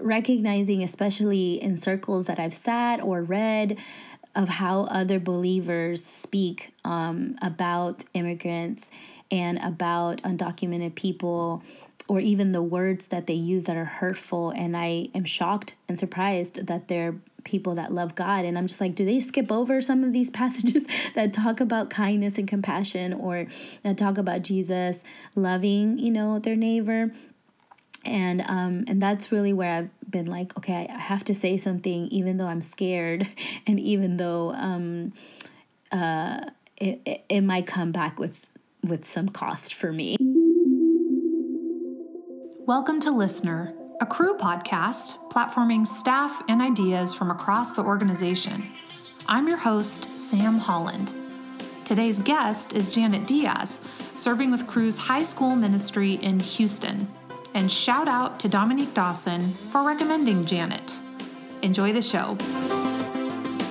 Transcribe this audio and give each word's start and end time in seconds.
recognizing, 0.00 0.82
especially 0.82 1.62
in 1.62 1.78
circles 1.78 2.26
that 2.26 2.38
I've 2.38 2.54
sat 2.54 3.00
or 3.00 3.22
read, 3.22 3.78
of 4.34 4.48
how 4.48 4.82
other 4.84 5.20
believers 5.20 6.04
speak 6.04 6.72
um, 6.84 7.36
about 7.42 8.04
immigrants 8.14 8.86
and 9.30 9.58
about 9.58 10.22
undocumented 10.22 10.94
people 10.94 11.62
or 12.08 12.20
even 12.20 12.52
the 12.52 12.62
words 12.62 13.08
that 13.08 13.26
they 13.26 13.34
use 13.34 13.64
that 13.64 13.76
are 13.76 13.84
hurtful. 13.84 14.50
And 14.50 14.76
i 14.76 15.08
am 15.14 15.24
shocked 15.24 15.74
and 15.88 15.98
surprised 15.98 16.66
that 16.66 16.88
they're 16.88 17.16
people 17.44 17.74
that 17.74 17.92
love 17.92 18.14
god. 18.14 18.44
And 18.44 18.56
i'm 18.56 18.66
just 18.66 18.80
like 18.80 18.94
do 18.94 19.04
they 19.04 19.20
skip 19.20 19.50
over 19.50 19.80
some 19.80 20.04
of 20.04 20.12
these 20.12 20.30
passages 20.42 20.84
that 21.14 21.32
talk 21.32 21.60
about 21.60 21.90
kindness 21.90 22.38
and 22.38 22.48
compassion 22.48 23.12
or 23.12 23.46
that 23.82 23.98
talk 23.98 24.18
about 24.18 24.42
jesus 24.42 25.02
loving 25.34 25.98
you 25.98 26.10
know 26.10 26.38
their 26.38 26.56
neighbor 26.56 27.10
and 28.04 28.42
um 28.42 28.84
and 28.88 29.00
that's 29.00 29.30
really 29.30 29.52
where 29.52 29.72
i've 29.72 30.10
been 30.10 30.26
like 30.26 30.56
okay 30.56 30.88
i 30.92 30.98
have 30.98 31.24
to 31.24 31.34
say 31.34 31.56
something 31.56 32.06
even 32.08 32.36
though 32.36 32.46
i'm 32.46 32.60
scared. 32.60 33.28
And 33.66 33.78
even 33.78 34.16
though 34.16 34.52
um 34.52 35.12
uh 35.90 36.40
it, 36.76 37.00
it, 37.04 37.24
it 37.28 37.40
might 37.42 37.66
come 37.66 37.92
back 37.92 38.18
with 38.18 38.40
with 38.82 39.06
some 39.06 39.28
cost 39.28 39.74
for 39.74 39.92
me. 39.92 40.16
Welcome 42.66 43.00
to 43.00 43.10
listener 43.10 43.74
a 44.00 44.06
Cru 44.06 44.36
podcast 44.36 45.30
platforming 45.30 45.86
staff 45.86 46.42
and 46.48 46.60
ideas 46.60 47.14
from 47.14 47.30
across 47.30 47.74
the 47.74 47.82
organization. 47.82 48.72
I'm 49.28 49.46
your 49.46 49.58
host 49.58 50.20
sam 50.20 50.58
holland. 50.58 51.14
Today's 51.84 52.18
guest 52.18 52.72
is 52.72 52.90
Yaneth 52.90 53.28
Diaz 53.28 53.80
serving 54.16 54.50
with 54.50 54.66
Cru's 54.66 54.98
high 54.98 55.22
school 55.22 55.54
ministry 55.54 56.14
in 56.14 56.40
houston 56.40 57.06
and 57.54 57.70
shout 57.70 58.08
out 58.08 58.40
to 58.40 58.48
Dominique 58.48 58.94
Dawson 58.94 59.52
for 59.70 59.84
recommending 59.86 60.44
Yaneth. 60.44 60.98
Enjoy 61.62 61.92
the 61.92 62.02
show. 62.02 62.36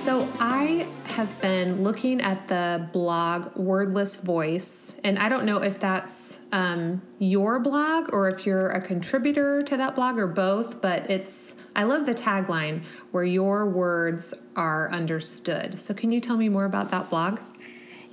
So, 0.04 0.28
I 0.40 0.86
have 1.04 1.40
been 1.42 1.82
looking 1.82 2.20
at 2.20 2.48
the 2.48 2.88
blog 2.92 3.54
Wordless 3.54 4.16
Voice, 4.16 4.98
and 5.04 5.18
I 5.18 5.28
don't 5.28 5.44
know 5.44 5.58
if 5.58 5.78
that's 5.78 6.40
um, 6.52 7.02
your 7.18 7.60
blog 7.60 8.12
or 8.12 8.28
if 8.28 8.46
you're 8.46 8.70
a 8.70 8.80
contributor 8.80 9.62
to 9.62 9.76
that 9.76 9.94
blog 9.94 10.18
or 10.18 10.26
both, 10.26 10.80
but 10.80 11.10
it's, 11.10 11.54
I 11.76 11.84
love 11.84 12.06
the 12.06 12.14
tagline 12.14 12.82
where 13.10 13.24
your 13.24 13.68
words 13.68 14.32
are 14.56 14.90
understood. 14.90 15.78
So, 15.78 15.94
can 15.94 16.10
you 16.10 16.20
tell 16.20 16.36
me 16.36 16.48
more 16.48 16.64
about 16.64 16.90
that 16.90 17.10
blog? 17.10 17.40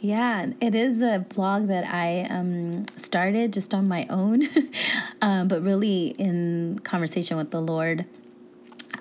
Yeah, 0.01 0.51
it 0.61 0.75
is 0.75 1.01
a 1.01 1.25
blog 1.27 1.67
that 1.67 1.85
I 1.85 2.21
um, 2.29 2.85
started 2.95 3.51
just 3.51 3.73
on 3.73 3.89
my 3.89 4.07
own, 4.09 4.43
um, 5.21 5.49
but 5.49 5.61
really 5.61 6.15
in 6.17 6.79
conversation 6.79 7.35
with 7.35 7.51
the 7.51 7.61
Lord. 7.61 8.05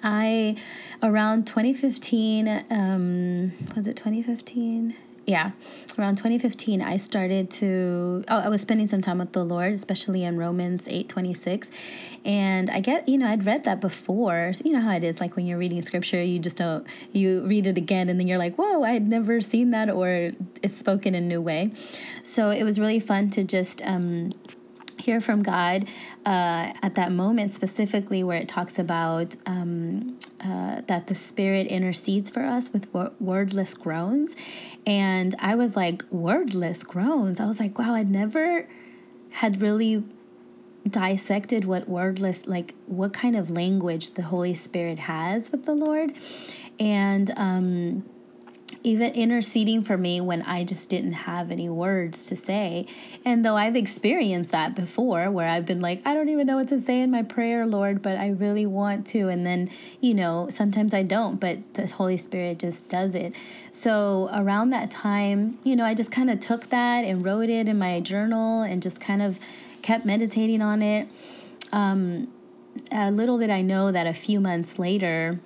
I, 0.02 0.56
around 1.00 1.46
2015, 1.46 2.64
um, 2.70 3.52
was 3.76 3.86
it 3.86 3.94
2015? 3.94 4.96
Yeah, 5.28 5.50
around 5.98 6.16
2015, 6.16 6.80
I 6.80 6.96
started 6.96 7.50
to. 7.50 8.24
Oh, 8.28 8.38
I 8.38 8.48
was 8.48 8.62
spending 8.62 8.86
some 8.86 9.02
time 9.02 9.18
with 9.18 9.32
the 9.32 9.44
Lord, 9.44 9.74
especially 9.74 10.24
in 10.24 10.38
Romans 10.38 10.86
8:26, 10.88 11.68
and 12.24 12.70
I 12.70 12.80
get, 12.80 13.06
you 13.06 13.18
know, 13.18 13.26
I'd 13.26 13.44
read 13.44 13.64
that 13.64 13.78
before. 13.78 14.54
So 14.54 14.64
you 14.64 14.72
know 14.72 14.80
how 14.80 14.92
it 14.96 15.04
is, 15.04 15.20
like 15.20 15.36
when 15.36 15.44
you're 15.44 15.58
reading 15.58 15.82
scripture, 15.82 16.22
you 16.22 16.38
just 16.38 16.56
don't. 16.56 16.86
You 17.12 17.44
read 17.44 17.66
it 17.66 17.76
again, 17.76 18.08
and 18.08 18.18
then 18.18 18.26
you're 18.26 18.38
like, 18.38 18.56
"Whoa, 18.56 18.82
I 18.82 18.92
had 18.92 19.06
never 19.06 19.42
seen 19.42 19.70
that," 19.72 19.90
or 19.90 20.32
it's 20.62 20.78
spoken 20.78 21.14
in 21.14 21.24
a 21.24 21.26
new 21.26 21.42
way. 21.42 21.72
So 22.22 22.48
it 22.48 22.64
was 22.64 22.80
really 22.80 22.98
fun 22.98 23.28
to 23.30 23.44
just. 23.44 23.82
Um, 23.84 24.32
hear 25.00 25.20
from 25.20 25.42
God 25.42 25.88
uh, 26.26 26.72
at 26.82 26.94
that 26.94 27.12
moment, 27.12 27.52
specifically 27.52 28.22
where 28.22 28.38
it 28.38 28.48
talks 28.48 28.78
about 28.78 29.36
um, 29.46 30.18
uh, 30.44 30.82
that 30.86 31.06
the 31.06 31.14
Spirit 31.14 31.66
intercedes 31.66 32.30
for 32.30 32.42
us 32.44 32.72
with 32.72 32.92
wordless 33.20 33.74
groans. 33.74 34.36
And 34.86 35.34
I 35.38 35.54
was 35.54 35.76
like, 35.76 36.04
wordless 36.10 36.84
groans. 36.84 37.40
I 37.40 37.46
was 37.46 37.60
like, 37.60 37.78
wow, 37.78 37.94
I'd 37.94 38.10
never 38.10 38.68
had 39.30 39.62
really 39.62 40.04
dissected 40.88 41.64
what 41.64 41.88
wordless, 41.88 42.46
like 42.46 42.74
what 42.86 43.12
kind 43.12 43.36
of 43.36 43.50
language 43.50 44.14
the 44.14 44.22
Holy 44.22 44.54
Spirit 44.54 44.98
has 45.00 45.52
with 45.52 45.64
the 45.64 45.74
Lord. 45.74 46.14
And, 46.78 47.32
um, 47.36 48.04
even 48.82 49.12
interceding 49.14 49.82
for 49.82 49.96
me 49.96 50.20
when 50.20 50.42
I 50.42 50.64
just 50.64 50.88
didn't 50.88 51.12
have 51.12 51.50
any 51.50 51.68
words 51.68 52.26
to 52.26 52.36
say. 52.36 52.86
And 53.24 53.44
though 53.44 53.56
I've 53.56 53.76
experienced 53.76 54.50
that 54.50 54.74
before, 54.74 55.30
where 55.30 55.48
I've 55.48 55.66
been 55.66 55.80
like, 55.80 56.02
I 56.04 56.14
don't 56.14 56.28
even 56.28 56.46
know 56.46 56.56
what 56.56 56.68
to 56.68 56.80
say 56.80 57.00
in 57.00 57.10
my 57.10 57.22
prayer, 57.22 57.66
Lord, 57.66 58.02
but 58.02 58.16
I 58.16 58.30
really 58.30 58.66
want 58.66 59.06
to. 59.08 59.28
And 59.28 59.44
then, 59.44 59.70
you 60.00 60.14
know, 60.14 60.48
sometimes 60.50 60.94
I 60.94 61.02
don't, 61.02 61.38
but 61.38 61.58
the 61.74 61.86
Holy 61.86 62.16
Spirit 62.16 62.60
just 62.60 62.88
does 62.88 63.14
it. 63.14 63.34
So 63.72 64.30
around 64.32 64.70
that 64.70 64.90
time, 64.90 65.58
you 65.64 65.76
know, 65.76 65.84
I 65.84 65.94
just 65.94 66.10
kind 66.10 66.30
of 66.30 66.40
took 66.40 66.70
that 66.70 67.04
and 67.04 67.24
wrote 67.24 67.48
it 67.48 67.68
in 67.68 67.78
my 67.78 68.00
journal 68.00 68.62
and 68.62 68.82
just 68.82 69.00
kind 69.00 69.22
of 69.22 69.38
kept 69.82 70.04
meditating 70.04 70.62
on 70.62 70.82
it. 70.82 71.08
Um, 71.72 72.32
little 72.92 73.38
did 73.38 73.50
I 73.50 73.62
know 73.62 73.92
that 73.92 74.06
a 74.06 74.14
few 74.14 74.40
months 74.40 74.78
later, 74.78 75.40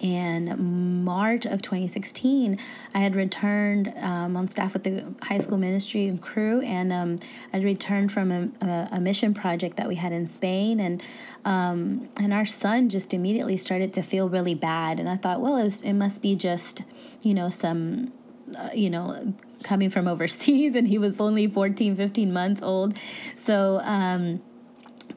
in 0.00 1.04
March 1.04 1.46
of 1.46 1.62
2016, 1.62 2.58
I 2.94 2.98
had 2.98 3.16
returned 3.16 3.92
um, 3.96 4.36
on 4.36 4.48
staff 4.48 4.72
with 4.74 4.82
the 4.82 5.14
high 5.22 5.38
school 5.38 5.58
ministry 5.58 6.06
and 6.06 6.20
Cru, 6.20 6.60
and 6.60 6.92
um, 6.92 7.16
I'd 7.52 7.64
returned 7.64 8.12
from 8.12 8.30
a, 8.60 8.88
a, 8.92 9.00
mission 9.00 9.34
project 9.34 9.76
that 9.76 9.88
we 9.88 9.94
had 9.94 10.12
in 10.12 10.26
Spain, 10.26 10.80
and 10.80 11.02
um, 11.44 12.08
and 12.18 12.32
our 12.32 12.44
son 12.44 12.88
just 12.88 13.14
immediately 13.14 13.56
started 13.56 13.92
to 13.94 14.02
feel 14.02 14.28
really 14.28 14.54
bad, 14.54 14.98
and 15.00 15.08
I 15.08 15.16
thought, 15.16 15.40
well, 15.40 15.56
it, 15.56 15.64
was, 15.64 15.82
it 15.82 15.94
must 15.94 16.20
be 16.20 16.34
just, 16.34 16.82
you 17.22 17.34
know, 17.34 17.48
some, 17.48 18.12
uh, 18.58 18.70
you 18.74 18.90
know, 18.90 19.34
coming 19.62 19.90
from 19.90 20.08
overseas, 20.08 20.74
and 20.74 20.88
he 20.88 20.98
was 20.98 21.20
only 21.20 21.46
14, 21.46 21.96
15 21.96 22.32
months 22.32 22.62
old, 22.62 22.98
so. 23.36 23.80
Um, 23.82 24.42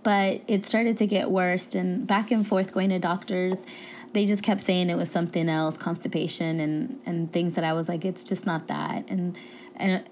but 0.02 0.42
it 0.48 0.66
started 0.66 0.96
to 0.98 1.06
get 1.06 1.30
worse, 1.30 1.76
and 1.76 2.08
back 2.08 2.32
and 2.32 2.48
forth 2.48 2.74
going 2.74 2.90
to 2.90 3.00
doctors 3.00 3.66
they 4.14 4.26
just 4.26 4.44
kept 4.44 4.62
saying 4.62 4.90
it 4.90 4.96
was 4.96 5.10
something 5.10 5.50
else, 5.50 5.78
constipation 5.78 6.60
and 6.60 7.00
and 7.06 7.32
things 7.32 7.56
that 7.56 7.64
I 7.64 7.74
was 7.74 7.90
like, 7.90 8.06
it's 8.06 8.24
just 8.24 8.46
not 8.46 8.68
that. 8.68 9.10
And 9.10 9.38
and 9.76 10.04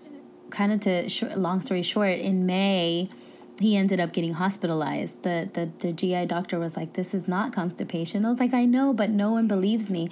kind 0.49 0.71
of 0.71 0.79
to 0.81 1.09
sh- 1.09 1.23
long 1.35 1.61
story 1.61 1.83
short, 1.83 2.19
in 2.19 2.45
May, 2.45 3.09
he 3.59 3.75
ended 3.75 3.99
up 3.99 4.13
getting 4.13 4.33
hospitalized. 4.33 5.23
The, 5.23 5.49
the 5.53 5.69
the 5.79 5.93
GI 5.93 6.27
doctor 6.27 6.59
was 6.59 6.77
like, 6.77 6.93
"This 6.93 7.13
is 7.13 7.27
not 7.27 7.53
constipation." 7.53 8.25
I 8.25 8.29
was 8.29 8.39
like, 8.39 8.53
"I 8.53 8.65
know, 8.65 8.93
but 8.93 9.09
no 9.09 9.31
one 9.31 9.47
believes 9.47 9.89
me." 9.89 10.09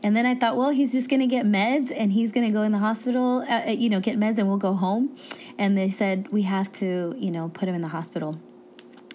And 0.00 0.16
then 0.16 0.26
I 0.26 0.36
thought, 0.36 0.56
well, 0.56 0.70
he's 0.70 0.92
just 0.92 1.10
going 1.10 1.20
to 1.20 1.26
get 1.26 1.44
meds 1.44 1.92
and 1.92 2.12
he's 2.12 2.30
going 2.30 2.46
to 2.46 2.52
go 2.52 2.62
in 2.62 2.70
the 2.70 2.78
hospital, 2.78 3.44
uh, 3.48 3.66
uh, 3.66 3.70
you 3.70 3.90
know, 3.90 3.98
get 3.98 4.16
meds 4.16 4.38
and 4.38 4.46
we'll 4.46 4.56
go 4.56 4.74
home. 4.74 5.16
And 5.58 5.76
they 5.76 5.90
said, 5.90 6.28
we 6.28 6.42
have 6.42 6.70
to, 6.74 7.16
you 7.18 7.32
know, 7.32 7.48
put 7.48 7.68
him 7.68 7.74
in 7.74 7.80
the 7.80 7.88
hospital 7.88 8.38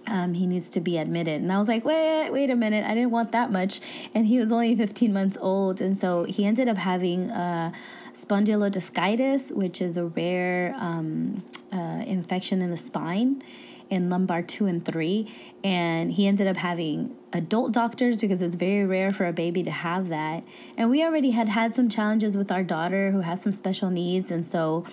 um, 0.08 0.34
he 0.34 0.48
needs 0.48 0.70
to 0.72 0.82
be 0.82 0.98
admitted. 0.98 1.42
And 1.42 1.52
I 1.52 1.60
was 1.60 1.68
like, 1.68 1.86
wait, 1.86 2.32
wait 2.32 2.50
a 2.50 2.56
minute, 2.56 2.86
I 2.86 2.94
didn't 2.94 3.12
want 3.12 3.32
that 3.32 3.52
much. 3.52 3.82
And 4.14 4.26
he 4.26 4.38
was 4.38 4.52
only 4.52 4.76
15 4.76 5.14
months 5.14 5.38
old. 5.40 5.82
And 5.82 5.98
so 5.98 6.24
he 6.24 6.46
ended 6.46 6.68
up 6.68 6.78
having 6.78 7.32
uh, 7.32 7.72
spondylodiscitis, 8.14 9.56
which 9.56 9.82
is 9.82 9.98
a 9.98 10.06
rare 10.06 10.76
um, 10.78 11.44
uh, 11.72 12.04
infection 12.06 12.62
in 12.62 12.70
the 12.70 12.78
spine 12.78 13.44
in 13.90 14.10
lumbar 14.10 14.42
two 14.42 14.66
and 14.66 14.84
three. 14.84 15.34
And 15.64 16.12
he 16.12 16.28
ended 16.28 16.48
up 16.48 16.58
having 16.58 17.16
adult 17.34 17.72
doctors 17.72 18.20
because 18.20 18.42
it's 18.42 18.56
very 18.56 18.86
rare 18.86 19.12
for 19.12 19.26
a 19.26 19.34
baby 19.34 19.64
to 19.64 19.72
have 19.72 20.10
that. 20.10 20.44
And 20.78 20.90
we 20.90 21.04
already 21.04 21.32
had 21.32 21.50
had 21.50 21.76
some 21.76 21.90
challenges 21.90 22.38
with 22.38 22.52
our 22.52 22.64
daughter 22.64 23.12
who 23.12 23.22
has 23.22 23.42
some 23.42 23.52
special 23.52 23.90
needs. 23.90 24.32
And 24.32 24.46
so 24.46 24.86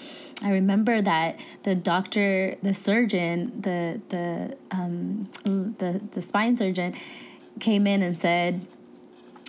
I 0.42 0.50
remember 0.50 1.02
that 1.02 1.38
the 1.62 1.74
doctor, 1.74 2.56
the 2.62 2.74
surgeon, 2.74 3.60
the, 3.60 4.00
the, 4.08 4.56
um, 4.70 5.28
the, 5.44 6.00
the 6.12 6.22
spine 6.22 6.56
surgeon 6.56 6.94
came 7.60 7.86
in 7.86 8.02
and 8.02 8.18
said, 8.18 8.66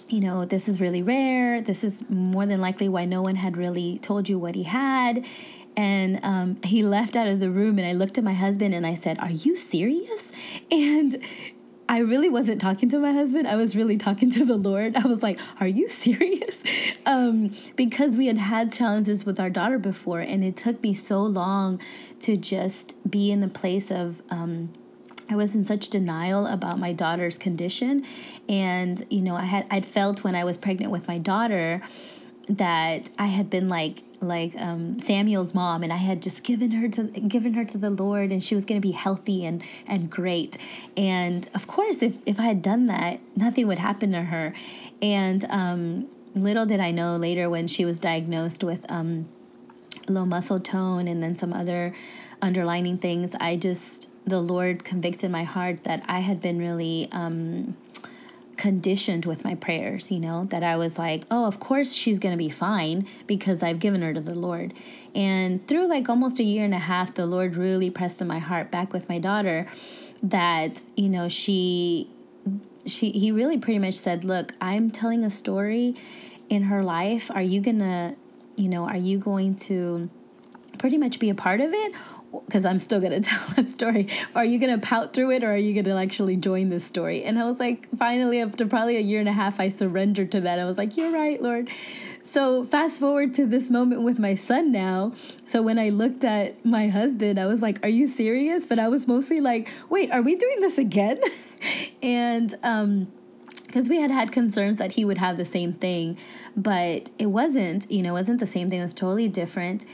you 0.10 0.20
know, 0.20 0.44
this 0.44 0.68
is 0.68 0.82
really 0.82 1.02
rare. 1.02 1.62
This 1.62 1.86
is 1.86 2.04
more 2.10 2.46
than 2.46 2.60
likely 2.60 2.90
why 2.90 3.06
no 3.06 3.22
one 3.22 3.36
had 3.36 3.56
really 3.56 3.98
told 4.00 4.28
you 4.28 4.38
what 4.38 4.56
he 4.56 4.64
had 4.64 5.26
and 5.78 6.20
um, 6.24 6.58
he 6.66 6.84
left 6.84 7.16
out 7.16 7.28
of 7.28 7.40
the 7.40 7.50
room 7.50 7.78
and 7.78 7.88
i 7.88 7.94
looked 7.94 8.18
at 8.18 8.26
my 8.26 8.34
husband 8.34 8.74
and 8.74 8.86
i 8.86 8.94
said 8.94 9.18
are 9.20 9.32
you 9.32 9.56
serious 9.56 10.30
and 10.72 11.18
I 11.92 11.98
really 11.98 12.30
wasn't 12.30 12.62
talking 12.62 12.88
to 12.88 13.00
my 13.00 13.12
husband. 13.12 13.50
I 13.50 13.58
was 13.58 13.76
really 13.76 13.98
talking 13.98 14.32
to 14.32 14.46
the 14.46 14.56
Lord. 14.56 14.96
I 14.96 15.06
was 15.06 15.22
like, 15.22 15.38
Are 15.60 15.68
you 15.68 15.90
serious? 16.06 16.64
Um, 17.06 17.52
because 17.76 18.16
we 18.16 18.28
had 18.28 18.38
had 18.38 18.72
challenges 18.72 19.26
with 19.26 19.42
our 19.42 19.50
daughter 19.50 19.78
before, 19.78 20.22
and 20.22 20.42
it 20.42 20.56
took 20.56 20.82
me 20.82 20.94
so 20.94 21.22
long 21.22 21.82
to 22.22 22.38
just 22.38 22.96
be 23.12 23.30
in 23.30 23.42
the 23.42 23.50
place 23.50 23.92
of. 23.92 24.22
Um, 24.30 24.72
I 25.30 25.36
was 25.36 25.56
in 25.56 25.64
such 25.64 25.88
denial 25.88 26.46
about 26.46 26.78
my 26.78 26.92
daughter's 26.92 27.38
condition, 27.38 28.06
and 28.50 29.06
you 29.10 29.22
know, 29.22 29.36
I 29.36 29.46
had 29.46 29.66
I'd 29.70 29.86
felt 29.86 30.24
when 30.24 30.36
I 30.36 30.46
was 30.46 30.58
pregnant 30.58 30.92
with 30.92 31.08
my 31.08 31.18
daughter 31.18 31.82
that 32.48 33.10
I 33.18 33.28
had 33.28 33.50
been 33.50 33.70
like 33.70 34.04
like 34.22 34.54
um, 34.58 35.00
Samuel's 35.00 35.54
mom, 35.54 35.84
and 35.84 35.92
I 35.92 35.98
had 35.98 36.22
just 36.22 36.44
given 36.44 36.72
her 36.72 36.88
to 36.90 37.04
given 37.04 37.54
her 37.56 37.66
to 37.66 37.78
the 37.78 37.90
Lord, 37.90 38.32
and 38.32 38.44
she 38.44 38.56
was 38.56 38.66
going 38.66 38.80
to 38.80 38.86
be 38.86 38.94
healthy 38.94 39.46
and 39.46 39.64
and 39.88 40.10
great. 40.10 40.58
And 40.96 41.50
of 41.54 41.68
course, 41.68 42.02
if 42.02 42.20
if 42.26 42.40
I 42.40 42.44
had 42.44 42.62
done 42.62 42.88
that, 42.88 43.20
nothing 43.36 43.68
would 43.68 43.80
happen 43.80 44.12
to 44.12 44.22
her. 44.22 44.54
And 45.02 45.46
um, 45.50 46.08
little 46.36 46.66
did 46.66 46.80
I 46.80 46.92
know 46.92 47.18
later 47.18 47.50
when 47.50 47.68
she 47.68 47.84
was 47.84 48.00
diagnosed 48.00 48.64
with 48.64 48.90
um, 48.90 49.28
low 50.08 50.26
muscle 50.26 50.60
tone 50.60 51.08
and 51.08 51.22
then 51.22 51.36
some 51.36 51.54
other 51.54 51.96
underlining 52.42 52.98
things, 52.98 53.36
I 53.40 53.58
just 53.58 54.10
the 54.26 54.40
Lord 54.40 54.84
convicted 54.84 55.32
my 55.32 55.44
heart 55.44 55.84
that 55.84 56.04
I 56.08 56.20
had 56.20 56.42
been 56.42 56.60
really 56.60 57.10
um, 57.12 57.76
conditioned 58.62 59.26
with 59.26 59.44
my 59.44 59.56
prayers, 59.56 60.12
you 60.12 60.20
know, 60.20 60.46
that 60.46 60.62
I 60.62 60.78
was 60.78 61.00
like, 61.00 61.24
oh, 61.32 61.46
of 61.46 61.60
course 61.60 61.94
she's 61.94 62.20
going 62.20 62.34
to 62.34 62.38
be 62.38 62.52
fine 62.52 63.08
because 63.26 63.64
I've 63.64 63.80
given 63.80 64.04
her 64.04 64.14
to 64.14 64.22
the 64.22 64.36
Lord. 64.36 64.76
And 65.16 65.68
through 65.68 65.88
like 65.88 66.08
almost 66.08 66.40
a 66.40 66.44
year 66.44 66.64
and 66.64 66.76
a 66.76 66.80
half, 66.80 67.16
the 67.16 67.26
Lord 67.26 67.56
really 67.56 67.90
pressed 67.90 68.22
in 68.22 68.28
my 68.28 68.38
heart 68.38 68.70
back 68.70 68.94
with 68.94 69.10
my 69.10 69.18
daughter 69.18 69.66
that, 70.22 70.80
you 70.96 71.10
know, 71.10 71.28
she 71.28 72.08
she 72.86 73.10
he 73.10 73.32
really 73.32 73.58
pretty 73.58 73.80
much 73.80 73.96
said, 73.96 74.24
"Look, 74.24 74.54
I'm 74.62 74.92
telling 74.92 75.24
a 75.26 75.32
story 75.32 75.96
in 76.48 76.64
her 76.64 76.84
life. 76.84 77.32
Are 77.32 77.42
you 77.42 77.62
going 77.62 77.80
to, 77.80 78.16
you 78.58 78.70
know, 78.70 78.84
are 78.84 78.98
you 78.98 79.18
going 79.18 79.56
to 79.68 80.08
pretty 80.78 81.00
much 81.00 81.18
be 81.18 81.32
a 81.32 81.36
part 81.36 81.62
of 81.62 81.74
it 81.74 81.96
because 82.46 82.66
I'm 82.66 82.80
still 82.80 83.00
gonna 83.00 83.20
tell 83.22 83.48
that 83.56 83.68
story. 83.68 84.08
Are 84.36 84.46
you 84.46 84.60
gonna 84.60 84.78
pout 84.78 85.14
through 85.14 85.32
it 85.32 85.44
or 85.44 85.54
are 85.54 85.58
you 85.58 85.80
gonna 85.82 86.00
actually 86.02 86.36
join 86.36 86.70
this 86.70 86.86
story? 86.86 87.24
And 87.24 87.40
I 87.40 87.46
was 87.46 87.60
like, 87.60 87.88
finally, 87.98 88.42
after 88.42 88.66
probably 88.66 88.98
a 88.98 89.02
year 89.02 89.20
and 89.20 89.30
a 89.30 89.34
half, 89.34 89.60
I 89.60 89.70
surrendered 89.70 90.32
to 90.34 90.42
that. 90.42 90.60
I 90.60 90.66
was 90.66 90.78
like, 90.78 90.98
You're 90.98 91.12
right, 91.12 91.42
Lord. 91.42 91.70
So 92.24 92.66
fast 92.66 93.00
forward 93.00 93.34
to 93.36 93.46
this 93.46 93.70
moment 93.70 94.04
with 94.04 94.20
my 94.20 94.36
son 94.36 94.72
now. 94.72 95.14
So 95.48 95.62
when 95.62 95.80
I 95.80 95.90
looked 95.90 96.24
at 96.24 96.64
my 96.64 96.88
husband, 96.88 97.40
I 97.40 97.48
was 97.48 97.62
like, 97.62 97.84
Are 97.84 97.90
you 97.90 98.08
serious? 98.08 98.66
But 98.66 98.80
I 98.80 98.88
was 98.88 99.08
mostly 99.08 99.40
like, 99.40 99.70
Wait, 99.90 100.12
are 100.12 100.22
we 100.22 100.36
doing 100.36 100.62
this 100.62 100.78
again? 100.78 101.20
and 102.02 102.58
um 102.64 103.12
because 103.66 103.88
we 103.88 104.02
had 104.02 104.12
had 104.12 104.34
concerns 104.34 104.78
that 104.78 104.92
he 104.92 105.06
would 105.06 105.18
have 105.18 105.38
the 105.38 105.46
same 105.46 105.72
thing, 105.72 106.18
but 106.58 107.10
it 107.18 107.28
wasn't, 107.28 107.90
you 107.90 108.04
know, 108.04 108.10
it 108.10 108.20
wasn't 108.20 108.42
the 108.42 108.48
same 108.48 108.70
thing. 108.70 108.80
It 108.80 108.84
was 108.84 108.94
totally 108.94 109.30
different. 109.30 109.86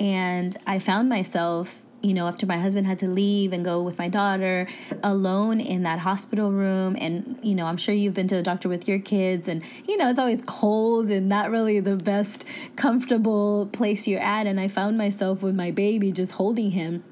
And 0.00 0.56
I 0.66 0.78
found 0.78 1.10
myself 1.10 1.82
you 2.06 2.14
know, 2.14 2.28
after 2.28 2.46
my 2.46 2.56
husband 2.56 2.86
had 2.86 3.00
to 3.00 3.08
leave 3.08 3.52
and 3.52 3.64
go 3.64 3.82
with 3.82 3.98
my 3.98 4.08
daughter 4.08 4.68
alone 5.02 5.60
in 5.60 5.82
that 5.82 5.98
hospital 5.98 6.52
room. 6.52 6.96
And, 7.00 7.38
you 7.42 7.54
know, 7.56 7.66
I'm 7.66 7.76
sure 7.76 7.94
you've 7.94 8.14
been 8.14 8.28
to 8.28 8.36
the 8.36 8.42
doctor 8.42 8.68
with 8.68 8.86
your 8.86 9.00
kids, 9.00 9.48
and, 9.48 9.62
you 9.88 9.96
know, 9.96 10.08
it's 10.08 10.18
always 10.18 10.40
cold 10.46 11.10
and 11.10 11.28
not 11.28 11.50
really 11.50 11.80
the 11.80 11.96
best 11.96 12.44
comfortable 12.76 13.68
place 13.72 14.06
you're 14.06 14.20
at. 14.20 14.46
And 14.46 14.60
I 14.60 14.68
found 14.68 14.96
myself 14.96 15.42
with 15.42 15.56
my 15.56 15.72
baby 15.72 16.12
just 16.12 16.32
holding 16.32 16.70
him. 16.70 17.02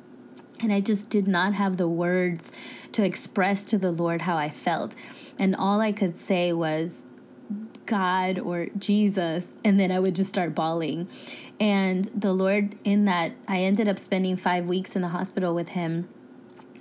And 0.60 0.72
I 0.72 0.80
just 0.80 1.10
did 1.10 1.26
not 1.26 1.54
have 1.54 1.76
the 1.76 1.88
words 1.88 2.52
to 2.92 3.04
express 3.04 3.64
to 3.64 3.78
the 3.78 3.90
Lord 3.90 4.22
how 4.22 4.36
I 4.36 4.48
felt. 4.48 4.94
And 5.36 5.56
all 5.56 5.80
I 5.80 5.90
could 5.90 6.16
say 6.16 6.52
was, 6.52 7.02
God 7.86 8.38
or 8.38 8.68
Jesus, 8.78 9.48
and 9.62 9.78
then 9.78 9.90
I 9.90 10.00
would 10.00 10.14
just 10.14 10.30
start 10.30 10.54
bawling. 10.54 11.08
And 11.60 12.06
the 12.14 12.32
Lord, 12.32 12.76
in 12.84 13.04
that, 13.04 13.32
I 13.46 13.58
ended 13.58 13.88
up 13.88 13.98
spending 13.98 14.36
five 14.36 14.66
weeks 14.66 14.96
in 14.96 15.02
the 15.02 15.08
hospital 15.08 15.54
with 15.54 15.68
him 15.68 16.08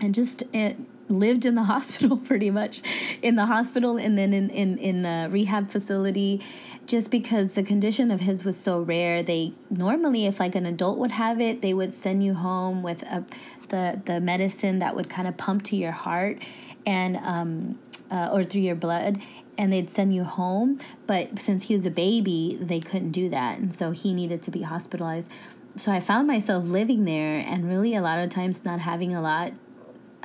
and 0.01 0.13
just 0.13 0.41
it, 0.41 0.47
eh, 0.53 0.73
lived 1.09 1.45
in 1.45 1.53
the 1.55 1.63
hospital 1.73 2.17
pretty 2.17 2.49
much. 2.49 2.81
In 3.21 3.35
the 3.35 3.45
hospital 3.45 3.97
and 3.97 4.17
then 4.17 4.33
in, 4.33 4.49
in, 4.49 4.77
in 4.77 5.05
a 5.05 5.27
rehab 5.29 5.67
facility 5.67 6.41
just 6.85 7.11
because 7.11 7.53
the 7.53 7.63
condition 7.63 8.11
of 8.11 8.21
his 8.21 8.43
was 8.43 8.57
so 8.57 8.81
rare. 8.81 9.23
They 9.23 9.53
normally 9.69 10.25
if 10.25 10.39
like 10.39 10.55
an 10.55 10.65
adult 10.65 10.97
would 10.97 11.11
have 11.11 11.39
it 11.39 11.61
they 11.61 11.73
would 11.73 11.93
send 11.93 12.23
you 12.23 12.33
home 12.33 12.83
with 12.83 13.03
a, 13.03 13.23
the 13.69 14.01
the 14.05 14.19
medicine 14.19 14.79
that 14.79 14.95
would 14.95 15.09
kind 15.09 15.27
of 15.27 15.37
pump 15.37 15.63
to 15.63 15.75
your 15.75 15.91
heart 15.91 16.43
and 16.85 17.17
um, 17.17 17.79
uh, 18.11 18.29
or 18.31 18.43
through 18.43 18.61
your 18.61 18.75
blood 18.75 19.21
and 19.57 19.71
they'd 19.71 19.89
send 19.89 20.13
you 20.13 20.23
home. 20.23 20.79
But 21.07 21.39
since 21.39 21.67
he 21.67 21.75
was 21.75 21.85
a 21.85 21.91
baby, 21.91 22.57
they 22.59 22.79
couldn't 22.79 23.11
do 23.11 23.29
that. 23.29 23.59
And 23.59 23.73
so 23.73 23.91
he 23.91 24.13
needed 24.13 24.41
to 24.43 24.51
be 24.51 24.63
hospitalized. 24.63 25.31
So 25.75 25.91
I 25.91 25.99
found 25.99 26.27
myself 26.27 26.67
living 26.67 27.05
there 27.05 27.37
and 27.37 27.67
really 27.67 27.95
a 27.95 28.01
lot 28.01 28.19
of 28.19 28.29
times 28.29 28.63
not 28.63 28.79
having 28.79 29.15
a 29.15 29.21
lot 29.21 29.53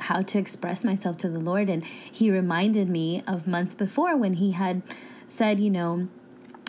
how 0.01 0.21
to 0.21 0.39
express 0.39 0.83
myself 0.83 1.17
to 1.17 1.29
the 1.29 1.39
Lord. 1.39 1.69
And 1.69 1.83
he 1.85 2.31
reminded 2.31 2.89
me 2.89 3.23
of 3.27 3.47
months 3.47 3.73
before 3.75 4.15
when 4.15 4.33
he 4.33 4.51
had 4.51 4.81
said, 5.27 5.59
you 5.59 5.69
know, 5.69 6.07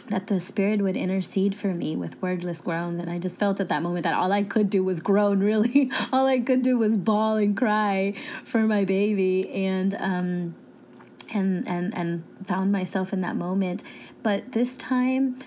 that 0.08 0.26
the 0.26 0.40
Spirit 0.40 0.82
would 0.82 0.96
intercede 0.96 1.54
for 1.54 1.68
me 1.68 1.94
with 1.94 2.20
wordless 2.20 2.60
groans. 2.60 3.02
And 3.02 3.10
I 3.10 3.18
just 3.18 3.38
felt 3.38 3.60
at 3.60 3.68
that 3.68 3.82
moment 3.82 4.02
that 4.02 4.14
all 4.14 4.32
I 4.32 4.42
could 4.42 4.68
do 4.68 4.82
was 4.82 5.00
groan, 5.00 5.40
really. 5.40 5.90
all 6.12 6.26
I 6.26 6.40
could 6.40 6.62
do 6.62 6.76
was 6.76 6.96
bawl 6.96 7.36
and 7.36 7.56
cry 7.56 8.14
for 8.44 8.60
my 8.60 8.84
baby. 8.84 9.48
And, 9.50 9.96
um, 10.00 10.54
and 11.34 11.66
and 11.68 11.94
and 11.94 12.24
found 12.44 12.72
myself 12.72 13.12
in 13.12 13.20
that 13.22 13.36
moment. 13.36 13.82
But 14.22 14.52
this 14.52 14.76
time 14.76 15.38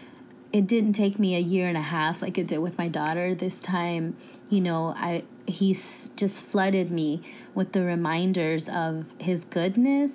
it 0.51 0.67
didn't 0.67 0.93
take 0.93 1.17
me 1.17 1.35
a 1.35 1.39
year 1.39 1.67
and 1.67 1.77
a 1.77 1.81
half 1.81 2.21
like 2.21 2.37
it 2.37 2.45
did 2.47 2.59
with 2.59 2.77
my 2.77 2.87
daughter. 2.87 3.33
This 3.33 3.59
time 3.59 4.15
you 4.49 4.61
know 4.61 4.93
i 4.97 5.23
he's 5.45 6.11
just 6.15 6.45
flooded 6.45 6.89
me 6.89 7.21
with 7.53 7.73
the 7.73 7.83
reminders 7.83 8.69
of 8.69 9.05
his 9.19 9.43
goodness 9.45 10.13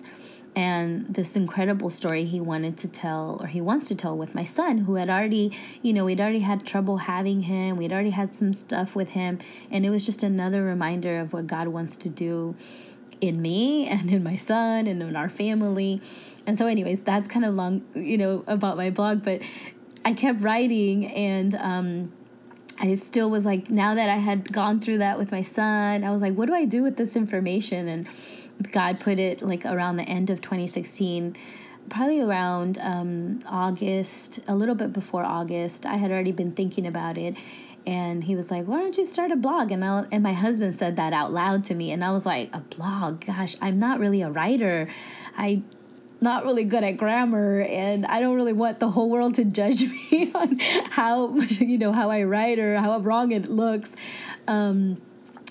and 0.56 1.06
this 1.15 1.37
incredible 1.37 1.91
story 1.91 2.25
he 2.25 2.41
wanted 2.41 2.76
to 2.76 2.88
tell 2.88 3.38
or 3.41 3.47
he 3.47 3.61
wants 3.61 3.88
to 3.88 3.94
tell 3.94 4.17
with 4.17 4.35
my 4.35 4.44
son 4.44 4.79
who 4.79 4.94
had 4.94 5.11
already 5.11 5.53
you 5.82 5.93
know 5.93 6.05
we'd 6.05 6.21
already 6.21 6.41
had 6.41 6.64
trouble 6.67 6.99
having 6.99 7.43
him. 7.43 7.76
We'd 7.76 7.93
already 7.93 8.11
had 8.11 8.32
some 8.32 8.55
stuff 8.55 8.97
with 8.97 9.11
him. 9.11 9.38
And 9.71 9.85
it 9.85 9.91
was 9.91 10.06
just 10.06 10.23
another 10.23 10.64
reminder 10.64 11.21
of 11.21 11.32
what 11.32 11.47
god 11.47 11.69
wants 11.69 11.97
to 11.99 12.09
do 12.09 12.56
in 13.20 13.41
me 13.43 13.87
and 13.88 14.11
in 14.11 14.23
my 14.23 14.37
son 14.37 14.87
and 14.87 15.03
in 15.03 15.17
our 15.17 15.29
family. 15.29 16.00
And 16.47 16.56
so, 16.56 16.67
anyways, 16.67 17.03
that's 17.03 17.29
kind 17.29 17.44
of 17.44 17.55
long, 17.55 17.82
you 17.94 18.19
know, 18.19 18.44
about 18.47 18.76
my 18.76 18.91
blog. 18.91 19.25
But 19.25 19.43
I 20.05 20.15
kept 20.15 20.41
writing 20.41 21.06
and, 21.06 21.55
um, 21.55 22.12
I 22.81 22.94
still 22.94 23.29
was 23.29 23.44
like, 23.44 23.70
now 23.70 23.97
that 23.97 24.09
I 24.09 24.19
had 24.19 24.53
gone 24.53 24.79
through 24.79 24.99
that 24.99 25.19
with 25.19 25.32
my 25.32 25.43
son, 25.43 26.05
I 26.05 26.11
was 26.11 26.23
like, 26.23 26.35
what 26.35 26.47
do 26.47 26.55
I 26.55 26.65
do 26.65 26.82
with 26.82 26.97
this 26.97 27.17
information? 27.17 27.88
And 27.88 28.06
God 28.70 29.00
put 29.00 29.19
it 29.19 29.43
like 29.43 29.67
around 29.67 29.97
the 29.97 30.05
end 30.05 30.31
of 30.31 30.41
2016, 30.41 31.35
probably 31.88 32.21
around 32.21 32.79
um, 32.81 33.43
August, 33.49 34.38
a 34.47 34.55
little 34.55 34.76
bit 34.76 34.93
before 34.93 35.25
August. 35.25 35.87
I 35.87 35.97
had 35.97 36.12
already 36.12 36.31
been 36.31 36.53
thinking 36.53 36.87
about 36.87 37.19
it 37.19 37.37
and 37.88 38.23
he 38.23 38.37
was 38.37 38.50
like, 38.50 38.67
"Why 38.67 38.81
don't 38.82 38.96
you 38.99 39.06
start 39.06 39.31
a 39.31 39.37
blog?" 39.37 39.73
And 39.73 39.82
I, 39.82 40.05
and 40.12 40.23
my 40.23 40.35
husband 40.35 40.76
said 40.76 40.96
that 40.96 41.14
out 41.14 41.32
loud 41.32 41.64
to 41.64 41.75
me, 41.75 41.90
and 41.90 42.05
I 42.05 42.12
was 42.12 42.26
like, 42.26 42.55
"A 42.55 42.58
blog? 42.58 43.25
Gosh, 43.25 43.56
I'm 43.62 43.79
not 43.79 43.99
really 43.99 44.20
a 44.20 44.31
writer. 44.31 44.88
I 45.38 45.62
not 46.20 46.44
really 46.44 46.64
good 46.64 46.82
at 46.82 46.96
grammar 46.96 47.61
and 47.61 48.05
I 48.05 48.19
don't 48.19 48.35
really 48.35 48.52
want 48.52 48.80
the 48.80 48.90
whole 48.90 49.09
world 49.09 49.37
to 49.37 49.45
judge 49.45 49.83
me 50.11 50.33
on 50.35 50.59
how 50.90 51.33
you 51.38 51.78
know 51.78 51.92
how 51.92 52.11
I 52.11 52.25
write 52.25 52.59
or 52.59 52.76
how 52.76 52.99
wrong 52.99 53.30
it 53.30 53.49
looks. 53.49 53.95
Um, 54.49 55.00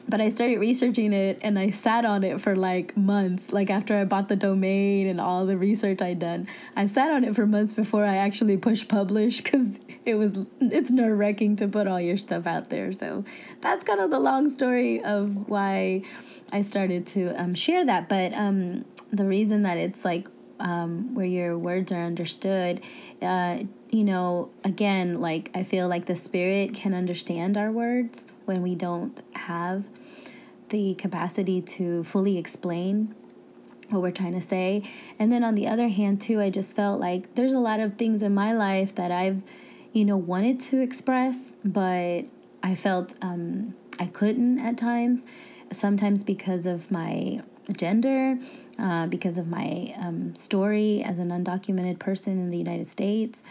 but 0.10 0.20
I 0.20 0.27
started 0.27 0.60
researching 0.60 1.13
it 1.13 1.39
and 1.41 1.58
I 1.58 1.70
sat 1.70 2.03
on 2.03 2.25
it 2.25 2.41
for 2.41 2.53
like 2.53 2.98
months. 2.98 3.53
Like 3.53 3.70
after 3.70 3.96
I 3.96 4.03
bought 4.03 4.27
the 4.27 4.36
domain 4.36 5.08
and 5.08 5.20
all 5.20 5.46
the 5.46 5.58
research 5.58 6.01
I'd 6.01 6.20
done, 6.20 6.48
I 6.75 6.86
sat 6.86 7.12
on 7.12 7.24
it 7.24 7.34
for 7.34 7.46
months 7.46 7.74
before 7.74 8.03
I 8.03 8.17
actually 8.17 8.58
pushed 8.58 8.89
publish 8.89 9.41
because 9.41 9.79
it 10.08 10.16
was 10.16 10.46
it's 10.62 10.90
nerve 10.90 11.20
wracking 11.20 11.56
to 11.58 11.68
put 11.68 11.88
all 11.88 12.00
your 12.00 12.18
stuff 12.18 12.48
out 12.48 12.70
there. 12.70 12.94
So 12.94 13.26
that's 13.62 13.84
kind 13.84 14.00
of 14.00 14.10
the 14.10 14.20
long 14.20 14.50
story 14.50 15.04
of 15.04 15.50
why 15.50 16.04
I 16.52 16.62
started 16.62 17.06
to 17.08 17.40
um, 17.40 17.54
share 17.54 17.86
that. 17.86 18.08
But 18.08 18.34
um, 18.34 18.86
the 19.12 19.26
reason 19.26 19.64
that 19.64 19.78
it's 19.78 20.06
like 20.06 20.28
um, 20.60 21.14
where 21.14 21.26
your 21.26 21.58
words 21.58 21.92
are 21.92 22.04
understood, 22.04 22.82
uh, 23.22 23.60
you 23.92 24.04
know, 24.04 24.50
again, 24.64 25.20
like 25.20 25.52
I 25.54 25.64
feel 25.64 25.88
like 25.88 26.06
the 26.06 26.16
spirit 26.16 26.74
can 26.74 26.94
understand 26.94 27.58
our 27.58 27.72
words 27.72 28.24
when 28.46 28.62
we 28.62 28.76
don't 28.76 29.20
have 29.34 29.84
the 30.70 30.96
capacity 30.96 31.62
to 31.62 32.04
fully 32.06 32.38
explain 32.38 33.14
what 33.90 34.02
we're 34.02 34.12
trying 34.12 34.34
to 34.34 34.42
say. 34.42 34.84
And 35.20 35.32
then 35.32 35.44
on 35.44 35.56
the 35.56 35.68
other 35.68 35.88
hand, 35.88 36.22
too, 36.22 36.42
I 36.42 36.50
just 36.50 36.76
felt 36.76 37.00
like 37.00 37.36
there's 37.36 37.54
a 37.54 37.60
lot 37.60 37.80
of 37.80 37.98
things 37.98 38.22
in 38.22 38.34
my 38.34 38.54
life 38.54 38.96
that 38.96 39.12
I've, 39.12 39.42
you 39.94 40.06
know, 40.06 40.17
wanted 40.17 40.60
to 40.62 40.82
express, 40.82 41.53
but 41.63 42.25
I 42.63 42.75
felt 42.75 43.13
um, 43.22 43.75
I 44.00 44.08
couldn't 44.08 44.60
at 44.60 44.77
times. 44.77 45.22
Sometimes 45.72 46.24
because 46.24 46.65
of 46.65 46.89
my 46.89 47.41
gender, 47.75 48.39
uh, 48.79 49.08
because 49.08 49.38
of 49.38 49.48
my 49.48 49.94
um, 49.98 50.34
story 50.36 51.03
as 51.03 51.20
an 51.20 51.29
undocumented 51.29 52.00
person 52.00 52.39
in 52.39 52.50
the 52.50 52.58
United 52.58 52.89
States 52.89 53.44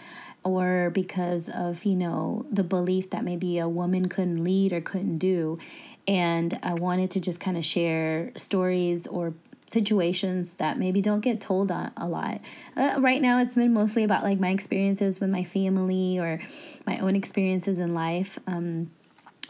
or 0.47 0.91
because 0.91 1.49
of 1.49 1.85
you 1.85 1.97
know 1.97 2.47
the 2.53 2.63
belief 2.63 3.11
that 3.11 3.25
maybe 3.25 3.59
a 3.59 3.69
woman 3.69 4.09
couldn't 4.09 4.43
lead 4.45 4.73
or 4.73 4.81
couldn't 4.81 5.19
do 5.19 5.59
and 6.07 6.57
i 6.63 6.73
wanted 6.73 7.11
to 7.11 7.19
just 7.19 7.41
kind 7.41 7.57
of 7.57 7.65
share 7.65 8.31
stories 8.37 9.09
or 9.09 9.35
situations 9.67 10.55
that 10.55 10.79
maybe 10.79 11.01
don't 11.01 11.21
get 11.21 11.41
told 11.41 11.71
a, 11.71 11.93
a 11.97 12.07
lot. 12.07 12.41
Uh, 12.77 12.97
right 12.99 13.21
now, 13.21 13.41
it's 13.41 13.55
been 13.55 13.73
mostly 13.73 14.05
about 14.05 14.23
like 14.23 14.39
my 14.39 14.51
experiences 14.51 15.21
with 15.21 15.31
my 15.31 15.45
family 15.45 16.19
or 16.19 16.41
my 16.87 16.99
own 16.99 17.17
experiences 17.17 17.79
in 17.79 17.95
life. 17.95 18.39
Um, 18.47 18.91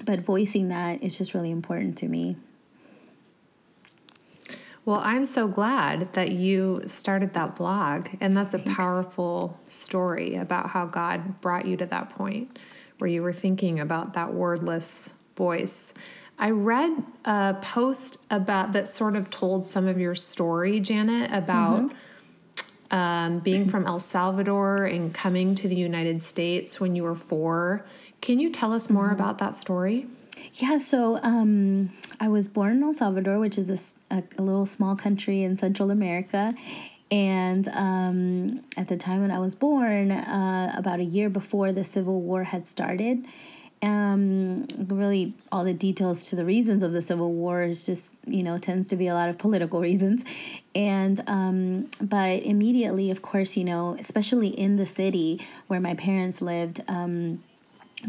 but 0.04 0.20
voicing 0.20 0.68
that 0.68 1.02
is 1.02 1.16
just 1.16 1.34
really 1.34 1.50
important 1.50 1.96
to 1.98 2.08
me. 2.08 2.36
Well, 4.84 5.00
I'm 5.02 5.26
so 5.26 5.48
glad 5.48 6.12
that 6.12 6.30
you 6.30 6.80
started 6.86 7.32
that 7.32 7.56
blog, 7.56 8.08
and 8.20 8.36
that's 8.36 8.54
a 8.54 8.58
Thanks. 8.58 8.76
powerful 8.76 9.58
story 9.66 10.36
about 10.36 10.70
how 10.70 10.86
God 10.86 11.40
brought 11.40 11.66
you 11.66 11.76
to 11.78 11.86
that 11.86 12.10
point 12.10 12.56
where 12.98 13.10
you 13.10 13.20
were 13.20 13.32
thinking 13.32 13.80
about 13.80 14.12
that 14.12 14.32
wordless 14.32 15.12
voice. 15.36 15.92
I 16.38 16.50
read 16.50 17.02
a 17.24 17.56
post 17.60 18.20
about 18.30 18.72
that 18.72 18.86
sort 18.86 19.16
of 19.16 19.30
told 19.30 19.66
some 19.66 19.86
of 19.86 19.98
your 19.98 20.14
story, 20.14 20.80
Yaneth, 20.80 21.34
about 21.34 21.90
mm-hmm. 21.90 22.94
um, 22.94 23.38
being 23.38 23.66
from 23.66 23.86
El 23.86 23.98
Salvador 23.98 24.84
and 24.84 25.14
coming 25.14 25.54
to 25.54 25.68
the 25.68 25.76
United 25.76 26.20
States 26.22 26.78
when 26.78 26.94
you 26.94 27.04
were 27.04 27.14
four. 27.14 27.86
Can 28.20 28.38
you 28.38 28.50
tell 28.50 28.72
us 28.72 28.90
more 28.90 29.04
mm-hmm. 29.04 29.14
about 29.14 29.38
that 29.38 29.54
story? 29.54 30.06
Yeah, 30.54 30.78
so 30.78 31.18
um, 31.22 31.90
I 32.20 32.28
was 32.28 32.48
born 32.48 32.78
in 32.78 32.82
El 32.82 32.94
Salvador, 32.94 33.38
which 33.38 33.58
is 33.58 33.70
a, 34.10 34.14
a, 34.14 34.22
a 34.38 34.42
little 34.42 34.66
small 34.66 34.94
country 34.94 35.42
in 35.42 35.56
Central 35.56 35.90
America. 35.90 36.54
And 37.10 37.68
um, 37.68 38.64
at 38.76 38.88
the 38.88 38.96
time 38.96 39.22
when 39.22 39.30
I 39.30 39.38
was 39.38 39.54
born, 39.54 40.10
uh, 40.10 40.74
about 40.76 40.98
a 40.98 41.04
year 41.04 41.30
before 41.30 41.72
the 41.72 41.84
Civil 41.84 42.20
War 42.20 42.44
had 42.44 42.66
started, 42.66 43.24
um, 43.82 44.66
really 44.78 45.34
all 45.52 45.64
the 45.64 45.74
details 45.74 46.24
to 46.30 46.36
the 46.36 46.44
reasons 46.44 46.82
of 46.82 46.92
the 46.92 47.02
Civil 47.02 47.32
War 47.32 47.62
is 47.62 47.86
just 47.86 48.14
you 48.26 48.42
know 48.42 48.58
tends 48.58 48.88
to 48.88 48.96
be 48.96 49.06
a 49.06 49.14
lot 49.14 49.28
of 49.28 49.38
political 49.38 49.80
reasons, 49.90 50.24
and 50.74 51.22
um, 51.26 51.88
but 52.00 52.42
immediately, 52.42 53.10
of 53.10 53.22
course, 53.22 53.56
you 53.56 53.64
know, 53.64 53.96
especially 53.98 54.48
in 54.48 54.76
the 54.76 54.86
city 54.86 55.40
where 55.66 55.80
my 55.80 55.94
parents 55.94 56.40
lived. 56.40 56.82
Um, 56.88 57.42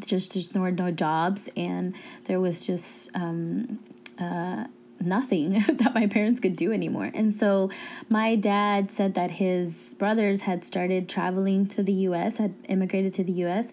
just 0.06 0.34
just 0.34 0.54
there 0.54 0.62
were 0.62 0.70
no 0.70 0.92
jobs 0.92 1.50
and 1.56 1.96
there 2.26 2.40
was 2.40 2.68
just 2.68 3.10
um, 3.16 3.80
uh, 4.20 4.66
nothing 5.00 5.52
that 5.68 5.94
my 5.94 6.08
parents 6.08 6.40
could 6.40 6.56
do 6.56 6.72
anymore. 6.72 7.12
And 7.14 7.34
so 7.34 7.70
my 8.10 8.36
dad 8.36 8.92
said 8.92 9.14
that 9.16 9.32
his 9.32 9.94
brothers 9.98 10.42
had 10.42 10.64
started 10.64 11.10
traveling 11.10 11.68
to 11.68 11.84
the 11.84 11.94
US, 11.94 12.38
had 12.38 12.54
immigrated 12.68 13.14
to 13.14 13.24
the 13.24 13.34
US, 13.44 13.72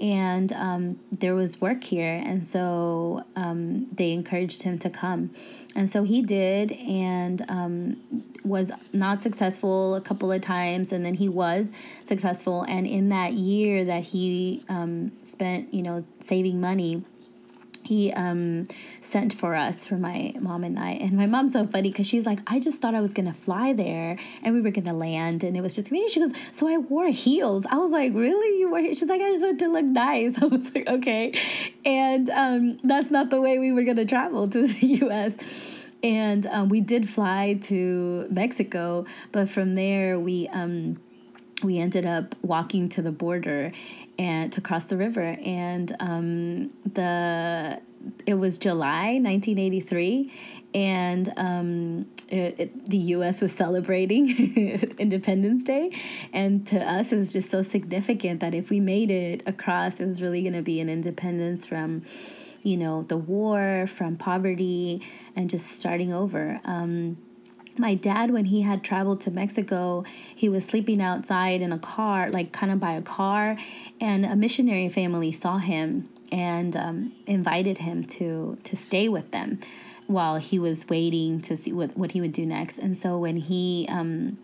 and 0.00 0.52
um, 0.52 1.00
there 1.10 1.34
was 1.34 1.60
work 1.60 1.84
here. 1.84 2.22
And 2.24 2.46
so 2.46 3.24
um, 3.34 3.86
they 3.88 4.12
encouraged 4.12 4.62
him 4.62 4.78
to 4.80 4.90
come. 4.90 5.30
And 5.74 5.90
so 5.90 6.02
he 6.02 6.22
did 6.22 6.72
and 6.72 7.44
um, 7.48 8.02
was 8.44 8.70
not 8.92 9.22
successful 9.22 9.94
a 9.94 10.00
couple 10.00 10.30
of 10.32 10.40
times. 10.40 10.92
And 10.92 11.04
then 11.04 11.14
he 11.14 11.28
was 11.28 11.66
successful. 12.04 12.64
And 12.68 12.86
in 12.86 13.08
that 13.10 13.32
year 13.32 13.84
that 13.84 14.02
he 14.04 14.62
um, 14.68 15.12
spent, 15.22 15.72
you 15.72 15.82
know, 15.82 16.04
saving 16.20 16.60
money, 16.60 17.02
he 17.86 18.12
um, 18.12 18.66
sent 19.00 19.32
for 19.32 19.54
us 19.54 19.86
for 19.86 19.96
my 19.96 20.32
mom 20.40 20.64
and 20.64 20.78
I. 20.78 20.92
And 20.92 21.12
my 21.12 21.26
mom's 21.26 21.52
so 21.52 21.66
funny 21.66 21.90
because 21.90 22.06
she's 22.06 22.26
like, 22.26 22.40
I 22.46 22.58
just 22.58 22.80
thought 22.80 22.94
I 22.94 23.00
was 23.00 23.12
gonna 23.12 23.32
fly 23.32 23.72
there 23.72 24.18
and 24.42 24.54
we 24.54 24.60
were 24.60 24.70
gonna 24.70 24.96
land 24.96 25.44
and 25.44 25.56
it 25.56 25.60
was 25.60 25.76
just 25.76 25.92
me. 25.92 26.08
She 26.08 26.20
goes, 26.20 26.32
so 26.50 26.68
I 26.68 26.78
wore 26.78 27.08
heels. 27.08 27.64
I 27.70 27.76
was 27.76 27.90
like, 27.90 28.12
really? 28.12 28.58
You 28.58 28.70
wore? 28.70 28.82
She's 28.82 29.04
like, 29.04 29.20
I 29.20 29.30
just 29.30 29.42
wanted 29.42 29.60
to 29.60 29.68
look 29.68 29.84
nice. 29.84 30.36
I 30.42 30.46
was 30.46 30.74
like, 30.74 30.88
okay. 30.88 31.32
And 31.84 32.28
um, 32.30 32.78
that's 32.82 33.10
not 33.10 33.30
the 33.30 33.40
way 33.40 33.58
we 33.58 33.72
were 33.72 33.84
gonna 33.84 34.04
travel 34.04 34.48
to 34.48 34.66
the 34.66 34.86
U.S. 35.02 35.84
And 36.02 36.46
um, 36.46 36.68
we 36.68 36.80
did 36.80 37.08
fly 37.08 37.58
to 37.64 38.26
Mexico, 38.30 39.06
but 39.32 39.48
from 39.48 39.74
there 39.76 40.18
we. 40.18 40.48
Um, 40.48 40.98
we 41.62 41.78
ended 41.78 42.04
up 42.04 42.34
walking 42.42 42.88
to 42.90 43.02
the 43.02 43.12
border 43.12 43.72
and 44.18 44.52
to 44.52 44.60
cross 44.60 44.84
the 44.86 44.96
river 44.96 45.38
and 45.44 45.96
um, 46.00 46.70
the 46.84 47.80
it 48.24 48.34
was 48.34 48.58
July 48.58 49.18
1983 49.18 50.32
and 50.76 51.32
um, 51.38 52.06
it, 52.28 52.60
it, 52.60 52.86
the 52.86 52.98
U.S. 52.98 53.40
was 53.40 53.52
celebrating 53.52 54.94
Independence 54.98 55.64
Day, 55.64 55.90
and 56.34 56.66
to 56.66 56.78
us 56.78 57.12
it 57.12 57.16
was 57.16 57.32
just 57.32 57.50
so 57.50 57.62
significant 57.62 58.40
that 58.40 58.54
if 58.54 58.68
we 58.68 58.78
made 58.78 59.10
it 59.10 59.42
across, 59.46 60.00
it 60.00 60.06
was 60.06 60.20
really 60.20 60.42
going 60.42 60.52
to 60.52 60.62
be 60.62 60.80
an 60.80 60.90
independence 60.90 61.64
from, 61.64 62.02
you 62.62 62.76
know, 62.76 63.04
the 63.04 63.16
war, 63.16 63.86
from 63.86 64.16
poverty, 64.16 65.00
and 65.34 65.48
just 65.48 65.66
starting 65.66 66.12
over. 66.12 66.60
Um, 66.64 67.16
my 67.78 67.94
dad 67.94 68.30
when 68.30 68.46
he 68.46 68.62
had 68.62 68.82
traveled 68.82 69.20
to 69.22 69.30
mexico. 69.30 70.04
He 70.34 70.48
was 70.48 70.64
sleeping 70.64 71.00
outside 71.00 71.60
in 71.60 71.72
a 71.72 71.78
car 71.78 72.30
like 72.30 72.52
kind 72.52 72.72
of 72.72 72.80
by 72.80 72.92
a 72.92 73.02
car 73.02 73.56
and 74.00 74.24
a 74.24 74.36
missionary 74.36 74.88
family 74.88 75.32
saw 75.32 75.58
him 75.58 76.08
and 76.32 76.76
um, 76.76 77.12
invited 77.26 77.78
him 77.78 78.04
to 78.04 78.58
to 78.64 78.76
stay 78.76 79.08
with 79.08 79.30
them 79.30 79.60
while 80.06 80.36
he 80.36 80.58
was 80.58 80.88
waiting 80.88 81.40
to 81.40 81.56
see 81.56 81.72
what, 81.72 81.96
what 81.96 82.12
he 82.12 82.20
would 82.20 82.32
do 82.32 82.46
next. 82.46 82.78
And 82.78 82.96
so 82.96 83.18
when 83.18 83.36
he 83.36 83.86
um, 83.88 84.38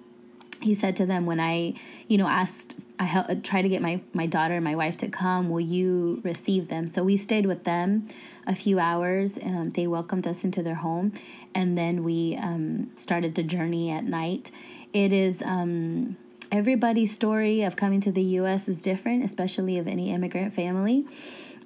he 0.63 0.75
said 0.75 0.97
to 0.97 1.07
them 1.07 1.27
when 1.27 1.41
i 1.41 1.75
you 2.09 2.17
know 2.19 2.29
asked 2.29 2.75
i 2.99 3.05
helped, 3.05 3.45
tried 3.45 3.63
to 3.63 3.69
get 3.69 3.83
my, 3.83 4.01
my 4.13 4.27
daughter 4.27 4.55
and 4.55 4.65
my 4.65 4.75
wife 4.75 4.97
to 4.97 5.09
come 5.09 5.51
will 5.51 5.61
you 5.61 6.21
receive 6.25 6.69
them? 6.69 6.89
So 6.89 7.05
we 7.05 7.17
stayed 7.17 7.47
with 7.47 7.65
them 7.65 8.09
a 8.47 8.55
few 8.55 8.79
hours 8.79 9.37
and 9.37 9.73
they 9.75 9.87
welcomed 9.87 10.27
us 10.27 10.45
into 10.45 10.63
their 10.63 10.77
home 10.77 11.13
and 11.55 11.77
then 11.77 12.03
we 12.03 12.37
um, 12.37 12.91
started 12.97 13.35
the 13.35 13.43
journey 13.43 13.91
at 13.91 14.05
night. 14.05 14.51
It 14.93 15.13
is 15.13 15.43
um, 15.43 16.17
everybody's 16.51 17.13
story 17.13 17.63
of 17.63 17.77
coming 17.77 18.01
to 18.01 18.13
the 18.13 18.23
us 18.23 18.69
is 18.69 18.83
different 18.83 19.25
especially 19.25 19.79
of 19.79 19.87
any 19.87 20.11
immigrant 20.11 20.55
family. 20.55 21.05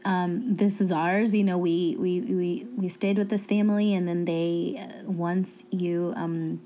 Um, 0.05 0.55
this 0.55 0.81
is 0.81 0.93
ours 0.93 1.35
you 1.35 1.45
know 1.45 1.59
we, 1.59 1.97
we 1.99 2.21
we 2.21 2.67
we 2.77 2.89
stayed 2.89 3.19
with 3.19 3.29
this 3.29 3.47
family 3.47 3.95
and 3.95 4.07
then 4.07 4.25
they 4.25 4.77
uh, 4.79 5.11
once 5.11 5.65
you 5.71 6.13
um, 6.17 6.61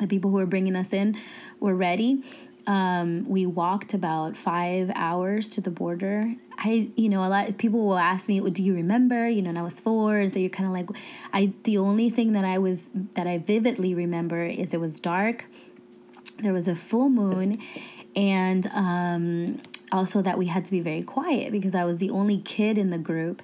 the 0.00 0.06
people 0.06 0.30
who 0.30 0.36
were 0.36 0.46
bringing 0.46 0.74
us 0.74 0.92
in 0.92 1.16
were 1.62 1.74
ready 1.74 2.22
um, 2.66 3.28
we 3.28 3.46
walked 3.46 3.94
about 3.94 4.36
five 4.36 4.90
hours 4.94 5.48
to 5.50 5.60
the 5.60 5.70
border. 5.70 6.34
I, 6.58 6.90
you 6.94 7.08
know, 7.08 7.24
a 7.24 7.28
lot 7.28 7.48
of 7.48 7.58
people 7.58 7.86
will 7.86 7.98
ask 7.98 8.28
me, 8.28 8.40
well, 8.40 8.52
"Do 8.52 8.62
you 8.62 8.74
remember?" 8.74 9.28
You 9.28 9.42
know, 9.42 9.50
and 9.50 9.58
I 9.58 9.62
was 9.62 9.80
four, 9.80 10.18
and 10.18 10.32
so 10.32 10.38
you're 10.38 10.50
kind 10.50 10.66
of 10.66 10.72
like, 10.72 10.88
I. 11.32 11.52
The 11.64 11.78
only 11.78 12.10
thing 12.10 12.32
that 12.32 12.44
I 12.44 12.58
was 12.58 12.88
that 13.14 13.26
I 13.26 13.38
vividly 13.38 13.94
remember 13.94 14.44
is 14.44 14.72
it 14.72 14.80
was 14.80 15.00
dark. 15.00 15.46
There 16.38 16.52
was 16.52 16.68
a 16.68 16.76
full 16.76 17.08
moon, 17.08 17.58
and 18.14 18.70
um, 18.72 19.60
also 19.90 20.22
that 20.22 20.38
we 20.38 20.46
had 20.46 20.64
to 20.66 20.70
be 20.70 20.80
very 20.80 21.02
quiet 21.02 21.52
because 21.52 21.74
I 21.74 21.84
was 21.84 21.98
the 21.98 22.10
only 22.10 22.38
kid 22.38 22.78
in 22.78 22.90
the 22.90 22.98
group, 22.98 23.42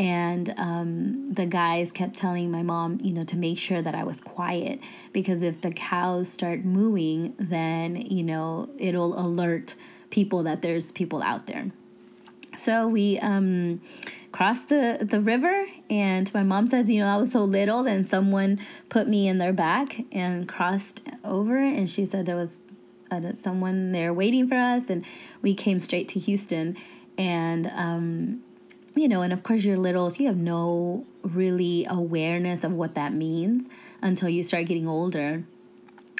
and 0.00 0.54
um, 0.56 1.26
the 1.26 1.44
guys 1.44 1.92
kept 1.92 2.16
telling 2.16 2.50
my 2.50 2.62
mom 2.62 2.98
you 3.02 3.12
know 3.12 3.24
to 3.24 3.36
make 3.36 3.58
sure 3.58 3.82
that 3.82 3.94
i 3.94 4.02
was 4.02 4.20
quiet 4.20 4.80
because 5.12 5.42
if 5.42 5.60
the 5.60 5.70
cows 5.70 6.28
start 6.28 6.64
mooing 6.64 7.34
then 7.38 7.96
you 7.96 8.22
know 8.22 8.68
it'll 8.78 9.18
alert 9.20 9.74
people 10.10 10.42
that 10.42 10.62
there's 10.62 10.90
people 10.92 11.22
out 11.22 11.46
there. 11.46 11.70
So 12.58 12.88
we 12.88 13.18
um, 13.20 13.80
crossed 14.32 14.68
the, 14.68 14.98
the 15.00 15.20
river 15.20 15.66
and 15.88 16.32
my 16.34 16.42
mom 16.42 16.68
says 16.68 16.88
you 16.88 17.00
know 17.00 17.08
i 17.08 17.16
was 17.16 17.32
so 17.32 17.42
little 17.42 17.82
then 17.82 18.04
someone 18.04 18.60
put 18.88 19.08
me 19.08 19.26
in 19.26 19.38
their 19.38 19.52
back 19.52 20.02
and 20.12 20.48
crossed 20.48 21.00
over 21.24 21.56
and 21.58 21.90
she 21.90 22.06
said 22.06 22.26
there 22.26 22.36
was 22.36 22.56
uh, 23.10 23.32
someone 23.32 23.90
there 23.90 24.14
waiting 24.14 24.46
for 24.46 24.54
us 24.54 24.84
and 24.88 25.04
we 25.42 25.52
came 25.52 25.80
straight 25.80 26.06
to 26.06 26.20
houston 26.20 26.76
and 27.18 27.66
um, 27.74 28.40
you 29.00 29.08
know, 29.08 29.22
and 29.22 29.32
of 29.32 29.42
course 29.42 29.64
you're 29.64 29.78
little, 29.78 30.10
so 30.10 30.22
you 30.22 30.26
have 30.28 30.36
no 30.36 31.06
really 31.22 31.86
awareness 31.88 32.64
of 32.64 32.72
what 32.72 32.94
that 32.96 33.14
means 33.14 33.64
until 34.02 34.28
you 34.28 34.42
start 34.42 34.66
getting 34.66 34.86
older. 34.86 35.42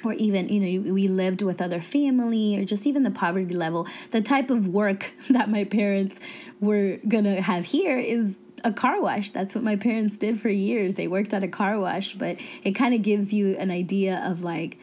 Or 0.02 0.14
even, 0.14 0.48
you 0.48 0.60
know, 0.60 0.92
we 0.94 1.06
lived 1.06 1.42
with 1.42 1.60
other 1.60 1.82
family, 1.82 2.58
or 2.58 2.64
just 2.64 2.86
even 2.86 3.02
the 3.02 3.10
poverty 3.10 3.54
level. 3.54 3.86
The 4.12 4.22
type 4.22 4.48
of 4.48 4.66
work 4.66 5.12
that 5.30 5.50
my 5.50 5.64
parents 5.64 6.18
were 6.58 6.98
gonna 7.06 7.42
have 7.42 7.66
here 7.66 7.98
is 7.98 8.34
a 8.64 8.72
car 8.72 9.00
wash. 9.00 9.30
That's 9.30 9.54
what 9.54 9.62
my 9.62 9.76
parents 9.76 10.16
did 10.16 10.40
for 10.40 10.48
years. 10.48 10.94
They 10.94 11.06
worked 11.06 11.34
at 11.34 11.44
a 11.44 11.48
car 11.48 11.78
wash, 11.78 12.14
but 12.14 12.38
it 12.64 12.72
kind 12.72 12.94
of 12.94 13.02
gives 13.02 13.34
you 13.34 13.56
an 13.58 13.70
idea 13.70 14.22
of 14.24 14.42
like, 14.42 14.78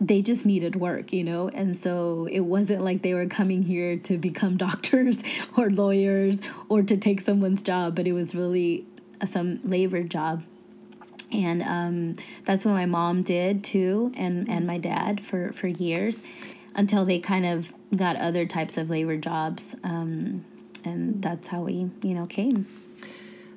they 0.00 0.22
just 0.22 0.46
needed 0.46 0.76
work, 0.76 1.12
you 1.12 1.22
know? 1.22 1.50
And 1.50 1.76
so 1.76 2.26
it 2.30 2.40
wasn't 2.40 2.82
like 2.82 3.02
they 3.02 3.12
were 3.12 3.26
coming 3.26 3.64
here 3.64 3.96
to 3.98 4.16
become 4.16 4.56
doctors 4.56 5.22
or 5.56 5.68
lawyers 5.68 6.40
or 6.68 6.82
to 6.82 6.96
take 6.96 7.20
someone's 7.20 7.62
job, 7.62 7.94
but 7.94 8.06
it 8.06 8.12
was 8.12 8.34
really 8.34 8.86
some 9.28 9.60
labor 9.62 10.02
job. 10.02 10.44
And 11.32 11.62
um, 11.62 12.14
that's 12.44 12.64
what 12.64 12.72
my 12.72 12.86
mom 12.86 13.22
did 13.22 13.62
too, 13.62 14.10
and, 14.16 14.48
and 14.50 14.66
my 14.66 14.78
dad 14.78 15.24
for, 15.24 15.52
for 15.52 15.68
years 15.68 16.22
until 16.74 17.04
they 17.04 17.20
kind 17.20 17.46
of 17.46 17.72
got 17.94 18.16
other 18.16 18.46
types 18.46 18.76
of 18.76 18.90
labor 18.90 19.16
jobs. 19.16 19.76
Um, 19.84 20.44
and 20.84 21.22
that's 21.22 21.48
how 21.48 21.62
we, 21.62 21.90
you 22.02 22.14
know, 22.14 22.26
came. 22.26 22.66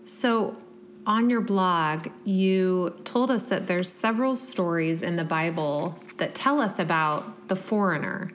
So 0.04 0.58
on 1.06 1.30
your 1.30 1.42
blog, 1.42 2.08
you 2.24 2.96
told 3.04 3.30
us 3.30 3.46
that 3.46 3.68
there's 3.68 3.92
several 3.92 4.36
stories 4.36 5.02
in 5.02 5.16
the 5.16 5.24
Bible 5.24 5.96
that 6.18 6.34
tell 6.34 6.62
us 6.62 6.80
about 6.80 7.48
the 7.48 7.56
foreigner 7.56 8.32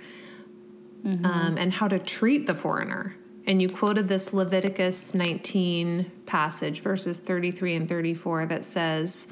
mm-hmm. 1.05 1.25
um, 1.25 1.57
and 1.59 1.73
how 1.73 1.89
to 1.89 1.99
treat 1.99 2.47
the 2.47 2.55
foreigner. 2.55 3.15
And 3.47 3.63
you 3.63 3.69
quoted 3.71 4.09
this 4.09 4.35
Leviticus 4.35 5.15
19 5.15 6.11
passage, 6.27 6.81
verses 6.81 7.21
33 7.21 7.77
and 7.77 7.89
34, 7.89 8.47
that 8.47 8.65
says, 8.65 9.27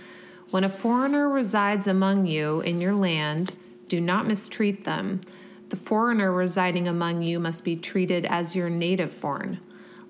When 0.50 0.64
a 0.64 0.70
foreigner 0.70 1.28
resides 1.28 1.86
among 1.86 2.26
you 2.26 2.60
in 2.60 2.80
your 2.80 2.94
land, 2.94 3.56
do 3.88 4.00
not 4.00 4.26
mistreat 4.26 4.84
them. 4.84 5.20
The 5.68 5.76
foreigner 5.76 6.32
residing 6.32 6.88
among 6.88 7.22
you 7.22 7.38
must 7.38 7.64
be 7.64 7.76
treated 7.76 8.24
as 8.24 8.56
your 8.56 8.70
native 8.70 9.20
born. 9.20 9.60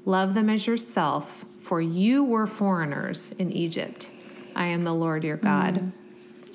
Love 0.06 0.34
them 0.34 0.48
as 0.48 0.66
yourself, 0.66 1.44
for 1.58 1.80
you 1.80 2.24
were 2.24 2.46
foreigners 2.46 3.32
in 3.38 3.52
Egypt. 3.52 4.10
I 4.54 4.66
am 4.66 4.84
the 4.84 4.94
Lord 4.94 5.24
your 5.24 5.36
God. 5.36 5.74
Mm. 5.74 5.92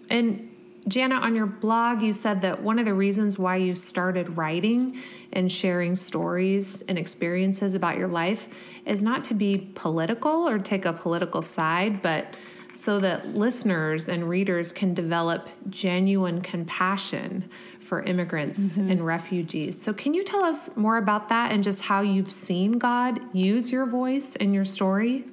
And 0.09 0.51
Yaneth, 0.87 1.21
on 1.21 1.35
your 1.35 1.45
blog, 1.45 2.01
you 2.01 2.13
said 2.13 2.41
that 2.41 2.63
one 2.63 2.79
of 2.79 2.85
the 2.85 2.93
reasons 2.93 3.37
why 3.37 3.57
you 3.57 3.75
started 3.75 4.35
writing 4.37 4.97
and 5.31 5.51
sharing 5.51 5.95
stories 5.95 6.81
and 6.83 6.97
experiences 6.97 7.75
about 7.75 7.97
your 7.97 8.07
life 8.07 8.47
is 8.85 9.03
not 9.03 9.23
to 9.25 9.33
be 9.33 9.69
political 9.75 10.47
or 10.47 10.57
take 10.57 10.85
a 10.85 10.93
political 10.93 11.41
side, 11.41 12.01
but 12.01 12.33
so 12.73 12.99
that 12.99 13.27
listeners 13.29 14.07
and 14.07 14.27
readers 14.29 14.71
can 14.71 14.93
develop 14.93 15.49
genuine 15.69 16.41
compassion 16.41 17.49
for 17.79 18.03
immigrants 18.03 18.77
mm-hmm. 18.77 18.91
and 18.91 19.05
refugees. 19.05 19.81
So, 19.81 19.93
can 19.93 20.13
you 20.13 20.23
tell 20.23 20.43
us 20.43 20.75
more 20.77 20.97
about 20.97 21.29
that 21.29 21.51
and 21.51 21.63
just 21.63 21.83
how 21.83 22.01
you've 22.01 22.31
seen 22.31 22.73
God 22.73 23.19
use 23.35 23.71
your 23.71 23.85
voice 23.85 24.35
and 24.35 24.53
your 24.53 24.65
story? 24.65 25.25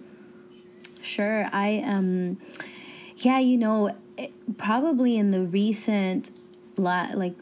Sure. 1.00 1.48
I, 1.52 1.82
um, 1.86 2.38
yeah, 3.18 3.38
you 3.38 3.56
know, 3.56 3.96
probably 4.56 5.16
in 5.16 5.30
the 5.30 5.42
recent, 5.42 6.30
like, 6.76 7.36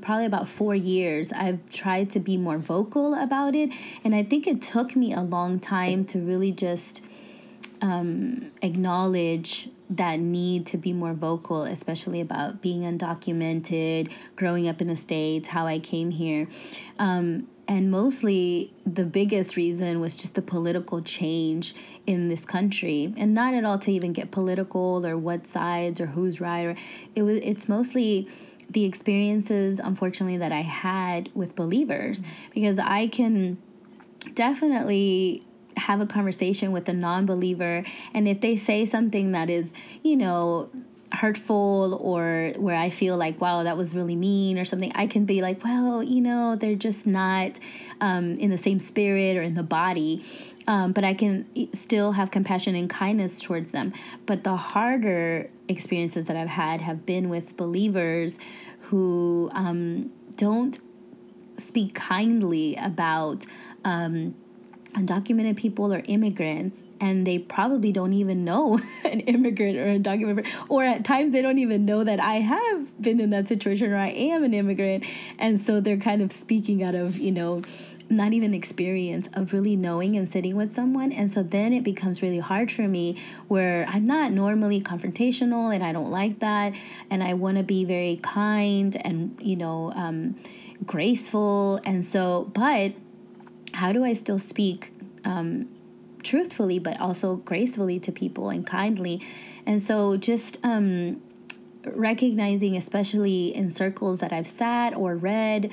probably 0.00 0.24
about 0.24 0.48
four 0.48 0.74
years, 0.74 1.32
I've 1.32 1.70
tried 1.70 2.10
to 2.10 2.20
be 2.20 2.36
more 2.36 2.58
vocal 2.58 3.14
about 3.14 3.54
it. 3.54 3.70
And 4.04 4.14
I 4.14 4.22
think 4.22 4.46
it 4.46 4.62
took 4.62 4.96
me 4.96 5.12
a 5.12 5.20
long 5.20 5.58
time 5.60 6.04
to 6.06 6.18
really 6.18 6.52
just 6.52 7.02
um, 7.80 8.52
acknowledge 8.62 9.68
that 9.90 10.20
need 10.20 10.66
to 10.66 10.76
be 10.76 10.92
more 10.92 11.14
vocal, 11.14 11.62
especially 11.62 12.20
about 12.20 12.60
being 12.60 12.82
undocumented, 12.82 14.10
growing 14.36 14.68
up 14.68 14.80
in 14.80 14.86
the 14.86 14.96
States, 14.96 15.48
how 15.48 15.66
I 15.66 15.78
came 15.78 16.10
here. 16.10 16.48
Um, 16.98 17.48
and 17.66 17.90
mostly 17.90 18.72
the 18.86 19.04
biggest 19.04 19.56
reason 19.56 20.00
was 20.00 20.16
just 20.16 20.34
the 20.34 20.42
political 20.42 21.02
change 21.02 21.74
in 22.06 22.28
this 22.28 22.44
country. 22.44 23.12
And 23.16 23.34
not 23.34 23.54
at 23.54 23.64
all 23.64 23.78
to 23.80 23.92
even 23.92 24.12
get 24.12 24.30
political 24.30 25.06
or 25.06 25.16
what 25.16 25.46
sides 25.46 26.00
or 26.00 26.06
who's 26.06 26.40
right 26.40 26.64
or 26.64 26.76
it 27.14 27.22
was 27.22 27.40
it's 27.42 27.68
mostly 27.68 28.28
the 28.70 28.84
experiences 28.84 29.78
unfortunately 29.82 30.38
that 30.38 30.52
I 30.52 30.62
had 30.62 31.30
with 31.34 31.54
believers. 31.54 32.22
Because 32.54 32.78
I 32.78 33.06
can 33.06 33.58
definitely 34.34 35.42
have 35.78 36.00
a 36.00 36.06
conversation 36.06 36.72
with 36.72 36.88
a 36.88 36.92
non-believer 36.92 37.84
and 38.14 38.28
if 38.28 38.40
they 38.40 38.56
say 38.56 38.84
something 38.84 39.32
that 39.32 39.48
is 39.48 39.72
you 40.02 40.16
know 40.16 40.68
hurtful 41.12 41.98
or 42.00 42.52
where 42.56 42.76
I 42.76 42.90
feel 42.90 43.16
like, 43.16 43.40
wow, 43.40 43.62
that 43.62 43.76
was 43.76 43.94
really 43.94 44.16
mean 44.16 44.58
or 44.58 44.64
something, 44.64 44.92
I 44.94 45.06
can 45.06 45.24
be 45.24 45.40
like, 45.40 45.64
well, 45.64 46.02
you 46.02 46.20
know, 46.20 46.56
they're 46.56 46.74
just 46.74 47.06
not 47.06 47.58
um, 48.00 48.34
in 48.34 48.50
the 48.50 48.58
same 48.58 48.78
spirit 48.78 49.36
or 49.36 49.42
in 49.42 49.54
the 49.54 49.62
body. 49.62 50.22
Um, 50.66 50.92
but 50.92 51.04
I 51.04 51.14
can 51.14 51.46
still 51.74 52.12
have 52.12 52.30
compassion 52.30 52.74
and 52.74 52.90
kindness 52.90 53.40
towards 53.40 53.72
them. 53.72 53.92
But 54.26 54.44
the 54.44 54.56
harder 54.56 55.50
experiences 55.68 56.26
that 56.26 56.36
I've 56.36 56.48
had 56.48 56.80
have 56.82 57.06
been 57.06 57.28
with 57.28 57.56
believers 57.56 58.38
who 58.82 59.50
um, 59.54 60.12
don't 60.36 60.78
speak 61.56 61.94
kindly 61.94 62.76
about 62.76 63.44
um, 63.84 64.34
undocumented 64.98 65.56
people 65.56 65.92
or 65.92 66.02
immigrants 66.06 66.78
and 67.00 67.26
they 67.26 67.38
probably 67.38 67.92
don't 67.92 68.12
even 68.12 68.44
know 68.44 68.80
an 69.04 69.20
immigrant 69.20 69.78
or 69.78 69.88
a 69.88 69.98
documented 69.98 70.46
or 70.68 70.84
at 70.84 71.04
times 71.04 71.32
they 71.32 71.42
don't 71.42 71.58
even 71.58 71.84
know 71.84 72.02
that 72.04 72.20
I 72.20 72.36
have 72.36 73.00
been 73.00 73.20
in 73.20 73.30
that 73.30 73.48
situation 73.48 73.92
or 73.92 73.96
I 73.96 74.08
am 74.08 74.42
an 74.42 74.54
immigrant. 74.54 75.04
And 75.38 75.60
so 75.60 75.80
they're 75.80 75.98
kind 75.98 76.22
of 76.22 76.32
speaking 76.32 76.82
out 76.82 76.94
of 76.94 77.18
you 77.18 77.32
know 77.32 77.62
not 78.10 78.32
even 78.32 78.54
experience 78.54 79.28
of 79.34 79.52
really 79.52 79.76
knowing 79.76 80.16
and 80.16 80.26
sitting 80.26 80.56
with 80.56 80.72
someone. 80.74 81.12
And 81.12 81.30
so 81.30 81.42
then 81.42 81.74
it 81.74 81.84
becomes 81.84 82.22
really 82.22 82.38
hard 82.38 82.72
for 82.72 82.88
me 82.88 83.20
where 83.48 83.84
I'm 83.86 84.06
not 84.06 84.32
normally 84.32 84.80
confrontational 84.80 85.74
and 85.74 85.84
I 85.84 85.92
don't 85.92 86.10
like 86.10 86.38
that. 86.38 86.72
And 87.10 87.22
I 87.22 87.34
want 87.34 87.58
to 87.58 87.62
be 87.62 87.84
very 87.84 88.16
kind 88.16 89.00
and 89.04 89.36
you 89.40 89.56
know 89.56 89.92
um, 89.92 90.36
graceful. 90.84 91.80
And 91.84 92.04
so 92.04 92.50
but 92.54 92.92
how 93.78 93.92
do 93.92 94.04
I 94.04 94.12
still 94.12 94.40
speak 94.40 94.92
um, 95.24 95.68
truthfully, 96.24 96.80
but 96.80 97.00
also 97.00 97.36
gracefully 97.36 98.00
to 98.00 98.10
people 98.10 98.50
and 98.50 98.66
kindly? 98.66 99.22
And 99.66 99.80
so 99.80 100.16
just 100.16 100.58
um, 100.64 101.22
recognizing, 101.84 102.76
especially 102.76 103.54
in 103.54 103.70
circles 103.70 104.18
that 104.18 104.32
I've 104.32 104.48
sat 104.48 104.94
or 104.94 105.16
read, 105.16 105.70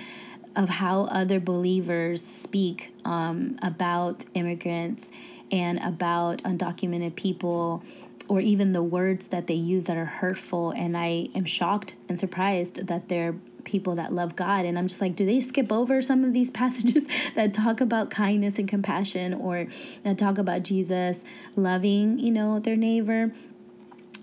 of 0.55 0.69
how 0.69 1.05
other 1.05 1.39
believers 1.39 2.23
speak 2.23 2.93
um, 3.03 3.57
about 3.61 4.23
immigrants 4.35 5.09
and 5.51 5.79
about 5.79 6.43
undocumented 6.43 7.15
people 7.15 7.83
or 8.27 8.39
even 8.39 8.73
the 8.73 8.83
words 8.83 9.27
that 9.29 9.47
they 9.47 9.53
use 9.53 9.85
that 9.85 9.97
are 9.97 10.05
hurtful 10.05 10.71
and 10.71 10.97
i 10.97 11.27
am 11.35 11.45
shocked 11.45 11.95
and 12.09 12.19
surprised 12.19 12.87
that 12.87 13.07
they're 13.09 13.35
people 13.65 13.95
that 13.95 14.13
love 14.13 14.37
God. 14.37 14.63
And 14.63 14.79
I'm 14.79 14.87
just 14.87 15.01
like, 15.01 15.15
do 15.15 15.25
they 15.25 15.41
skip 15.41 15.71
over 15.71 16.01
some 16.01 16.23
of 16.23 16.31
these 16.31 16.49
passages 16.61 17.05
that 17.35 17.53
talk 17.53 17.81
about 17.81 18.09
kindness 18.09 18.57
and 18.57 18.67
compassion 18.67 19.33
or 19.33 19.67
that 20.03 20.17
talk 20.17 20.37
about 20.37 20.63
Jesus 20.63 21.23
loving, 21.57 22.17
you 22.19 22.31
know, 22.31 22.59
their 22.59 22.77
neighbor? 22.77 23.31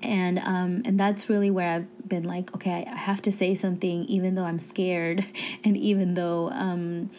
And 0.03 0.41
um, 0.41 0.83
and 0.85 0.99
that's 0.99 1.29
really 1.29 1.51
where 1.51 1.71
I've 1.71 2.09
been 2.09 2.25
like, 2.25 2.53
okay, 2.57 2.85
I 2.91 2.97
have 2.97 3.23
to 3.23 3.31
say 3.31 3.55
something, 3.55 4.05
even 4.07 4.35
though 4.35 4.45
I'm 4.45 4.59
scared, 4.59 5.25
and 5.65 5.77
even 5.77 6.15
though 6.15 6.51
um, 6.51 7.11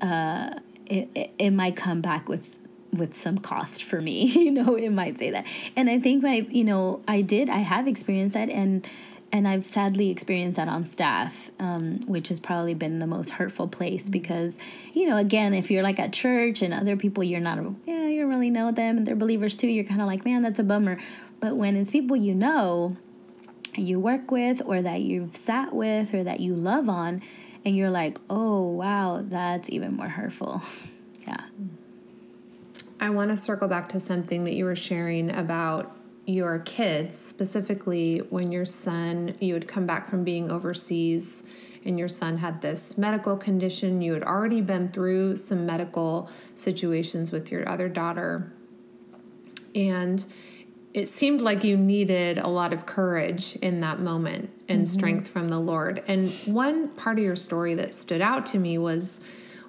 uh, 0.00 0.60
it, 0.86 1.08
it, 1.14 1.30
it 1.38 1.50
might 1.50 1.74
come 1.74 2.00
back 2.00 2.28
with 2.28 2.54
with 2.94 3.16
some 3.16 3.38
cost 3.38 3.84
for 3.84 4.00
me 4.00 4.24
you 4.44 4.50
know 4.50 4.76
it 4.76 4.90
might 4.90 5.18
say 5.18 5.30
that 5.30 5.46
and 5.76 5.90
i 5.90 5.98
think 5.98 6.22
my 6.22 6.46
you 6.50 6.64
know 6.64 7.00
i 7.08 7.20
did 7.20 7.48
i 7.48 7.58
have 7.58 7.86
experienced 7.86 8.34
that 8.34 8.48
and 8.48 8.86
and 9.34 9.48
I've 9.48 9.66
sadly 9.66 10.10
experienced 10.10 10.58
that 10.58 10.68
on 10.68 10.86
staff, 10.86 11.50
um, 11.58 12.06
which 12.06 12.28
has 12.28 12.38
probably 12.38 12.72
been 12.72 13.00
the 13.00 13.06
most 13.08 13.30
hurtful 13.30 13.66
place 13.66 14.08
because, 14.08 14.56
you 14.92 15.08
know, 15.08 15.16
again, 15.16 15.54
if 15.54 15.72
you're 15.72 15.82
like 15.82 15.98
at 15.98 16.12
church 16.12 16.62
and 16.62 16.72
other 16.72 16.96
people 16.96 17.24
you're 17.24 17.40
not, 17.40 17.58
yeah, 17.84 18.06
you 18.06 18.28
really 18.28 18.48
know 18.48 18.70
them 18.70 18.96
and 18.96 19.04
they're 19.04 19.16
believers 19.16 19.56
too, 19.56 19.66
you're 19.66 19.82
kind 19.82 20.00
of 20.00 20.06
like, 20.06 20.24
man, 20.24 20.42
that's 20.42 20.60
a 20.60 20.62
bummer. 20.62 21.00
But 21.40 21.56
when 21.56 21.76
it's 21.76 21.90
people 21.90 22.16
you 22.16 22.32
know, 22.32 22.96
you 23.74 23.98
work 23.98 24.30
with, 24.30 24.62
or 24.64 24.80
that 24.80 25.00
you've 25.00 25.34
sat 25.34 25.74
with, 25.74 26.14
or 26.14 26.22
that 26.22 26.38
you 26.38 26.54
love 26.54 26.88
on, 26.88 27.20
and 27.64 27.76
you're 27.76 27.90
like, 27.90 28.20
oh, 28.30 28.68
wow, 28.68 29.24
that's 29.26 29.68
even 29.68 29.96
more 29.96 30.08
hurtful. 30.08 30.62
yeah. 31.26 31.40
I 33.04 33.10
want 33.10 33.30
to 33.30 33.36
circle 33.36 33.68
back 33.68 33.90
to 33.90 34.00
something 34.00 34.44
that 34.44 34.54
you 34.54 34.64
were 34.64 34.74
sharing 34.74 35.28
about 35.28 35.94
your 36.24 36.60
kids, 36.60 37.18
specifically 37.18 38.20
when 38.30 38.50
your 38.50 38.64
son, 38.64 39.36
you 39.40 39.52
had 39.52 39.68
come 39.68 39.84
back 39.84 40.08
from 40.08 40.24
being 40.24 40.50
overseas 40.50 41.42
and 41.84 41.98
your 41.98 42.08
son 42.08 42.38
had 42.38 42.62
this 42.62 42.96
medical 42.96 43.36
condition, 43.36 44.00
you 44.00 44.14
had 44.14 44.22
already 44.22 44.62
been 44.62 44.90
through 44.90 45.36
some 45.36 45.66
medical 45.66 46.30
situations 46.54 47.30
with 47.30 47.52
your 47.52 47.68
other 47.68 47.90
daughter. 47.90 48.50
And 49.74 50.24
it 50.94 51.10
seemed 51.10 51.42
like 51.42 51.62
you 51.62 51.76
needed 51.76 52.38
a 52.38 52.48
lot 52.48 52.72
of 52.72 52.86
courage 52.86 53.56
in 53.56 53.82
that 53.82 54.00
moment 54.00 54.48
and 54.66 54.84
mm-hmm. 54.84 54.98
strength 54.98 55.28
from 55.28 55.50
the 55.50 55.58
Lord. 55.58 56.02
And 56.06 56.30
one 56.46 56.88
part 56.88 57.18
of 57.18 57.24
your 57.24 57.36
story 57.36 57.74
that 57.74 57.92
stood 57.92 58.22
out 58.22 58.46
to 58.46 58.58
me 58.58 58.78
was 58.78 59.20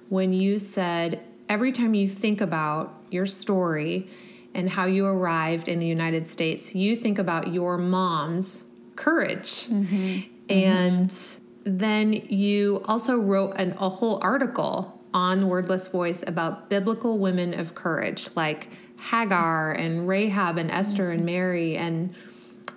when 0.08 0.32
you 0.32 0.58
said, 0.58 1.22
every 1.50 1.70
time 1.70 1.92
you 1.92 2.08
think 2.08 2.40
about 2.40 2.95
your 3.10 3.26
story, 3.26 4.08
and 4.54 4.70
how 4.70 4.86
you 4.86 5.04
arrived 5.04 5.68
in 5.68 5.78
the 5.78 5.86
United 5.86 6.26
States, 6.26 6.74
you 6.74 6.96
think 6.96 7.18
about 7.18 7.52
your 7.52 7.76
mom's 7.76 8.64
courage. 8.96 9.66
Mm-hmm. 9.68 10.20
And 10.48 11.10
mm-hmm. 11.10 11.76
then 11.76 12.12
you 12.14 12.82
also 12.86 13.18
wrote 13.18 13.52
an, 13.56 13.74
a 13.78 13.90
whole 13.90 14.18
article 14.22 14.98
on 15.12 15.48
Wordless 15.48 15.88
Voice 15.88 16.24
about 16.26 16.70
biblical 16.70 17.18
women 17.18 17.52
of 17.52 17.74
courage, 17.74 18.30
like 18.34 18.68
Hagar 19.00 19.72
and 19.72 20.08
Rahab 20.08 20.56
and 20.56 20.70
Esther 20.70 21.04
mm-hmm. 21.04 21.12
and 21.12 21.26
Mary. 21.26 21.76
And 21.76 22.14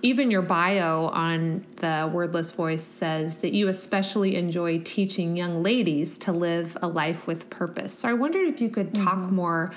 even 0.01 0.31
your 0.31 0.41
bio 0.41 1.07
on 1.07 1.65
the 1.77 2.09
Wordless 2.13 2.51
Voice 2.51 2.83
says 2.83 3.37
that 3.37 3.53
you 3.53 3.67
especially 3.67 4.35
enjoy 4.35 4.79
teaching 4.79 5.37
young 5.37 5.63
ladies 5.63 6.17
to 6.19 6.31
live 6.31 6.77
a 6.81 6.87
life 6.87 7.27
with 7.27 7.49
purpose. 7.49 7.93
So 7.93 8.09
I 8.09 8.13
wondered 8.13 8.47
if 8.47 8.61
you 8.61 8.69
could 8.69 8.93
talk 8.93 9.19
mm-hmm. 9.19 9.35
more 9.35 9.71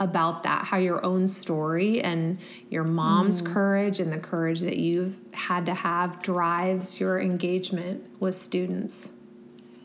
about 0.00 0.42
that, 0.42 0.64
how 0.64 0.78
your 0.78 1.04
own 1.04 1.28
story 1.28 2.00
and 2.00 2.38
your 2.70 2.84
mom's 2.84 3.42
mm. 3.42 3.52
courage 3.52 4.00
and 4.00 4.10
the 4.12 4.18
courage 4.18 4.60
that 4.60 4.78
you've 4.78 5.20
had 5.32 5.66
to 5.66 5.74
have 5.74 6.22
drives 6.22 6.98
your 6.98 7.20
engagement 7.20 8.02
with 8.18 8.34
students. 8.34 9.10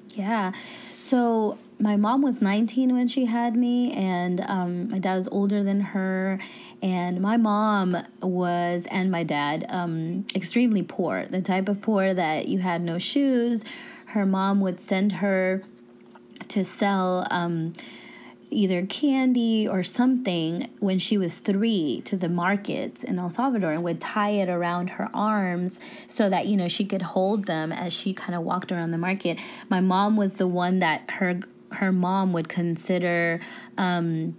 Yeah. 0.09 0.53
So 0.97 1.57
my 1.77 1.97
mom 1.97 2.21
was 2.21 2.41
19 2.41 2.93
when 2.93 3.07
she 3.09 3.25
had 3.25 3.55
me, 3.55 3.91
and 3.91 4.39
um, 4.41 4.89
my 4.89 4.99
dad 4.99 5.17
was 5.17 5.27
older 5.27 5.61
than 5.61 5.81
her. 5.81 6.39
And 6.81 7.19
my 7.21 7.35
mom 7.35 7.97
was, 8.21 8.87
and 8.89 9.11
my 9.11 9.23
dad, 9.23 9.65
um, 9.69 10.25
extremely 10.33 10.83
poor 10.83 11.25
the 11.25 11.41
type 11.41 11.67
of 11.67 11.81
poor 11.81 12.13
that 12.13 12.47
you 12.47 12.59
had 12.59 12.81
no 12.81 12.97
shoes. 12.97 13.65
Her 14.07 14.25
mom 14.25 14.61
would 14.61 14.79
send 14.79 15.13
her 15.13 15.61
to 16.47 16.63
sell. 16.63 17.27
Um, 17.29 17.73
either 18.55 18.85
candy 18.85 19.67
or 19.67 19.83
something 19.83 20.69
when 20.79 20.97
she 20.97 21.17
was 21.17 21.39
three 21.39 22.01
to 22.05 22.15
the 22.15 22.29
markets 22.29 23.03
in 23.03 23.19
El 23.19 23.29
Salvador 23.29 23.71
and 23.71 23.83
would 23.83 24.01
tie 24.01 24.29
it 24.29 24.49
around 24.49 24.91
her 24.91 25.09
arms 25.13 25.79
so 26.07 26.29
that, 26.29 26.47
you 26.47 26.55
know, 26.57 26.67
she 26.67 26.85
could 26.85 27.01
hold 27.01 27.45
them 27.45 27.71
as 27.71 27.93
she 27.93 28.13
kind 28.13 28.33
of 28.33 28.43
walked 28.43 28.71
around 28.71 28.91
the 28.91 28.97
market. 28.97 29.39
My 29.69 29.81
mom 29.81 30.15
was 30.15 30.35
the 30.35 30.47
one 30.47 30.79
that 30.79 31.09
her 31.11 31.39
her 31.71 31.91
mom 31.91 32.31
would 32.31 32.47
consider 32.47 33.41
um, 33.77 34.35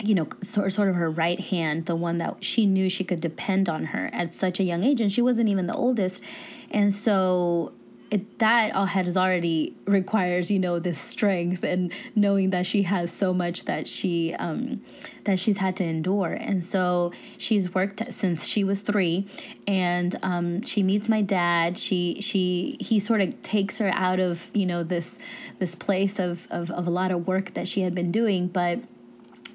you 0.00 0.14
know, 0.14 0.26
sort, 0.40 0.72
sort 0.72 0.88
of 0.88 0.96
her 0.96 1.10
right 1.10 1.38
hand, 1.38 1.86
the 1.86 1.94
one 1.94 2.18
that 2.18 2.44
she 2.44 2.66
knew 2.66 2.90
she 2.90 3.04
could 3.04 3.20
depend 3.20 3.68
on 3.68 3.86
her 3.86 4.10
at 4.12 4.32
such 4.32 4.58
a 4.58 4.64
young 4.64 4.82
age. 4.82 5.00
And 5.00 5.12
she 5.12 5.22
wasn't 5.22 5.48
even 5.48 5.66
the 5.66 5.74
oldest. 5.74 6.22
And 6.70 6.92
so 6.92 7.72
it, 8.14 8.38
that 8.38 8.72
all 8.76 8.86
has 8.86 9.16
already 9.16 9.74
requires 9.86 10.48
you 10.48 10.60
know 10.60 10.78
this 10.78 10.98
strength 10.98 11.64
and 11.64 11.92
knowing 12.14 12.50
that 12.50 12.64
she 12.64 12.82
has 12.82 13.12
so 13.12 13.34
much 13.34 13.64
that 13.64 13.88
she 13.88 14.32
um, 14.34 14.80
that 15.24 15.40
she's 15.40 15.58
had 15.58 15.74
to 15.76 15.84
endure. 15.84 16.32
And 16.32 16.64
so 16.64 17.12
she's 17.36 17.74
worked 17.74 18.02
since 18.12 18.46
she 18.46 18.62
was 18.62 18.82
three 18.82 19.26
and 19.66 20.16
um, 20.22 20.62
she 20.62 20.84
meets 20.84 21.08
my 21.08 21.22
dad. 21.22 21.76
She 21.76 22.20
she 22.20 22.76
he 22.78 23.00
sort 23.00 23.20
of 23.20 23.42
takes 23.42 23.78
her 23.78 23.90
out 23.90 24.20
of 24.20 24.50
you 24.54 24.64
know 24.64 24.84
this 24.84 25.18
this 25.58 25.74
place 25.74 26.20
of, 26.20 26.46
of, 26.50 26.70
of 26.70 26.86
a 26.86 26.90
lot 26.90 27.10
of 27.10 27.26
work 27.26 27.54
that 27.54 27.66
she 27.66 27.82
had 27.82 27.94
been 27.94 28.10
doing 28.10 28.48
but 28.48 28.80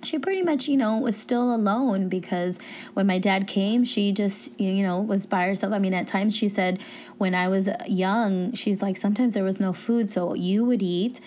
she 0.03 0.19
pretty 0.19 0.41
much, 0.41 0.67
you 0.67 0.77
know, 0.77 0.97
was 0.97 1.17
still 1.17 1.53
alone 1.53 2.09
because 2.09 2.57
when 2.93 3.07
my 3.07 3.19
dad 3.19 3.47
came, 3.47 3.83
she 3.83 4.11
just, 4.11 4.59
you 4.59 4.83
know, 4.83 4.99
was 4.99 5.25
by 5.25 5.45
herself. 5.45 5.73
I 5.73 5.79
mean, 5.79 5.93
at 5.93 6.07
times 6.07 6.35
she 6.35 6.47
said 6.47 6.81
when 7.17 7.35
I 7.35 7.47
was 7.47 7.69
young, 7.87 8.53
she's 8.53 8.81
like, 8.81 8.97
sometimes 8.97 9.33
there 9.33 9.43
was 9.43 9.59
no 9.59 9.73
food, 9.73 10.09
so 10.09 10.33
you 10.33 10.65
would 10.65 10.81
eat 10.81 11.19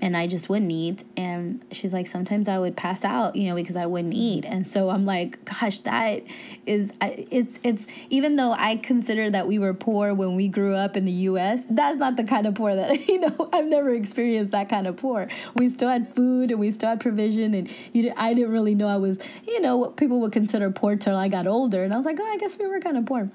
and 0.00 0.16
I 0.16 0.26
just 0.26 0.48
wouldn't 0.48 0.70
eat. 0.70 1.04
And 1.16 1.64
she's 1.72 1.92
like, 1.92 2.06
sometimes 2.06 2.48
I 2.48 2.58
would 2.58 2.76
pass 2.76 3.04
out, 3.04 3.36
you 3.36 3.48
know, 3.48 3.54
because 3.54 3.76
I 3.76 3.86
wouldn't 3.86 4.14
eat. 4.14 4.44
And 4.44 4.66
so 4.66 4.90
I'm 4.90 5.04
like, 5.04 5.44
gosh, 5.44 5.80
that 5.80 6.22
is, 6.66 6.92
it's, 7.00 7.58
it's, 7.62 7.86
even 8.10 8.36
though 8.36 8.52
I 8.52 8.76
consider 8.76 9.30
that 9.30 9.46
we 9.46 9.58
were 9.58 9.74
poor 9.74 10.14
when 10.14 10.34
we 10.36 10.48
grew 10.48 10.74
up 10.74 10.96
in 10.96 11.04
the 11.04 11.12
US, 11.12 11.64
that's 11.68 11.98
not 11.98 12.16
the 12.16 12.24
kind 12.24 12.46
of 12.46 12.54
poor 12.54 12.74
that, 12.74 13.08
you 13.08 13.20
know, 13.20 13.48
I've 13.52 13.66
never 13.66 13.90
experienced 13.90 14.52
that 14.52 14.68
kind 14.68 14.86
of 14.86 14.96
poor. 14.96 15.28
We 15.54 15.70
still 15.70 15.88
had 15.88 16.14
food 16.14 16.50
and 16.50 16.60
we 16.60 16.70
still 16.70 16.90
had 16.90 17.00
provision. 17.00 17.54
And 17.54 17.70
you, 17.92 18.12
I 18.16 18.34
didn't 18.34 18.52
really 18.52 18.74
know 18.74 18.88
I 18.88 18.96
was, 18.96 19.18
you 19.46 19.60
know, 19.60 19.76
what 19.76 19.96
people 19.96 20.20
would 20.20 20.32
consider 20.32 20.70
poor 20.70 20.96
till 20.96 21.16
I 21.16 21.28
got 21.28 21.46
older. 21.46 21.84
And 21.84 21.92
I 21.92 21.96
was 21.96 22.06
like, 22.06 22.18
oh, 22.20 22.32
I 22.32 22.36
guess 22.38 22.58
we 22.58 22.66
were 22.66 22.80
kind 22.80 22.96
of 22.96 23.06
poor 23.06 23.30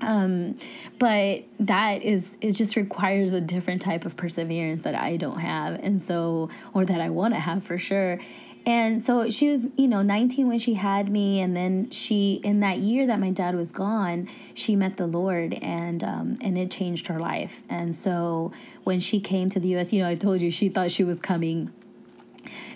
um 0.00 0.54
but 0.98 1.44
that 1.58 2.02
is 2.02 2.36
it 2.40 2.52
just 2.52 2.76
requires 2.76 3.32
a 3.32 3.40
different 3.40 3.82
type 3.82 4.04
of 4.04 4.16
perseverance 4.16 4.82
that 4.82 4.94
i 4.94 5.16
don't 5.16 5.40
have 5.40 5.78
and 5.82 6.00
so 6.00 6.48
or 6.74 6.84
that 6.84 7.00
i 7.00 7.08
want 7.10 7.34
to 7.34 7.40
have 7.40 7.62
for 7.64 7.78
sure. 7.78 8.18
And 8.66 9.02
so 9.02 9.30
she 9.30 9.48
was 9.48 9.66
you 9.76 9.88
know 9.88 10.02
19 10.02 10.46
when 10.46 10.58
she 10.58 10.74
had 10.74 11.08
me 11.08 11.40
and 11.40 11.56
then 11.56 11.88
she 11.90 12.40
in 12.44 12.60
that 12.60 12.78
year 12.78 13.06
that 13.06 13.18
my 13.18 13.30
dad 13.30 13.54
was 13.54 13.72
gone 13.72 14.28
she 14.52 14.76
met 14.76 14.98
the 14.98 15.06
lord 15.06 15.54
and 15.54 16.04
um, 16.04 16.34
and 16.42 16.58
it 16.58 16.70
changed 16.70 17.06
her 17.06 17.18
life. 17.18 17.62
And 17.70 17.94
so 17.94 18.52
when 18.84 19.00
she 19.00 19.20
came 19.20 19.48
to 19.50 19.60
the 19.60 19.76
us 19.76 19.92
you 19.92 20.02
know 20.02 20.08
i 20.08 20.14
told 20.14 20.42
you 20.42 20.50
she 20.50 20.68
thought 20.68 20.90
she 20.90 21.04
was 21.04 21.18
coming 21.18 21.72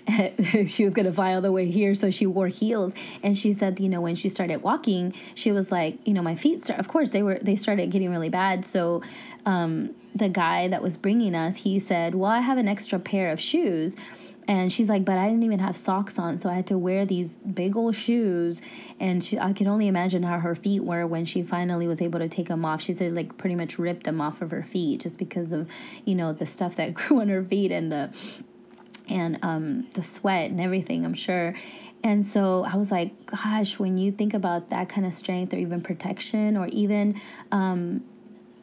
she 0.65 0.85
was 0.85 0.93
going 0.93 1.05
to 1.05 1.11
fly 1.11 1.33
all 1.33 1.41
the 1.41 1.51
way 1.51 1.65
here 1.65 1.95
so 1.95 2.09
she 2.09 2.25
wore 2.25 2.47
heels 2.47 2.93
and 3.21 3.37
she 3.37 3.53
said 3.53 3.79
you 3.79 3.89
know 3.89 4.01
when 4.01 4.15
she 4.15 4.29
started 4.29 4.61
walking 4.61 5.13
she 5.35 5.51
was 5.51 5.71
like 5.71 5.97
you 6.05 6.13
know 6.13 6.21
my 6.21 6.35
feet 6.35 6.61
start 6.61 6.79
of 6.79 6.87
course 6.87 7.11
they 7.11 7.23
were 7.23 7.39
they 7.41 7.55
started 7.55 7.89
getting 7.91 8.09
really 8.09 8.29
bad 8.29 8.65
so 8.65 9.01
um, 9.45 9.93
the 10.15 10.29
guy 10.29 10.67
that 10.67 10.81
was 10.81 10.97
bringing 10.97 11.35
us 11.35 11.63
he 11.63 11.79
said 11.79 12.15
well 12.15 12.31
i 12.31 12.39
have 12.39 12.57
an 12.57 12.67
extra 12.67 12.99
pair 12.99 13.31
of 13.31 13.39
shoes 13.39 13.95
and 14.47 14.71
she's 14.73 14.89
like, 14.89 15.05
but 15.05 15.17
I 15.17 15.29
didn't 15.29 15.43
even 15.43 15.59
have 15.59 15.75
socks 15.75 16.19
on, 16.19 16.37
so 16.39 16.49
I 16.49 16.53
had 16.53 16.67
to 16.67 16.77
wear 16.77 17.05
these 17.05 17.37
big 17.37 17.75
old 17.75 17.95
shoes. 17.95 18.61
And 18.99 19.23
she, 19.23 19.39
I 19.39 19.53
can 19.53 19.67
only 19.67 19.87
imagine 19.87 20.23
how 20.23 20.39
her 20.39 20.55
feet 20.55 20.83
were 20.83 21.07
when 21.07 21.25
she 21.25 21.43
finally 21.43 21.87
was 21.87 22.01
able 22.01 22.19
to 22.19 22.27
take 22.27 22.47
them 22.47 22.65
off. 22.65 22.81
She 22.81 22.93
said, 22.93 23.15
like, 23.15 23.37
pretty 23.37 23.55
much 23.55 23.79
ripped 23.79 24.03
them 24.03 24.19
off 24.19 24.41
of 24.41 24.51
her 24.51 24.63
feet 24.63 25.01
just 25.01 25.17
because 25.17 25.51
of, 25.51 25.69
you 26.05 26.15
know, 26.15 26.33
the 26.33 26.45
stuff 26.45 26.75
that 26.75 26.93
grew 26.93 27.21
on 27.21 27.29
her 27.29 27.43
feet 27.43 27.71
and 27.71 27.91
the 27.91 28.43
and 29.09 29.39
um, 29.43 29.87
the 29.93 30.03
sweat 30.03 30.51
and 30.51 30.61
everything, 30.61 31.05
I'm 31.05 31.13
sure. 31.13 31.55
And 32.03 32.25
so 32.25 32.65
I 32.65 32.75
was 32.75 32.91
like, 32.91 33.25
gosh, 33.25 33.79
when 33.79 33.97
you 33.97 34.11
think 34.11 34.33
about 34.33 34.69
that 34.69 34.89
kind 34.89 35.07
of 35.07 35.13
strength 35.13 35.53
or 35.53 35.57
even 35.57 35.81
protection 35.81 36.57
or 36.57 36.67
even 36.67 37.19
um, 37.51 38.03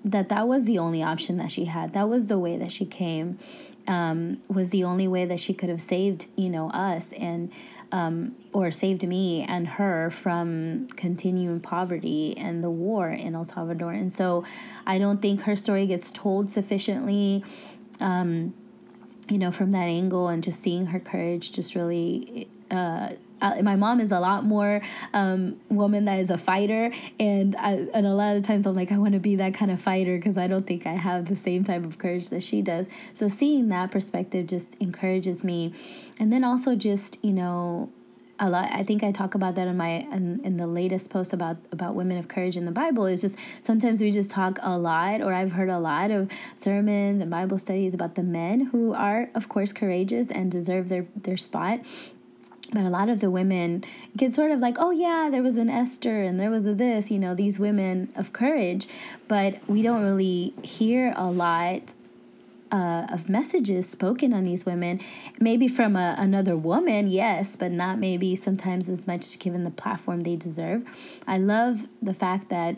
that 0.05 0.29
that 0.29 0.47
was 0.47 0.67
the 0.67 0.79
only 0.79 1.03
option 1.03 1.39
that 1.39 1.51
she 1.51 1.65
had, 1.65 1.95
that 1.95 2.09
was 2.09 2.27
the 2.27 2.39
way 2.39 2.59
that 2.59 2.71
she 2.71 2.85
came, 2.85 3.39
um, 3.87 4.41
was 4.49 4.71
the 4.71 4.85
only 4.85 5.09
way 5.09 5.25
that 5.25 5.41
she 5.41 5.55
could 5.55 5.71
have 5.71 5.81
saved, 5.81 6.27
you 6.37 6.51
know, 6.51 6.71
us 6.71 7.13
and 7.15 7.51
um, 7.93 8.37
or 8.53 8.71
saved 8.71 9.07
me 9.07 9.43
and 9.43 9.67
her 9.67 10.11
from 10.11 10.87
continuing 10.97 11.61
poverty 11.61 12.37
and 12.37 12.63
the 12.63 12.71
war 12.71 13.09
in 13.09 13.35
El 13.35 13.45
Salvador. 13.45 13.93
And 13.93 14.13
so 14.13 14.45
I 14.87 14.99
don't 14.99 15.21
think 15.21 15.43
her 15.43 15.57
story 15.57 15.87
gets 15.87 16.13
told 16.13 16.51
sufficiently. 16.51 17.43
Um, 18.01 18.55
you 19.31 19.39
know, 19.39 19.51
from 19.51 19.71
that 19.71 19.89
angle 19.89 20.29
and 20.29 20.43
just 20.43 20.61
seeing 20.61 20.87
her 20.87 21.01
courage 21.01 21.53
just 21.53 21.75
really. 21.75 22.49
Uh, 22.71 23.11
my 23.63 23.75
mom 23.75 24.01
is 24.01 24.13
a 24.13 24.21
lot 24.21 24.45
more 24.45 24.83
um, 25.15 25.59
woman 25.71 26.05
that 26.05 26.21
is 26.21 26.31
a 26.31 26.37
fighter, 26.37 26.93
and 27.19 27.57
I, 27.57 27.87
and 27.95 28.07
a 28.07 28.13
lot 28.13 28.37
of 28.37 28.45
times 28.45 28.67
I'm 28.67 28.75
like 28.75 28.93
I 28.93 28.99
want 28.99 29.15
to 29.15 29.19
be 29.19 29.37
that 29.37 29.55
kind 29.55 29.71
of 29.71 29.81
fighter 29.81 30.17
because 30.17 30.37
I 30.37 30.47
don't 30.47 30.67
think 30.67 30.87
I 30.87 30.93
have 30.93 31.27
the 31.27 31.37
same 31.37 31.65
type 31.65 31.85
of 31.85 31.99
courage 31.99 32.29
that 32.29 32.43
she 32.43 32.61
does. 32.61 32.87
So 33.15 33.29
seeing 33.29 33.69
that 33.71 33.91
perspective 33.91 34.47
just 34.47 34.75
encourages 34.79 35.43
me, 35.43 35.73
and 36.19 36.33
then 36.33 36.45
also 36.45 36.77
just 36.77 37.17
you 37.25 37.33
know 37.33 37.91
a 38.41 38.49
lot. 38.49 38.69
I 38.73 38.83
think 38.83 39.05
i 39.05 39.13
talk 39.13 39.35
about 39.35 39.55
that 39.55 39.69
in 39.69 39.77
my 39.77 40.07
in, 40.13 40.41
in 40.43 40.57
the 40.57 40.67
latest 40.67 41.11
post 41.11 41.33
about 41.33 41.59
about 41.71 41.95
women 41.95 42.17
of 42.19 42.27
courage 42.27 42.57
in 42.57 42.65
the 42.65 42.73
bible. 42.73 43.07
Is 43.07 43.21
just 43.21 43.39
sometimes 43.61 44.01
we 44.01 44.11
just 44.11 44.31
talk 44.31 44.59
a 44.63 44.77
lot 44.79 45.21
or 45.21 45.33
i've 45.35 45.53
heard 45.53 45.69
a 45.69 45.79
lot 45.79 46.11
of 46.11 46.31
sermons 46.57 47.21
and 47.21 47.31
bible 47.31 47.59
studies 47.59 47.95
about 47.95 48.15
the 48.15 48.23
men 48.23 48.67
who 48.67 48.95
are 48.95 49.31
of 49.35 49.49
course 49.49 49.73
courageous 49.73 50.31
and 50.31 50.51
deserve 50.51 50.89
their 50.89 51.07
their 51.15 51.37
spot. 51.37 51.81
But 52.73 52.85
a 52.85 52.89
lot 52.89 53.09
of 53.09 53.19
the 53.19 53.33
women 53.33 53.83
get 54.17 54.33
sort 54.33 54.53
of 54.53 54.61
like, 54.61 54.77
oh 54.79 54.93
yeah, 54.93 55.29
there 55.29 55.43
was 55.43 55.57
an 55.57 55.69
Esther 55.69 56.23
and 56.23 56.39
there 56.39 56.51
was 56.51 56.65
a 56.67 56.73
this, 56.73 57.11
you 57.11 57.19
know, 57.19 57.35
these 57.35 57.59
women 57.59 58.13
of 58.15 58.33
courage, 58.33 58.87
but 59.27 59.59
we 59.67 59.83
don't 59.83 60.03
really 60.03 60.55
hear 60.63 61.13
a 61.17 61.29
lot 61.29 61.95
uh, 62.73 63.07
of 63.11 63.29
messages 63.29 63.89
spoken 63.89 64.33
on 64.33 64.45
these 64.45 64.65
women, 64.65 65.01
maybe 65.41 65.69
from 65.69 65.97
a, 65.97 66.15
another 66.19 66.57
woman, 66.57 67.09
yes, 67.09 67.57
but 67.57 67.73
not 67.73 67.99
maybe 67.99 68.37
sometimes 68.37 68.89
as 68.89 69.07
much 69.07 69.39
given 69.39 69.65
the 69.65 69.71
platform 69.71 70.23
they 70.23 70.37
deserve. 70.37 70.87
I 71.27 71.39
love 71.39 71.89
the 72.01 72.15
fact 72.15 72.49
that, 72.51 72.77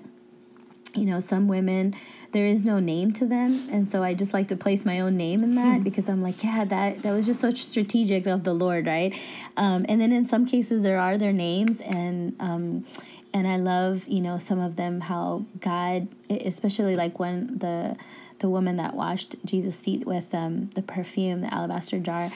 you 0.94 1.04
know, 1.04 1.20
some 1.20 1.48
women, 1.48 1.94
there 2.32 2.46
is 2.46 2.64
no 2.64 2.78
name 2.78 3.12
to 3.12 3.26
them. 3.26 3.68
And 3.70 3.88
so 3.88 4.02
I 4.02 4.14
just 4.14 4.32
like 4.32 4.48
to 4.48 4.56
place 4.56 4.84
my 4.84 5.00
own 5.00 5.16
name 5.16 5.42
in 5.42 5.54
that 5.56 5.78
hmm. 5.78 5.82
because 5.82 6.08
I'm 6.08 6.22
like, 6.22 6.42
yeah, 6.42 6.64
that, 6.64 7.02
that 7.02 7.12
was 7.12 7.26
just 7.26 7.40
such 7.40 7.62
strategic 7.62 8.26
of 8.26 8.44
the 8.44 8.54
Lord, 8.54 8.86
right? 8.86 9.14
Um, 9.56 9.84
and 9.88 10.00
then 10.00 10.12
in 10.12 10.24
some 10.24 10.46
cases, 10.46 10.82
there 10.82 10.98
are 10.98 11.18
their 11.18 11.32
names 11.32 11.80
and, 11.80 12.34
um, 12.40 12.86
and 13.34 13.48
I 13.48 13.56
love, 13.56 14.06
you 14.08 14.20
know, 14.20 14.36
some 14.36 14.58
of 14.58 14.76
them 14.76 15.00
how 15.00 15.44
God, 15.60 16.08
especially 16.28 16.96
like 16.96 17.18
when 17.18 17.58
the 17.58 17.96
the 18.42 18.50
woman 18.50 18.76
that 18.76 18.94
washed 18.94 19.36
Jesus' 19.44 19.80
feet 19.80 20.04
with 20.06 20.34
um, 20.34 20.68
the 20.74 20.82
perfume, 20.82 21.40
the 21.40 21.54
alabaster 21.54 21.98
jar. 21.98 22.30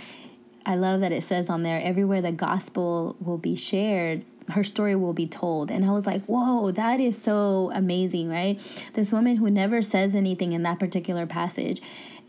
I 0.64 0.74
love 0.74 1.00
that 1.00 1.12
it 1.12 1.22
says 1.22 1.50
on 1.50 1.62
there, 1.62 1.80
everywhere 1.80 2.22
the 2.22 2.32
gospel 2.32 3.16
will 3.20 3.38
be 3.38 3.54
shared, 3.54 4.24
her 4.50 4.64
story 4.64 4.96
will 4.96 5.12
be 5.12 5.26
told. 5.26 5.70
And 5.70 5.84
I 5.84 5.90
was 5.90 6.06
like, 6.06 6.24
whoa, 6.24 6.70
that 6.70 7.00
is 7.00 7.20
so 7.20 7.70
amazing, 7.74 8.30
right? 8.30 8.58
This 8.94 9.12
woman 9.12 9.36
who 9.36 9.50
never 9.50 9.82
says 9.82 10.14
anything 10.14 10.52
in 10.52 10.62
that 10.62 10.78
particular 10.78 11.26
passage, 11.26 11.82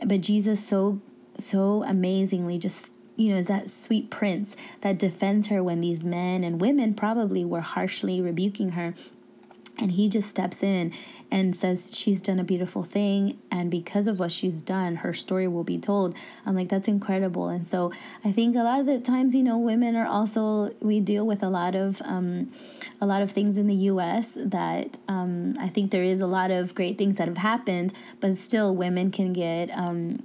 but 0.04 0.22
Jesus 0.22 0.63
so, 0.63 1.00
so 1.38 1.84
amazingly 1.84 2.58
just 2.58 2.94
you 3.16 3.32
know, 3.32 3.38
is 3.38 3.48
that 3.48 3.72
sweet 3.72 4.12
prince 4.12 4.56
that 4.82 5.00
defends 5.00 5.48
her 5.48 5.63
when 5.63 5.82
these 5.82 6.04
men 6.04 6.44
and 6.44 6.62
women 6.62 6.94
probably 6.94 7.44
were 7.44 7.62
harshly 7.62 8.22
rebuking 8.22 8.74
her 8.74 8.94
and 9.80 9.92
he 9.92 10.10
just 10.10 10.30
steps 10.30 10.63
in 10.63 10.94
and 11.30 11.56
says 11.56 11.96
she's 11.96 12.22
done 12.22 12.40
a 12.40 12.44
beautiful 12.44 12.84
thing. 12.84 13.38
And 13.52 13.70
because 13.70 14.08
of 14.08 14.20
what 14.20 14.32
she's 14.32 14.62
done 14.62 14.98
her 14.98 15.13
story 15.13 15.48
will 15.48 15.63
be 15.63 15.78
told. 15.78 16.16
I'm 16.46 16.56
like 16.56 16.70
that's 16.70 16.88
incredible. 16.88 17.50
And 17.50 17.66
so 17.66 17.92
i 18.24 18.32
think 18.32 18.56
a 18.56 18.63
lot 18.63 18.80
of 18.80 18.86
the 18.86 19.00
times 19.00 19.36
you 19.36 19.44
know 19.44 19.58
women 19.58 19.96
are 19.96 20.08
also 20.08 20.74
we 20.82 21.00
deal 21.00 21.26
with 21.26 21.44
a 21.44 21.50
lot 21.50 21.76
of 21.76 22.02
um, 22.04 22.52
a 23.00 23.06
lot 23.06 23.22
of 23.22 23.32
things 23.32 23.58
in 23.58 23.68
the 23.68 23.76
us 23.76 24.34
that 24.36 24.98
um, 25.08 25.56
i 25.60 25.68
think 25.68 25.92
there 25.92 26.04
is 26.04 26.22
a 26.22 26.28
lot 26.28 26.52
of 26.52 26.74
great 26.74 26.98
things 26.98 27.18
that 27.18 27.28
have 27.28 27.38
happened 27.38 27.94
but 28.20 28.38
still 28.38 28.76
women 28.76 29.12
can 29.12 29.34
get 29.34 29.70
um, 29.72 30.24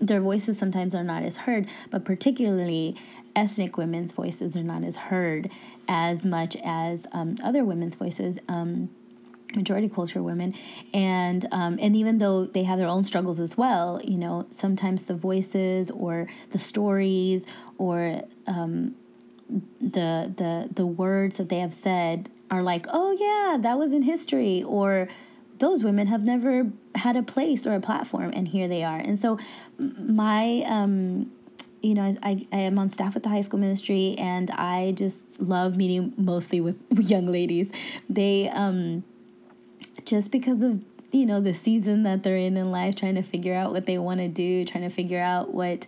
their 0.00 0.20
voices 0.20 0.58
sometimes 0.58 0.94
are 0.94 1.02
not 1.02 1.22
as 1.22 1.38
heard, 1.38 1.66
but 1.90 2.04
particularly 2.04 2.94
ethnic 3.36 3.76
women's 3.76 4.10
voices 4.12 4.56
are 4.56 4.62
not 4.62 4.82
as 4.82 4.96
heard 4.96 5.50
as 5.86 6.24
much 6.24 6.56
as 6.64 7.06
um, 7.12 7.36
other 7.44 7.64
women's 7.64 7.94
voices. 7.94 8.38
Um, 8.48 8.90
majority 9.54 9.88
culture 9.88 10.22
women 10.22 10.52
and 10.92 11.46
um, 11.52 11.78
and 11.80 11.94
even 11.94 12.18
though 12.18 12.46
they 12.46 12.64
have 12.64 12.78
their 12.78 12.88
own 12.88 13.04
struggles 13.04 13.38
as 13.38 13.56
well 13.56 14.00
you 14.04 14.18
know 14.18 14.44
sometimes 14.50 15.06
the 15.06 15.14
voices 15.14 15.90
or 15.92 16.28
the 16.50 16.58
stories 16.58 17.46
or 17.78 18.22
um, 18.48 18.94
the 19.80 20.32
the 20.36 20.68
the 20.74 20.84
words 20.84 21.36
that 21.36 21.48
they 21.48 21.60
have 21.60 21.72
said 21.72 22.28
are 22.50 22.62
like 22.62 22.86
oh 22.90 23.12
yeah 23.12 23.56
that 23.56 23.78
was 23.78 23.92
in 23.92 24.02
history 24.02 24.62
or 24.64 25.08
those 25.58 25.82
women 25.82 26.08
have 26.08 26.24
never 26.24 26.70
had 26.96 27.16
a 27.16 27.22
place 27.22 27.66
or 27.66 27.74
a 27.74 27.80
platform 27.80 28.30
and 28.34 28.48
here 28.48 28.68
they 28.68 28.82
are 28.82 28.98
and 28.98 29.18
so 29.18 29.38
my 29.78 30.62
um 30.66 31.30
you 31.86 31.94
know 31.94 32.16
I, 32.22 32.46
I 32.52 32.58
am 32.58 32.78
on 32.78 32.90
staff 32.90 33.14
with 33.14 33.22
the 33.22 33.28
high 33.28 33.40
school 33.40 33.60
ministry 33.60 34.16
and 34.18 34.50
i 34.50 34.92
just 34.92 35.24
love 35.40 35.76
meeting 35.76 36.12
mostly 36.16 36.60
with 36.60 36.82
young 36.90 37.26
ladies. 37.26 37.70
They 38.08 38.48
um 38.48 39.04
just 40.04 40.30
because 40.30 40.62
of 40.62 40.84
you 41.12 41.26
know 41.26 41.40
the 41.40 41.54
season 41.54 42.02
that 42.02 42.22
they're 42.22 42.36
in 42.36 42.56
in 42.56 42.70
life 42.70 42.96
trying 42.96 43.14
to 43.14 43.22
figure 43.22 43.54
out 43.54 43.72
what 43.72 43.86
they 43.86 43.98
want 43.98 44.20
to 44.20 44.28
do 44.28 44.64
trying 44.64 44.84
to 44.84 44.94
figure 44.94 45.20
out 45.20 45.52
what 45.52 45.86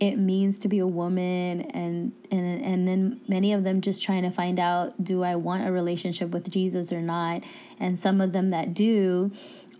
it 0.00 0.16
means 0.16 0.58
to 0.58 0.68
be 0.68 0.78
a 0.78 0.86
woman 0.86 1.62
and 1.62 2.12
and 2.30 2.62
and 2.62 2.88
then 2.88 3.20
many 3.28 3.52
of 3.52 3.64
them 3.64 3.80
just 3.80 4.02
trying 4.02 4.22
to 4.22 4.30
find 4.30 4.58
out 4.58 5.02
do 5.02 5.22
I 5.22 5.36
want 5.36 5.66
a 5.66 5.72
relationship 5.72 6.30
with 6.30 6.50
Jesus 6.50 6.92
or 6.92 7.00
not? 7.00 7.42
And 7.78 7.98
some 7.98 8.20
of 8.20 8.32
them 8.32 8.48
that 8.48 8.74
do 8.74 9.30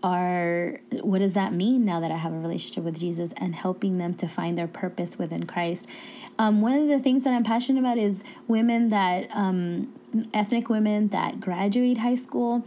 are 0.05 0.79
what 1.01 1.17
does 1.17 1.33
that 1.33 1.51
mean 1.51 1.83
now 1.83 1.99
that 1.99 2.11
I 2.11 2.17
have 2.17 2.31
a 2.31 2.37
relationship 2.37 2.83
with 2.83 2.99
Jesus 2.99 3.33
and 3.37 3.55
helping 3.55 3.97
them 3.97 4.13
to 4.15 4.27
find 4.27 4.55
their 4.55 4.67
purpose 4.67 5.17
within 5.17 5.47
Christ. 5.47 5.89
Um, 6.37 6.61
one 6.61 6.75
of 6.75 6.87
the 6.87 6.99
things 6.99 7.23
that 7.23 7.33
I'm 7.33 7.43
passionate 7.43 7.79
about 7.79 7.97
is 7.97 8.21
women 8.47 8.89
that 8.89 9.27
um, 9.31 9.91
ethnic 10.31 10.69
women 10.69 11.07
that 11.07 11.39
graduate 11.39 11.97
high 11.97 12.13
school 12.13 12.63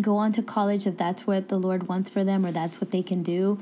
go 0.00 0.16
on 0.16 0.32
to 0.32 0.42
college 0.42 0.88
if 0.88 0.96
that's 0.96 1.24
what 1.24 1.46
the 1.46 1.56
Lord 1.56 1.86
wants 1.86 2.10
for 2.10 2.24
them 2.24 2.44
or 2.44 2.50
that's 2.50 2.80
what 2.80 2.90
they 2.90 3.02
can 3.02 3.22
do 3.22 3.60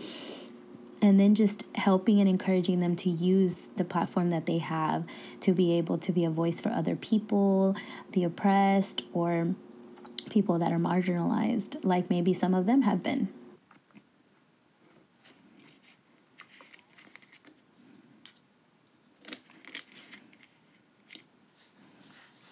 and 1.02 1.20
then 1.20 1.34
just 1.34 1.66
helping 1.74 2.20
and 2.20 2.28
encouraging 2.28 2.80
them 2.80 2.96
to 2.96 3.10
use 3.10 3.68
the 3.76 3.84
platform 3.84 4.30
that 4.30 4.46
they 4.46 4.58
have 4.58 5.04
to 5.40 5.52
be 5.52 5.76
able 5.76 5.98
to 5.98 6.12
be 6.12 6.24
a 6.24 6.30
voice 6.30 6.60
for 6.60 6.70
other 6.70 6.94
people, 6.94 7.76
the 8.12 8.22
oppressed, 8.22 9.02
or 9.12 9.54
people 10.32 10.58
that 10.58 10.72
are 10.72 10.78
marginalized, 10.78 11.76
like 11.84 12.10
maybe 12.10 12.32
some 12.32 12.54
of 12.54 12.66
them 12.66 12.82
have 12.82 13.02
been. 13.02 13.28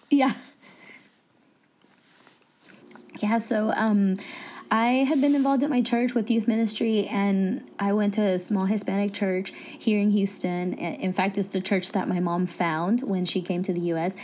Yeah. 0.09 0.33
Yeah, 3.21 3.37
so 3.37 3.71
um 3.75 4.17
I 4.73 5.03
had 5.03 5.19
been 5.19 5.35
involved 5.35 5.63
at 5.63 5.69
my 5.69 5.81
church 5.81 6.13
with 6.13 6.31
youth 6.31 6.47
ministry, 6.47 7.05
and 7.07 7.69
I 7.77 7.91
went 7.91 8.13
to 8.13 8.21
a 8.21 8.39
small 8.39 8.67
Hispanic 8.67 9.13
church 9.13 9.51
here 9.51 9.99
in 9.99 10.11
Houston. 10.11 10.75
In 10.75 11.11
fact, 11.11 11.37
it's 11.37 11.49
the 11.49 11.59
church 11.59 11.91
that 11.91 12.07
my 12.07 12.21
mom 12.21 12.45
found 12.45 13.01
when 13.01 13.25
she 13.25 13.41
came 13.41 13.63
to 13.63 13.73
the 13.73 13.81
U.S. 13.81 14.15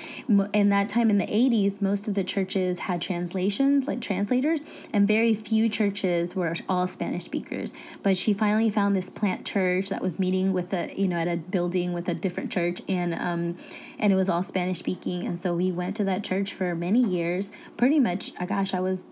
In 0.54 0.70
that 0.70 0.88
time 0.88 1.10
in 1.10 1.18
the 1.18 1.26
80s, 1.26 1.82
most 1.82 2.08
of 2.08 2.14
the 2.14 2.24
churches 2.24 2.80
had 2.80 3.02
translations, 3.02 3.88
like 3.88 4.00
translators, 4.00 4.64
and 4.94 5.06
very 5.06 5.34
few 5.34 5.68
churches 5.68 6.34
were 6.34 6.56
all 6.70 6.88
Spanish 6.88 7.26
speakers. 7.26 7.74
But 8.02 8.16
she 8.16 8.34
finally 8.34 8.70
found 8.70 8.96
this 8.96 9.10
plant 9.10 9.46
church 9.46 9.90
that 9.90 10.02
was 10.02 10.18
meeting 10.18 10.54
with 10.54 10.74
a, 10.74 10.98
you 10.98 11.10
know, 11.10 11.18
at 11.18 11.28
a 11.28 11.36
building 11.36 11.92
with 11.92 12.08
a 12.08 12.14
different 12.14 12.54
church, 12.54 12.82
and 12.88 13.14
um, 13.16 13.58
and 14.00 14.14
it 14.14 14.16
was 14.16 14.30
all 14.30 14.44
Spanish 14.44 14.80
speaking. 14.80 15.28
And 15.28 15.38
so 15.38 15.54
we 15.54 15.74
went 15.74 15.98
to 15.98 16.06
that 16.06 16.24
church 16.24 16.54
for 16.54 16.74
many 16.74 17.04
years. 17.04 17.52
Pretty 17.76 18.00
much, 18.00 18.32
uh, 18.40 18.46
gosh, 18.46 18.74
I 18.74 18.80
was 18.80 19.04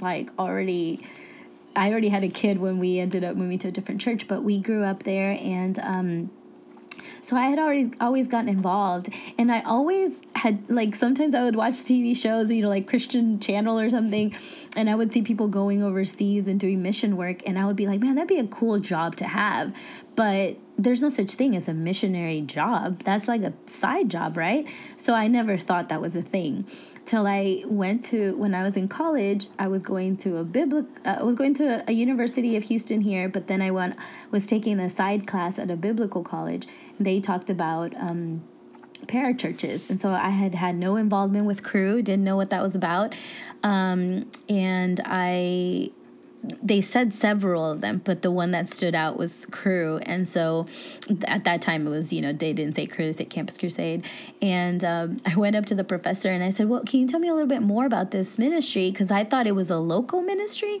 like 0.00 0.30
already 0.38 1.04
I 1.76 1.90
already 1.90 2.08
had 2.08 2.24
a 2.24 2.28
kid 2.28 2.58
when 2.58 2.78
we 2.78 2.98
ended 2.98 3.22
up 3.24 3.36
moving 3.36 3.58
to 3.58 3.68
a 3.68 3.70
different 3.70 4.00
church, 4.00 4.26
but 4.26 4.42
we 4.42 4.58
grew 4.58 4.84
up 4.84 5.04
there 5.04 5.38
and 5.40 5.78
um 5.78 6.30
so 7.22 7.36
I 7.36 7.46
had 7.46 7.58
already 7.58 7.90
always 8.00 8.28
gotten 8.28 8.48
involved 8.48 9.10
and 9.38 9.52
I 9.52 9.60
always 9.60 10.18
had 10.34 10.68
like 10.70 10.94
sometimes 10.94 11.34
I 11.34 11.44
would 11.44 11.56
watch 11.56 11.74
TV 11.74 12.16
shows, 12.16 12.50
you 12.50 12.62
know, 12.62 12.68
like 12.68 12.86
Christian 12.86 13.38
Channel 13.40 13.78
or 13.78 13.90
something, 13.90 14.34
and 14.76 14.88
I 14.88 14.94
would 14.94 15.12
see 15.12 15.22
people 15.22 15.48
going 15.48 15.82
overseas 15.82 16.48
and 16.48 16.58
doing 16.58 16.82
mission 16.82 17.16
work 17.16 17.42
and 17.46 17.58
I 17.58 17.66
would 17.66 17.76
be 17.76 17.86
like, 17.86 18.00
"Man, 18.00 18.14
that'd 18.14 18.28
be 18.28 18.38
a 18.38 18.46
cool 18.46 18.78
job 18.78 19.16
to 19.16 19.24
have." 19.24 19.74
But 20.18 20.56
there's 20.76 21.00
no 21.00 21.10
such 21.10 21.34
thing 21.34 21.54
as 21.54 21.68
a 21.68 21.72
missionary 21.72 22.40
job. 22.40 23.04
That's 23.04 23.28
like 23.28 23.42
a 23.42 23.52
side 23.68 24.08
job, 24.08 24.36
right? 24.36 24.66
So 24.96 25.14
I 25.14 25.28
never 25.28 25.56
thought 25.56 25.90
that 25.90 26.00
was 26.00 26.16
a 26.16 26.22
thing 26.22 26.66
till 27.04 27.24
I 27.24 27.62
went 27.66 28.02
to 28.06 28.36
when 28.36 28.52
I 28.52 28.64
was 28.64 28.76
in 28.76 28.88
college. 28.88 29.46
I 29.60 29.68
was 29.68 29.84
going 29.84 30.16
to 30.16 30.38
a 30.38 30.42
biblical. 30.42 30.90
Uh, 31.04 31.18
I 31.20 31.22
was 31.22 31.36
going 31.36 31.54
to 31.54 31.66
a, 31.66 31.84
a, 31.86 31.92
University 31.92 32.56
of 32.56 32.64
Houston 32.64 33.02
here, 33.02 33.28
but 33.28 33.46
then 33.46 33.62
I 33.62 33.70
went 33.70 33.94
was 34.32 34.44
taking 34.44 34.80
a 34.80 34.90
side 34.90 35.24
class 35.28 35.56
at 35.56 35.70
a 35.70 35.76
biblical 35.76 36.24
college. 36.24 36.66
They 36.98 37.20
talked 37.20 37.48
about. 37.48 37.94
Um, 37.96 38.42
parachurches 39.06 39.88
and 39.88 39.98
so 39.98 40.10
i 40.10 40.28
had 40.28 40.54
had 40.54 40.74
no 40.74 40.96
involvement 40.96 41.46
with 41.46 41.62
Cru, 41.62 42.02
didn't 42.02 42.24
know 42.24 42.36
what 42.36 42.50
that 42.50 42.60
was 42.60 42.74
about 42.74 43.14
um, 43.62 44.28
and 44.50 45.00
i 45.06 45.90
they 46.42 46.80
said 46.80 47.12
several 47.12 47.70
of 47.70 47.80
them, 47.80 48.00
but 48.04 48.22
the 48.22 48.30
one 48.30 48.52
that 48.52 48.68
stood 48.68 48.94
out 48.94 49.16
was 49.16 49.46
Cru. 49.46 49.98
And 49.98 50.28
so 50.28 50.66
at 51.26 51.44
that 51.44 51.60
time, 51.60 51.86
it 51.86 51.90
was, 51.90 52.12
you 52.12 52.20
know, 52.20 52.32
they 52.32 52.52
didn't 52.52 52.74
say 52.74 52.86
Cru, 52.86 53.06
they 53.06 53.12
said 53.12 53.30
Campus 53.30 53.58
Crusade. 53.58 54.04
And 54.40 54.84
um, 54.84 55.20
I 55.26 55.36
went 55.36 55.56
up 55.56 55.66
to 55.66 55.74
the 55.74 55.84
professor 55.84 56.30
and 56.30 56.42
I 56.42 56.50
said, 56.50 56.68
Well, 56.68 56.82
can 56.84 57.00
you 57.00 57.08
tell 57.08 57.20
me 57.20 57.28
a 57.28 57.34
little 57.34 57.48
bit 57.48 57.62
more 57.62 57.86
about 57.86 58.10
this 58.10 58.38
ministry? 58.38 58.90
Because 58.90 59.10
I 59.10 59.24
thought 59.24 59.46
it 59.46 59.54
was 59.54 59.70
a 59.70 59.78
local 59.78 60.22
ministry. 60.22 60.80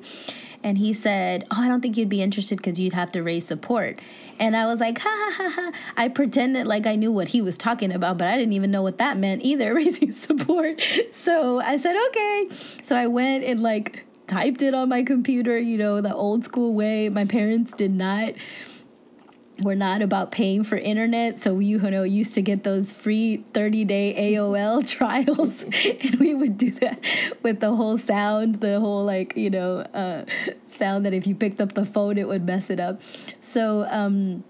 And 0.62 0.78
he 0.78 0.92
said, 0.92 1.46
Oh, 1.50 1.60
I 1.60 1.68
don't 1.68 1.80
think 1.80 1.96
you'd 1.96 2.08
be 2.08 2.22
interested 2.22 2.56
because 2.56 2.80
you'd 2.80 2.92
have 2.92 3.12
to 3.12 3.22
raise 3.22 3.46
support. 3.46 4.00
And 4.40 4.56
I 4.56 4.66
was 4.66 4.80
like, 4.80 4.98
ha 5.00 5.10
ha 5.10 5.32
ha 5.32 5.50
ha. 5.50 5.72
I 5.96 6.08
pretended 6.08 6.66
like 6.66 6.86
I 6.86 6.94
knew 6.94 7.10
what 7.10 7.28
he 7.28 7.42
was 7.42 7.58
talking 7.58 7.92
about, 7.92 8.18
but 8.18 8.28
I 8.28 8.36
didn't 8.36 8.52
even 8.52 8.70
know 8.70 8.82
what 8.82 8.98
that 8.98 9.16
meant 9.16 9.42
either, 9.42 9.74
raising 9.74 10.12
support. 10.12 10.80
So 11.10 11.60
I 11.60 11.76
said, 11.76 11.96
okay. 12.08 12.48
So 12.82 12.96
I 12.96 13.08
went 13.08 13.44
and 13.44 13.60
like 13.60 14.04
typed 14.28 14.62
it 14.62 14.74
on 14.74 14.88
my 14.88 15.02
computer, 15.02 15.58
you 15.58 15.78
know, 15.78 16.00
the 16.00 16.14
old 16.14 16.44
school 16.44 16.74
way. 16.74 17.08
My 17.08 17.24
parents 17.24 17.72
did 17.72 17.92
not 17.92 18.34
were 19.60 19.74
not 19.74 20.02
about 20.02 20.30
paying 20.30 20.62
for 20.62 20.76
internet, 20.76 21.38
so 21.38 21.54
we 21.54 21.66
you 21.66 21.78
know 21.78 22.02
used 22.02 22.34
to 22.34 22.42
get 22.42 22.62
those 22.62 22.92
free 22.92 23.44
30 23.54 23.84
day 23.84 24.34
AOL 24.34 24.86
trials, 24.96 25.64
and 26.02 26.14
we 26.20 26.34
would 26.34 26.56
do 26.56 26.70
that 26.72 27.04
with 27.42 27.60
the 27.60 27.74
whole 27.74 27.98
sound, 27.98 28.56
the 28.56 28.78
whole 28.78 29.04
like 29.04 29.36
you 29.36 29.50
know 29.50 29.80
uh, 29.80 30.24
sound 30.68 31.04
that 31.06 31.14
if 31.14 31.26
you 31.26 31.34
picked 31.34 31.60
up 31.60 31.72
the 31.72 31.84
phone 31.84 32.18
it 32.18 32.28
would 32.28 32.44
mess 32.46 32.70
it 32.70 32.80
up. 32.80 33.02
So 33.40 33.86
um, 33.90 34.44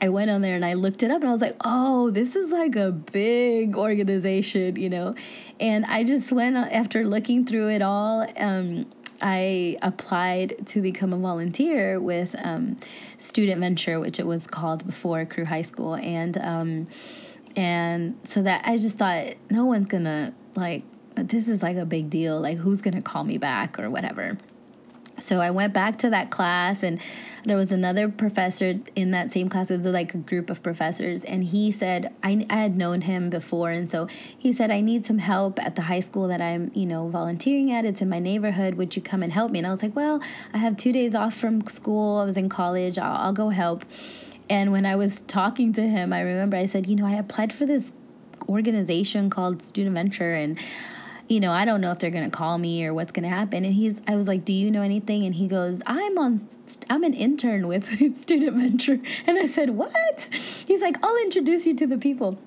I 0.00 0.08
went 0.08 0.30
on 0.30 0.42
there 0.42 0.56
and 0.56 0.64
I 0.64 0.74
looked 0.74 1.02
it 1.02 1.10
up 1.10 1.20
and 1.20 1.28
I 1.28 1.32
was 1.32 1.40
like, 1.40 1.56
oh, 1.64 2.10
this 2.10 2.36
is 2.36 2.50
like 2.50 2.76
a 2.76 2.92
big 2.92 3.76
organization, 3.76 4.76
you 4.76 4.90
know. 4.90 5.14
And 5.60 5.84
I 5.86 6.04
just 6.04 6.32
went 6.32 6.56
after 6.56 7.04
looking 7.04 7.46
through 7.46 7.70
it 7.70 7.82
all. 7.82 8.26
Um, 8.36 8.86
I 9.22 9.78
applied 9.80 10.66
to 10.66 10.80
become 10.82 11.12
a 11.12 11.16
volunteer 11.16 12.00
with 12.00 12.34
um, 12.42 12.76
Student 13.18 13.60
Venture, 13.60 14.00
which 14.00 14.18
it 14.18 14.26
was 14.26 14.46
called 14.46 14.86
before 14.86 15.24
Cru 15.24 15.44
High 15.44 15.62
School, 15.62 15.94
and 15.94 16.36
um, 16.38 16.88
and 17.56 18.18
so 18.24 18.42
that 18.42 18.62
I 18.66 18.76
just 18.76 18.98
thought 18.98 19.34
no 19.50 19.64
one's 19.64 19.86
gonna 19.86 20.34
like 20.56 20.82
this 21.14 21.48
is 21.48 21.62
like 21.62 21.76
a 21.76 21.86
big 21.86 22.10
deal. 22.10 22.40
Like 22.40 22.58
who's 22.58 22.82
gonna 22.82 23.02
call 23.02 23.24
me 23.24 23.38
back 23.38 23.78
or 23.78 23.88
whatever. 23.88 24.36
So 25.18 25.40
I 25.40 25.50
went 25.50 25.72
back 25.72 25.98
to 25.98 26.10
that 26.10 26.30
class, 26.30 26.82
and 26.82 27.00
there 27.44 27.56
was 27.56 27.70
another 27.70 28.08
professor 28.08 28.80
in 28.96 29.12
that 29.12 29.30
same 29.30 29.48
class. 29.48 29.70
It 29.70 29.74
was 29.74 29.86
like 29.86 30.14
a 30.14 30.18
group 30.18 30.50
of 30.50 30.62
professors, 30.62 31.22
and 31.22 31.44
he 31.44 31.70
said 31.70 32.12
I, 32.22 32.44
I 32.50 32.56
had 32.56 32.76
known 32.76 33.02
him 33.02 33.30
before, 33.30 33.70
and 33.70 33.88
so 33.88 34.08
he 34.36 34.52
said 34.52 34.70
I 34.70 34.80
need 34.80 35.04
some 35.04 35.18
help 35.18 35.64
at 35.64 35.76
the 35.76 35.82
high 35.82 36.00
school 36.00 36.28
that 36.28 36.40
I'm 36.40 36.72
you 36.74 36.86
know 36.86 37.08
volunteering 37.08 37.70
at. 37.72 37.84
It's 37.84 38.02
in 38.02 38.08
my 38.08 38.18
neighborhood. 38.18 38.74
Would 38.74 38.96
you 38.96 39.02
come 39.02 39.22
and 39.22 39.32
help 39.32 39.52
me? 39.52 39.58
And 39.60 39.66
I 39.66 39.70
was 39.70 39.82
like, 39.82 39.94
well, 39.94 40.20
I 40.52 40.58
have 40.58 40.76
two 40.76 40.92
days 40.92 41.14
off 41.14 41.34
from 41.34 41.66
school. 41.66 42.18
I 42.18 42.24
was 42.24 42.36
in 42.36 42.48
college. 42.48 42.98
I'll, 42.98 43.16
I'll 43.26 43.32
go 43.32 43.50
help. 43.50 43.84
And 44.50 44.72
when 44.72 44.84
I 44.84 44.96
was 44.96 45.20
talking 45.26 45.72
to 45.74 45.82
him, 45.82 46.12
I 46.12 46.20
remember 46.20 46.56
I 46.56 46.66
said, 46.66 46.88
you 46.88 46.96
know, 46.96 47.06
I 47.06 47.12
applied 47.12 47.52
for 47.52 47.64
this 47.64 47.92
organization 48.48 49.30
called 49.30 49.62
Student 49.62 49.94
Venture, 49.94 50.34
and 50.34 50.58
you 51.28 51.40
know, 51.40 51.52
I 51.52 51.64
don't 51.64 51.80
know 51.80 51.90
if 51.90 51.98
they're 51.98 52.10
going 52.10 52.30
to 52.30 52.36
call 52.36 52.58
me 52.58 52.84
or 52.84 52.92
what's 52.92 53.12
going 53.12 53.22
to 53.22 53.34
happen. 53.34 53.64
And 53.64 53.74
he's, 53.74 54.00
I 54.06 54.16
was 54.16 54.28
like, 54.28 54.44
do 54.44 54.52
you 54.52 54.70
know 54.70 54.82
anything? 54.82 55.24
And 55.24 55.34
he 55.34 55.48
goes, 55.48 55.82
I'm 55.86 56.18
on, 56.18 56.40
I'm 56.90 57.02
an 57.02 57.14
intern 57.14 57.66
with 57.66 58.16
Student 58.16 58.56
Venture. 58.56 59.00
And 59.26 59.38
I 59.38 59.46
said, 59.46 59.70
what? 59.70 60.28
He's 60.32 60.82
like, 60.82 60.96
I'll 61.02 61.16
introduce 61.16 61.66
you 61.66 61.74
to 61.76 61.86
the 61.86 61.98
people. 61.98 62.38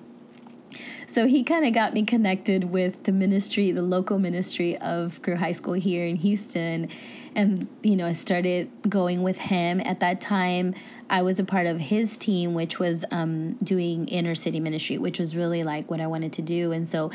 So 1.08 1.26
he 1.26 1.42
kind 1.42 1.64
of 1.64 1.72
got 1.72 1.94
me 1.94 2.04
connected 2.04 2.64
with 2.64 3.04
the 3.04 3.12
ministry, 3.12 3.72
the 3.72 3.82
local 3.82 4.18
ministry 4.18 4.76
of 4.76 5.22
Cru 5.22 5.36
High 5.36 5.52
School 5.52 5.72
here 5.72 6.04
in 6.04 6.16
Houston. 6.16 6.88
And, 7.34 7.66
you 7.82 7.96
know, 7.96 8.06
I 8.06 8.12
started 8.12 8.70
going 8.88 9.22
with 9.22 9.38
him. 9.38 9.80
At 9.80 10.00
that 10.00 10.20
time, 10.20 10.74
I 11.08 11.22
was 11.22 11.38
a 11.38 11.44
part 11.44 11.66
of 11.66 11.80
his 11.80 12.18
team, 12.18 12.52
which 12.52 12.78
was 12.78 13.04
um, 13.10 13.54
doing 13.54 14.06
inner 14.08 14.34
city 14.34 14.60
ministry, 14.60 14.98
which 14.98 15.18
was 15.18 15.34
really 15.34 15.64
like 15.64 15.90
what 15.90 16.00
I 16.00 16.06
wanted 16.06 16.34
to 16.34 16.42
do. 16.42 16.72
And 16.72 16.86
so 16.86 17.10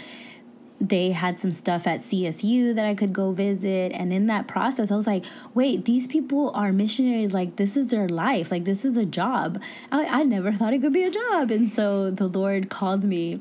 they 0.83 1.11
had 1.11 1.39
some 1.39 1.53
stuff 1.53 1.87
at 1.87 2.01
CSU 2.01 2.75
that 2.75 2.85
I 2.85 2.93
could 2.93 3.13
go 3.13 3.31
visit. 3.31 3.93
And 3.93 4.11
in 4.11 4.27
that 4.27 4.49
process, 4.49 4.91
I 4.91 4.95
was 4.95 5.07
like, 5.07 5.23
wait, 5.53 5.85
these 5.85 6.07
people 6.07 6.51
are 6.53 6.73
missionaries. 6.73 7.33
Like, 7.33 7.55
this 7.55 7.77
is 7.77 7.87
their 7.87 8.09
life. 8.09 8.51
Like, 8.51 8.65
this 8.65 8.83
is 8.83 8.97
a 8.97 9.05
job. 9.05 9.61
I, 9.93 10.05
I 10.05 10.23
never 10.23 10.51
thought 10.51 10.73
it 10.73 10.81
could 10.81 10.91
be 10.91 11.03
a 11.03 11.11
job. 11.11 11.51
And 11.51 11.71
so 11.71 12.11
the 12.11 12.27
Lord 12.27 12.69
called 12.69 13.05
me 13.05 13.39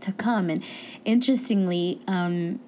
to 0.00 0.12
come. 0.12 0.50
And 0.50 0.62
interestingly, 1.06 2.02
um, 2.06 2.60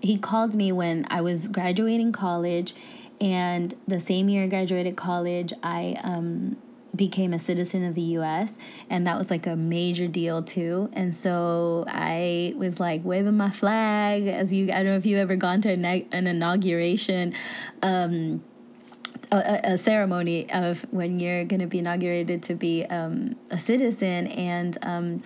he 0.00 0.18
called 0.18 0.54
me 0.54 0.70
when 0.70 1.04
I 1.10 1.20
was 1.20 1.48
graduating 1.48 2.12
college. 2.12 2.74
And 3.20 3.74
the 3.88 3.98
same 3.98 4.28
year 4.28 4.44
I 4.44 4.46
graduated 4.46 4.96
college, 4.96 5.52
I 5.64 5.96
um, 6.04 6.58
became 6.94 7.32
a 7.32 7.38
citizen 7.38 7.84
of 7.84 7.94
the 7.94 8.02
US. 8.02 8.56
And 8.90 9.06
that 9.06 9.16
was 9.16 9.30
like 9.30 9.46
a 9.46 9.56
major 9.56 10.06
deal 10.06 10.42
too. 10.42 10.90
And 10.92 11.14
so 11.14 11.84
I 11.88 12.54
was 12.56 12.80
like 12.80 13.04
waving 13.04 13.36
my 13.36 13.50
flag 13.50 14.26
as 14.26 14.52
you, 14.52 14.66
I 14.66 14.76
don't 14.76 14.86
know 14.86 14.96
if 14.96 15.06
you've 15.06 15.18
ever 15.18 15.36
gone 15.36 15.60
to 15.62 15.70
an, 15.70 15.84
an 15.84 16.26
inauguration. 16.26 17.34
Um, 17.82 18.42
a, 19.30 19.60
a, 19.64 19.78
ceremony 19.78 20.52
of 20.52 20.82
when 20.90 21.18
you're 21.18 21.44
going 21.44 21.60
to 21.60 21.66
be 21.66 21.78
inaugurated 21.78 22.42
to 22.42 22.54
be 22.54 22.84
um, 22.84 23.34
a 23.50 23.58
citizen 23.58 24.26
and 24.26 24.76
um, 24.82 25.22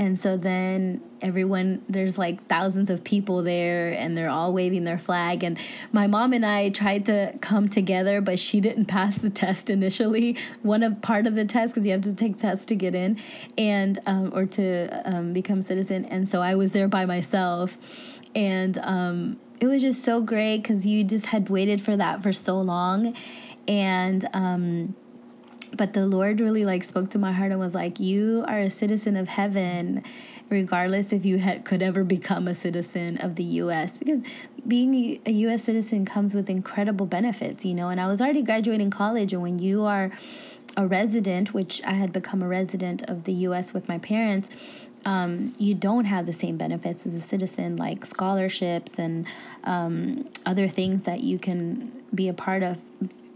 and 0.00 0.18
so 0.18 0.38
then 0.38 1.02
everyone, 1.20 1.84
there's 1.86 2.16
like 2.16 2.46
thousands 2.46 2.88
of 2.88 3.04
people 3.04 3.42
there 3.42 3.90
and 3.90 4.16
they're 4.16 4.30
all 4.30 4.54
waving 4.54 4.84
their 4.84 4.96
flag. 4.96 5.44
And 5.44 5.58
my 5.92 6.06
mom 6.06 6.32
and 6.32 6.44
I 6.44 6.70
tried 6.70 7.04
to 7.04 7.34
come 7.42 7.68
together, 7.68 8.22
but 8.22 8.38
she 8.38 8.62
didn't 8.62 8.86
pass 8.86 9.18
the 9.18 9.28
test 9.28 9.68
initially. 9.68 10.38
One 10.62 10.82
of 10.82 11.02
part 11.02 11.26
of 11.26 11.36
the 11.36 11.44
test, 11.44 11.74
because 11.74 11.84
you 11.84 11.92
have 11.92 12.00
to 12.00 12.14
take 12.14 12.38
tests 12.38 12.64
to 12.66 12.74
get 12.76 12.94
in 12.94 13.18
and, 13.58 13.98
um, 14.06 14.32
or 14.34 14.46
to 14.46 15.02
um, 15.04 15.34
become 15.34 15.60
citizen. 15.60 16.06
And 16.06 16.26
so 16.26 16.40
I 16.40 16.54
was 16.54 16.72
there 16.72 16.88
by 16.88 17.04
myself. 17.04 18.22
And 18.34 18.78
um, 18.78 19.38
it 19.60 19.66
was 19.66 19.82
just 19.82 20.02
so 20.02 20.22
great 20.22 20.62
because 20.62 20.86
you 20.86 21.04
just 21.04 21.26
had 21.26 21.50
waited 21.50 21.78
for 21.78 21.94
that 21.98 22.22
for 22.22 22.32
so 22.32 22.58
long. 22.58 23.14
And, 23.68 24.26
um, 24.32 24.94
but 25.76 25.92
the 25.92 26.06
Lord 26.06 26.40
really 26.40 26.64
like 26.64 26.84
spoke 26.84 27.10
to 27.10 27.18
my 27.18 27.32
heart 27.32 27.50
and 27.50 27.60
was 27.60 27.74
like, 27.74 28.00
"You 28.00 28.44
are 28.48 28.58
a 28.58 28.70
citizen 28.70 29.16
of 29.16 29.28
heaven." 29.28 30.02
regardless 30.50 31.12
if 31.12 31.24
you 31.24 31.38
had, 31.38 31.64
could 31.64 31.80
ever 31.80 32.04
become 32.04 32.48
a 32.48 32.54
citizen 32.54 33.16
of 33.18 33.36
the 33.36 33.44
US 33.44 33.96
because 33.96 34.20
being 34.66 35.20
a 35.24 35.30
US 35.30 35.64
citizen 35.64 36.04
comes 36.04 36.34
with 36.34 36.50
incredible 36.50 37.06
benefits, 37.06 37.64
you 37.64 37.72
know. 37.72 37.88
And 37.88 38.00
I 38.00 38.08
was 38.08 38.20
already 38.20 38.42
graduating 38.42 38.90
college 38.90 39.32
and 39.32 39.40
when 39.40 39.58
you 39.58 39.84
are 39.84 40.10
a 40.76 40.86
resident, 40.86 41.54
which 41.54 41.82
I 41.84 41.92
had 41.92 42.12
become 42.12 42.42
a 42.42 42.48
resident 42.48 43.08
of 43.08 43.24
the 43.24 43.32
US 43.32 43.72
with 43.72 43.88
my 43.88 43.98
parents, 43.98 44.48
um, 45.04 45.52
you 45.58 45.74
don't 45.74 46.04
have 46.04 46.26
the 46.26 46.32
same 46.32 46.56
benefits 46.56 47.06
as 47.06 47.14
a 47.14 47.20
citizen, 47.20 47.76
like 47.76 48.04
scholarships 48.04 48.98
and 48.98 49.26
um, 49.64 50.28
other 50.44 50.68
things 50.68 51.04
that 51.04 51.20
you 51.20 51.38
can 51.38 51.92
be 52.14 52.28
a 52.28 52.34
part 52.34 52.62
of 52.62 52.80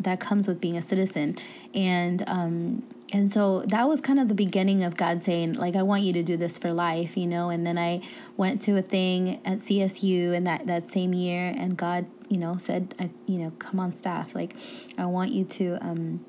that 0.04 0.20
comes 0.20 0.46
with 0.46 0.60
being 0.60 0.76
a 0.76 0.82
citizen 0.82 1.36
and 1.74 2.22
um 2.26 2.82
and 3.14 3.30
so 3.30 3.60
that 3.68 3.88
was 3.88 4.00
kind 4.00 4.18
of 4.18 4.26
the 4.26 4.34
beginning 4.34 4.82
of 4.82 4.96
God 4.96 5.22
saying, 5.22 5.52
like, 5.52 5.76
I 5.76 5.84
want 5.84 6.02
you 6.02 6.12
to 6.14 6.24
do 6.24 6.36
this 6.36 6.58
for 6.58 6.72
life, 6.72 7.16
you 7.16 7.28
know. 7.28 7.48
And 7.48 7.64
then 7.64 7.78
I 7.78 8.00
went 8.36 8.60
to 8.62 8.76
a 8.76 8.82
thing 8.82 9.40
at 9.44 9.58
CSU 9.58 10.34
in 10.34 10.42
that 10.44 10.66
that 10.66 10.88
same 10.88 11.12
year, 11.12 11.54
and 11.56 11.76
God, 11.76 12.06
you 12.28 12.38
know, 12.38 12.56
said, 12.56 12.92
I, 12.98 13.10
you 13.26 13.38
know, 13.38 13.52
come 13.60 13.78
on 13.78 13.92
staff, 13.92 14.34
like, 14.34 14.56
I 14.98 15.06
want 15.06 15.30
you 15.30 15.44
to 15.44 15.78
um, 15.80 16.24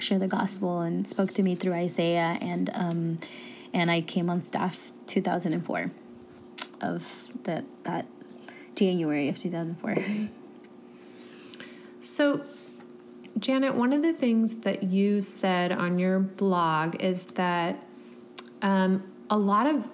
share 0.00 0.18
the 0.18 0.26
gospel, 0.26 0.80
and 0.80 1.06
spoke 1.06 1.32
to 1.34 1.44
me 1.44 1.54
through 1.54 1.74
Isaiah, 1.74 2.38
and 2.40 2.70
um, 2.74 3.18
and 3.72 3.88
I 3.88 4.00
came 4.00 4.28
on 4.28 4.42
staff 4.42 4.90
2004 5.06 5.92
of 6.80 7.28
that 7.44 7.64
that 7.84 8.06
January 8.74 9.28
of 9.28 9.38
2004. 9.38 10.30
So 12.00 12.42
Yaneth, 13.38 13.74
one 13.74 13.92
of 13.92 14.02
the 14.02 14.12
things 14.12 14.60
that 14.60 14.82
you 14.84 15.20
said 15.20 15.72
on 15.72 15.98
your 15.98 16.20
blog 16.20 16.96
is 16.96 17.26
that 17.28 17.82
um, 18.62 19.02
a 19.28 19.36
lot 19.36 19.66
of 19.66 19.88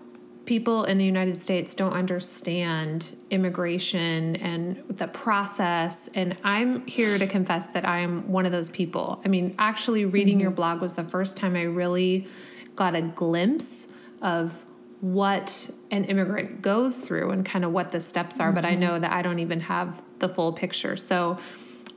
people 0.44 0.84
in 0.84 0.98
the 0.98 1.04
United 1.04 1.40
States 1.40 1.74
don't 1.74 1.92
understand 1.92 3.16
immigration 3.30 4.36
and 4.36 4.82
the 4.88 5.06
process. 5.08 6.08
And 6.14 6.36
I'm 6.44 6.86
here 6.86 7.18
to 7.18 7.26
confess 7.26 7.68
that 7.70 7.86
I'm 7.86 8.30
one 8.30 8.46
of 8.46 8.52
those 8.52 8.68
people. 8.68 9.20
I 9.24 9.28
mean, 9.28 9.54
actually, 9.58 10.04
reading 10.04 10.34
mm-hmm. 10.34 10.42
your 10.42 10.50
blog 10.50 10.80
was 10.80 10.94
the 10.94 11.04
first 11.04 11.36
time 11.36 11.56
I 11.56 11.62
really 11.62 12.26
got 12.74 12.94
a 12.94 13.02
glimpse 13.02 13.88
of 14.20 14.64
what 15.00 15.68
an 15.90 16.04
immigrant 16.04 16.62
goes 16.62 17.00
through 17.00 17.30
and 17.30 17.44
kind 17.44 17.64
of 17.64 17.72
what 17.72 17.90
the 17.90 18.00
steps 18.00 18.38
are. 18.40 18.46
Mm-hmm. 18.46 18.54
But 18.54 18.64
I 18.64 18.70
mm-hmm. 18.72 18.80
know 18.80 18.98
that 18.98 19.12
I 19.12 19.22
don't 19.22 19.40
even 19.40 19.60
have 19.60 20.02
the 20.18 20.28
full 20.28 20.52
picture. 20.52 20.96
So, 20.96 21.38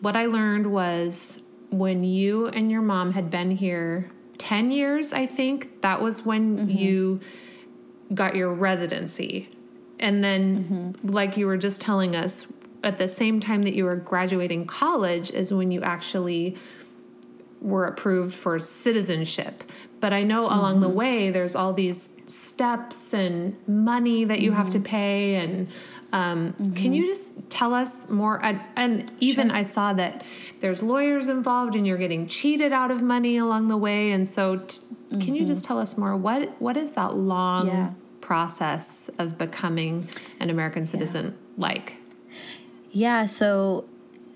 what 0.02 0.16
I 0.16 0.26
learned 0.26 0.72
was 0.72 1.42
when 1.70 2.04
you 2.04 2.48
and 2.48 2.72
your 2.72 2.82
mom 2.82 3.14
had 3.14 3.30
been 3.30 3.52
here 3.52 4.10
10 4.38 4.72
years, 4.72 5.14
I 5.14 5.26
think, 5.26 5.82
that 5.82 6.02
was 6.02 6.26
when 6.26 6.58
mm-hmm. 6.58 6.70
you 6.70 7.20
got 8.14 8.36
your 8.36 8.54
residency. 8.54 9.50
And 10.00 10.24
then, 10.24 10.64
mm-hmm. 10.64 11.08
like 11.08 11.38
you 11.38 11.48
were 11.48 11.58
just 11.58 11.82
telling 11.82 12.16
us, 12.16 12.52
at 12.84 12.98
the 12.98 13.08
same 13.08 13.40
time 13.40 13.64
that 13.64 13.74
you 13.74 13.84
were 13.84 13.96
graduating 13.96 14.68
college 14.68 15.32
is 15.32 15.52
when 15.52 15.72
you 15.72 15.82
actually 15.82 16.56
were 17.60 17.86
approved 17.86 18.36
for 18.36 18.60
citizenship. 18.60 19.64
But 20.00 20.14
I 20.14 20.22
know 20.22 20.48
mm-hmm. 20.48 20.60
along 20.60 20.82
the 20.82 20.88
mm-hmm. 20.88 20.98
way, 20.98 21.32
there's 21.32 21.56
all 21.56 21.74
these 21.74 22.16
steps 22.28 23.14
and 23.14 23.58
money 23.68 24.24
that 24.26 24.40
you 24.40 24.52
have 24.52 24.70
to 24.72 24.78
mm-hmm. 24.78 24.86
pay 24.86 25.36
and 25.36 25.68
um, 26.16 26.54
mm-hmm. 26.54 26.74
Can 26.76 26.94
you 26.94 27.06
just 27.06 27.50
tell 27.50 27.74
us 27.74 28.10
more? 28.10 28.44
And, 28.44 28.62
and 28.78 29.12
even 29.20 29.50
sure. 29.50 29.58
I 29.58 29.62
saw 29.64 29.92
that 29.94 30.24
there's 30.62 30.82
lawyers 30.82 31.28
involved, 31.28 31.76
and 31.76 31.86
you're 31.86 31.98
getting 31.98 32.26
cheated 32.28 32.72
out 32.72 32.90
of 32.90 33.02
money 33.02 33.36
along 33.36 33.68
the 33.68 33.76
way. 33.76 34.12
And 34.12 34.26
so, 34.26 34.56
t- 34.56 34.80
mm-hmm. 34.80 35.20
can 35.20 35.36
you 35.36 35.46
just 35.46 35.66
mm-hmm. 35.66 35.74
tell 35.74 35.80
us 35.80 35.98
more? 35.98 36.16
What 36.16 36.50
What 36.62 36.78
is 36.78 36.94
that 36.94 37.18
long 37.18 37.68
yeah. 37.68 37.92
process 38.22 39.10
of 39.20 39.38
becoming 39.38 40.08
an 40.40 40.50
American 40.50 40.86
citizen 40.86 41.26
yeah. 41.36 41.62
like? 41.62 41.98
Yeah. 42.92 43.26
So, 43.26 43.84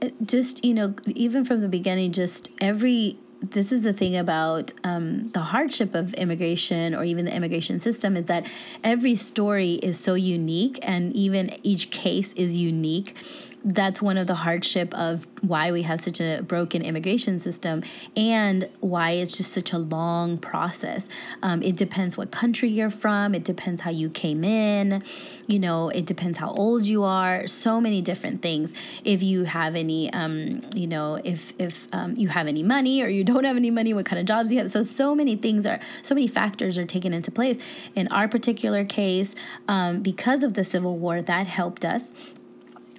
uh, 0.02 0.10
just 0.26 0.66
you 0.66 0.74
know, 0.74 0.94
even 1.06 1.46
from 1.46 1.62
the 1.62 1.70
beginning, 1.70 2.12
just 2.12 2.52
every 2.60 3.18
this 3.42 3.72
is 3.72 3.82
the 3.82 3.94
thing 3.94 4.18
about 4.18 4.74
um, 4.84 5.30
the 5.30 5.40
hardship 5.40 5.96
of 5.96 6.14
immigration 6.16 6.94
or 6.94 7.04
even 7.04 7.26
the 7.26 7.34
immigration 7.34 7.80
system 7.80 8.18
is 8.18 8.26
that 8.26 8.46
every 8.84 9.16
story 9.16 9.74
is 9.76 10.00
so 10.00 10.14
unique 10.14 10.80
and 10.84 11.14
even 11.14 11.56
each 11.64 11.90
case 11.90 12.34
is 12.34 12.58
unique 12.58 13.16
that's 13.64 14.02
one 14.02 14.18
of 14.18 14.28
the 14.28 14.36
hardship 14.36 14.94
of 14.94 15.28
why 15.42 15.72
we 15.72 15.82
have 15.84 16.00
such 16.00 16.22
a 16.22 16.42
broken 16.42 16.82
immigration 16.82 17.40
system 17.40 17.84
and 18.16 18.70
why 18.80 19.12
it's 19.12 19.38
just 19.38 19.52
such 19.52 19.74
a 19.74 19.78
long 19.78 20.38
process. 20.38 21.06
Um, 21.44 21.62
it 21.62 21.76
depends 21.76 22.18
what 22.18 22.32
country 22.32 22.70
you're 22.70 22.90
from. 22.90 23.36
It 23.36 23.44
depends 23.44 23.82
how 23.82 23.92
you 23.92 24.10
came 24.10 24.44
in. 24.44 25.04
You 25.48 25.60
know, 25.60 25.90
it 25.90 26.06
depends 26.06 26.38
how 26.38 26.52
old 26.52 26.86
you 26.86 27.04
are. 27.04 27.48
So 27.48 27.82
many 27.82 28.02
different 28.02 28.42
things. 28.42 28.74
If 29.04 29.22
you 29.24 29.44
have 29.44 29.76
any, 29.76 30.12
um, 30.14 30.62
you 30.74 30.88
know, 30.88 31.20
if 31.24 31.54
if 31.60 31.88
um, 31.92 32.16
you 32.16 32.30
have 32.30 32.48
any 32.48 32.64
money 32.64 33.04
or 33.04 33.08
you 33.08 33.24
don't 33.24 33.44
have 33.44 33.58
any 33.58 33.72
money, 33.72 33.94
what 33.94 34.06
kind 34.06 34.20
of 34.20 34.26
jobs 34.26 34.52
you 34.52 34.60
have. 34.60 34.72
So 34.72 34.84
so 34.84 35.14
many 35.14 35.36
things 35.36 35.66
are 35.66 35.80
so 36.02 36.16
many 36.16 36.28
factors 36.28 36.78
are 36.78 36.86
taken 36.86 37.14
into 37.14 37.32
place. 37.32 37.58
In 37.96 38.08
our 38.10 38.28
particular 38.28 38.86
case, 38.86 39.36
um, 39.68 40.02
because 40.02 40.44
of 40.44 40.54
the 40.54 40.64
Civil 40.64 40.98
War, 40.98 41.22
that 41.22 41.48
helped 41.48 41.84
us 41.84 42.12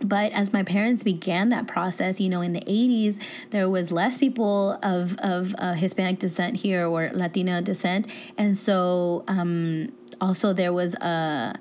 but 0.02 0.32
as 0.32 0.52
my 0.52 0.62
parents 0.62 1.02
began 1.02 1.50
that 1.50 1.66
process, 1.66 2.20
you 2.20 2.28
know, 2.28 2.40
in 2.40 2.52
the 2.52 2.60
80s, 2.60 3.20
there 3.50 3.68
was 3.68 3.92
less 3.92 4.18
people 4.18 4.78
of, 4.82 5.16
of 5.18 5.54
uh, 5.58 5.74
Hispanic 5.74 6.18
descent 6.18 6.56
here 6.56 6.86
or 6.86 7.10
Latino 7.12 7.60
descent. 7.60 8.06
And 8.38 8.56
so 8.56 9.24
um, 9.28 9.92
also 10.20 10.52
there 10.52 10.72
was 10.72 10.94
a 10.94 11.58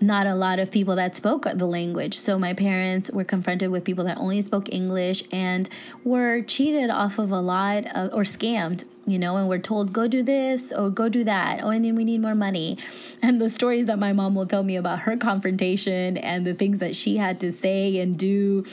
not 0.00 0.26
a 0.26 0.34
lot 0.34 0.58
of 0.58 0.70
people 0.70 0.96
that 0.96 1.14
spoke 1.14 1.46
the 1.54 1.66
language. 1.66 2.18
So 2.18 2.38
my 2.38 2.54
parents 2.54 3.10
were 3.10 3.24
confronted 3.24 3.70
with 3.70 3.84
people 3.84 4.04
that 4.04 4.18
only 4.18 4.42
spoke 4.42 4.72
English 4.72 5.22
and 5.30 5.68
were 6.02 6.42
cheated 6.42 6.90
off 6.90 7.20
of 7.20 7.30
a 7.30 7.40
lot 7.40 7.86
of, 7.94 8.12
or 8.12 8.24
scammed, 8.24 8.84
you 9.06 9.18
know, 9.18 9.36
and 9.36 9.48
we're 9.48 9.58
told, 9.58 9.92
go 9.92 10.06
do 10.06 10.22
this 10.22 10.72
or 10.72 10.88
go 10.90 11.08
do 11.08 11.24
that. 11.24 11.60
Oh, 11.62 11.70
and 11.70 11.84
then 11.84 11.96
we 11.96 12.04
need 12.04 12.20
more 12.20 12.34
money. 12.34 12.78
And 13.24 13.40
the 13.40 13.48
stories 13.48 13.86
that 13.86 14.00
my 14.00 14.12
mom 14.12 14.34
will 14.34 14.46
tell 14.46 14.64
me 14.64 14.74
about 14.74 15.00
her 15.00 15.16
confrontation 15.16 16.16
and 16.16 16.44
the 16.44 16.54
things 16.54 16.80
that 16.80 16.96
she 16.96 17.18
had 17.18 17.38
to 17.40 17.52
say 17.52 17.98
and 17.98 18.18
do, 18.18 18.64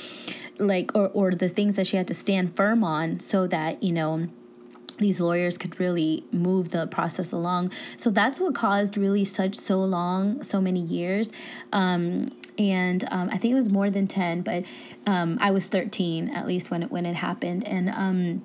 like, 0.58 0.96
or, 0.96 1.10
or 1.10 1.36
the 1.36 1.50
things 1.50 1.76
that 1.76 1.86
she 1.86 1.98
had 1.98 2.08
to 2.08 2.16
stand 2.16 2.56
firm 2.56 2.84
on 2.84 3.20
so 3.20 3.46
that, 3.46 3.84
you 3.84 3.92
know, 3.92 4.28
these 4.98 5.22
lawyers 5.22 5.56
could 5.58 5.80
really 5.80 6.26
move 6.32 6.70
the 6.70 6.88
process 6.88 7.32
along. 7.32 7.72
So 7.96 8.10
that's 8.10 8.40
what 8.40 8.56
caused 8.56 8.98
really 8.98 9.24
such 9.24 9.56
so 9.56 9.80
long, 9.82 10.44
so 10.44 10.60
many 10.60 10.82
years. 10.82 11.32
Um, 11.72 12.32
and 12.58 13.08
um, 13.12 13.30
I 13.30 13.38
think 13.38 13.52
it 13.52 13.56
was 13.56 13.70
more 13.70 13.92
than 13.92 14.08
10, 14.08 14.42
but 14.42 14.66
um, 15.06 15.38
I 15.40 15.52
was 15.52 15.68
13 15.68 16.30
at 16.30 16.48
least 16.48 16.72
when 16.72 16.84
it, 16.84 16.92
when 16.92 17.06
it 17.06 17.16
happened. 17.16 17.68
And, 17.68 17.90
um, 17.90 18.42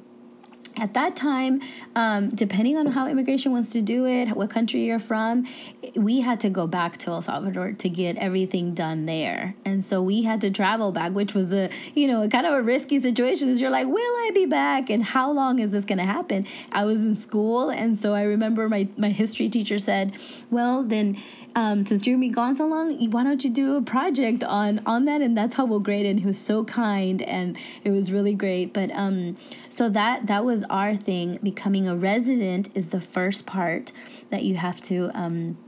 at 0.76 0.94
that 0.94 1.14
time, 1.14 1.60
um, 1.94 2.30
depending 2.30 2.76
on 2.76 2.86
how 2.86 3.06
immigration 3.06 3.52
wants 3.52 3.70
to 3.70 3.82
do 3.82 4.06
it, 4.06 4.28
what 4.30 4.50
country 4.50 4.84
you're 4.84 4.98
from, 4.98 5.46
we 5.94 6.20
had 6.20 6.40
to 6.40 6.50
go 6.50 6.66
back 6.66 6.96
to 6.98 7.10
El 7.10 7.22
Salvador 7.22 7.72
to 7.72 7.88
get 7.88 8.16
everything 8.16 8.74
done 8.74 9.06
there. 9.06 9.54
And 9.64 9.84
so 9.84 10.02
we 10.02 10.22
had 10.22 10.40
to 10.40 10.50
travel 10.50 10.90
back, 10.90 11.12
which 11.12 11.34
was 11.34 11.52
a, 11.52 11.70
you 11.94 12.08
know, 12.08 12.28
kind 12.28 12.46
of 12.46 12.54
a 12.54 12.62
risky 12.62 12.98
situation 12.98 13.48
because 13.48 13.60
you're 13.60 13.70
like, 13.70 13.86
will 13.86 13.98
I 13.98 14.30
be 14.34 14.46
back? 14.46 14.90
And 14.90 15.04
how 15.04 15.30
long 15.30 15.58
is 15.58 15.72
this 15.72 15.84
going 15.84 15.98
to 15.98 16.04
happen? 16.04 16.46
I 16.72 16.84
was 16.84 17.00
in 17.00 17.14
school. 17.14 17.70
And 17.70 17.98
so 17.98 18.14
I 18.14 18.22
remember 18.22 18.68
my, 18.68 18.88
my 18.96 19.10
history 19.10 19.48
teacher 19.48 19.78
said, 19.78 20.16
well, 20.50 20.82
then 20.82 21.16
um, 21.56 21.84
since 21.84 22.06
you're 22.06 22.16
gonna 22.16 22.26
be 22.26 22.30
gone 22.30 22.54
so 22.54 22.66
long, 22.66 23.10
why 23.10 23.22
don't 23.22 23.44
you 23.44 23.50
do 23.50 23.76
a 23.76 23.82
project 23.82 24.42
on 24.42 24.80
on 24.86 25.04
that? 25.04 25.20
And 25.20 25.36
that's 25.36 25.54
how 25.54 25.64
we'll 25.64 25.80
grade 25.80 26.04
it. 26.04 26.10
And 26.10 26.20
he 26.20 26.26
was 26.26 26.38
so 26.38 26.64
kind, 26.64 27.22
and 27.22 27.56
it 27.84 27.90
was 27.90 28.10
really 28.10 28.34
great. 28.34 28.72
But 28.72 28.90
um, 28.92 29.36
so 29.74 29.88
that 29.88 30.28
that 30.28 30.44
was 30.44 30.62
our 30.70 30.94
thing. 30.94 31.40
Becoming 31.42 31.88
a 31.88 31.96
resident 31.96 32.68
is 32.76 32.90
the 32.90 33.00
first 33.00 33.44
part 33.44 33.90
that 34.30 34.44
you 34.44 34.54
have 34.54 34.80
to 34.82 35.10
um, 35.14 35.58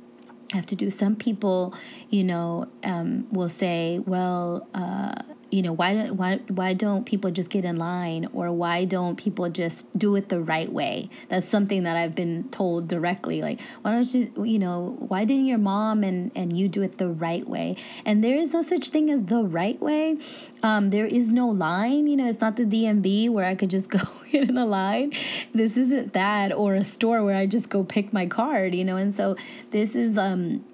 have 0.53 0.65
to 0.67 0.77
do. 0.77 0.91
Some 0.91 1.17
people, 1.17 1.75
you 2.09 2.23
know, 2.23 2.69
um, 2.85 3.27
will 3.33 3.49
say, 3.49 3.99
well. 4.07 4.69
Uh, 4.73 5.23
you 5.51 5.62
know 5.62 5.72
why 5.72 5.94
don't 5.94 6.16
why 6.16 6.36
why 6.49 6.74
don't 6.74 7.07
people 7.07 7.30
just 7.30 7.51
get 7.51 7.64
in 7.64 7.76
line 7.76 8.28
or 8.32 8.51
why 8.51 8.84
don't 8.84 9.16
people 9.16 9.49
just 9.49 9.86
do 9.99 10.16
it 10.16 10.28
the 10.28 10.40
right 10.40 10.70
way? 10.72 11.09
That's 11.28 11.47
something 11.47 11.84
that 11.84 11.97
i've 11.97 12.14
been 12.14 12.49
told 12.51 12.88
directly 12.88 13.42
like 13.42 13.61
why 13.82 13.92
don't 13.92 14.14
you 14.14 14.32
you 14.44 14.59
know 14.59 14.97
why 14.99 15.24
didn't 15.24 15.47
your 15.47 15.59
mom 15.59 16.03
and 16.03 16.32
and 16.34 16.57
you 16.57 16.68
do 16.68 16.82
it 16.82 16.99
the 16.99 17.09
right 17.09 17.47
way? 17.49 17.76
And 18.05 18.24
there 18.24 18.36
is 18.36 18.53
no 18.53 18.62
such 18.62 18.88
thing 18.88 19.11
as 19.11 19.24
the 19.26 19.42
right 19.42 19.80
way. 19.80 20.18
Um, 20.62 20.90
there 20.90 21.07
is 21.07 21.30
no 21.32 21.49
line 21.49 22.07
you 22.07 22.16
know 22.16 22.26
it's 22.26 22.40
not 22.40 22.57
the 22.57 22.64
dmv 22.64 23.30
where 23.30 23.47
i 23.47 23.55
could 23.55 23.70
just 23.70 23.90
go 23.97 24.01
in 24.32 24.57
a 24.57 24.66
line. 24.66 25.12
This 25.53 25.76
isn't 25.76 26.12
that 26.12 26.53
or 26.53 26.74
a 26.74 26.84
store 26.84 27.24
where 27.24 27.36
i 27.36 27.47
just 27.47 27.68
go 27.70 27.84
pick 27.84 28.12
my 28.12 28.26
card 28.26 28.74
you 28.74 28.84
know? 28.84 28.97
And 28.97 29.14
so 29.14 29.36
this 29.70 29.94
is 29.94 30.18
um 30.18 30.64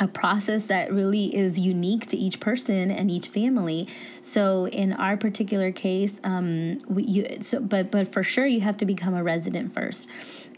a 0.00 0.08
process 0.08 0.64
that 0.64 0.92
really 0.92 1.34
is 1.34 1.58
unique 1.58 2.06
to 2.06 2.16
each 2.16 2.40
person 2.40 2.90
and 2.90 3.10
each 3.10 3.28
family. 3.28 3.88
So 4.20 4.66
in 4.68 4.92
our 4.92 5.16
particular 5.16 5.72
case, 5.72 6.18
um, 6.24 6.78
we, 6.88 7.04
you 7.04 7.38
so 7.40 7.60
but 7.60 7.90
but 7.90 8.08
for 8.08 8.22
sure 8.22 8.46
you 8.46 8.60
have 8.60 8.76
to 8.78 8.86
become 8.86 9.14
a 9.14 9.22
resident 9.22 9.72
first, 9.72 10.08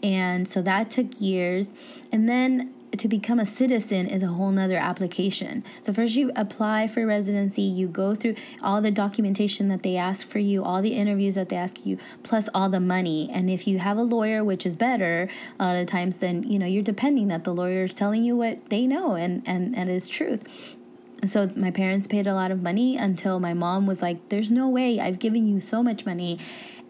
and 0.01 0.47
so 0.47 0.61
that 0.63 0.89
took 0.89 1.21
years, 1.21 1.71
and 2.11 2.27
then 2.27 2.73
to 2.95 3.07
become 3.07 3.39
a 3.39 3.45
citizen 3.45 4.07
is 4.07 4.23
a 4.23 4.27
whole 4.27 4.51
nother 4.51 4.77
application. 4.77 5.63
So 5.81 5.93
first 5.93 6.15
you 6.15 6.31
apply 6.35 6.87
for 6.87 7.05
residency, 7.05 7.61
you 7.61 7.87
go 7.87 8.15
through 8.15 8.35
all 8.61 8.81
the 8.81 8.91
documentation 8.91 9.67
that 9.67 9.83
they 9.83 9.97
ask 9.97 10.27
for 10.27 10.39
you, 10.39 10.63
all 10.63 10.81
the 10.81 10.93
interviews 10.93 11.35
that 11.35 11.49
they 11.49 11.57
ask 11.57 11.85
you, 11.85 11.97
plus 12.23 12.49
all 12.53 12.69
the 12.69 12.79
money. 12.79 13.29
And 13.31 13.49
if 13.49 13.67
you 13.67 13.79
have 13.79 13.97
a 13.97 14.03
lawyer, 14.03 14.43
which 14.43 14.65
is 14.65 14.75
better, 14.75 15.29
a 15.59 15.65
lot 15.65 15.75
of 15.75 15.87
times 15.87 16.17
then 16.19 16.43
you 16.43 16.57
know 16.59 16.65
you're 16.65 16.83
depending 16.83 17.27
that 17.27 17.43
the 17.43 17.53
lawyer 17.53 17.83
is 17.83 17.93
telling 17.93 18.23
you 18.23 18.35
what 18.35 18.69
they 18.69 18.87
know 18.87 19.15
and 19.15 19.43
and 19.45 19.75
and 19.75 19.89
is 19.89 20.07
truth. 20.07 20.75
So 21.25 21.49
my 21.55 21.71
parents 21.71 22.05
paid 22.05 22.27
a 22.27 22.33
lot 22.33 22.51
of 22.51 22.61
money 22.61 22.95
until 22.95 23.39
my 23.39 23.53
mom 23.53 23.87
was 23.87 24.01
like, 24.01 24.29
"There's 24.29 24.51
no 24.51 24.69
way 24.69 24.99
I've 24.99 25.19
given 25.19 25.47
you 25.47 25.59
so 25.59 25.81
much 25.81 26.05
money, 26.05 26.39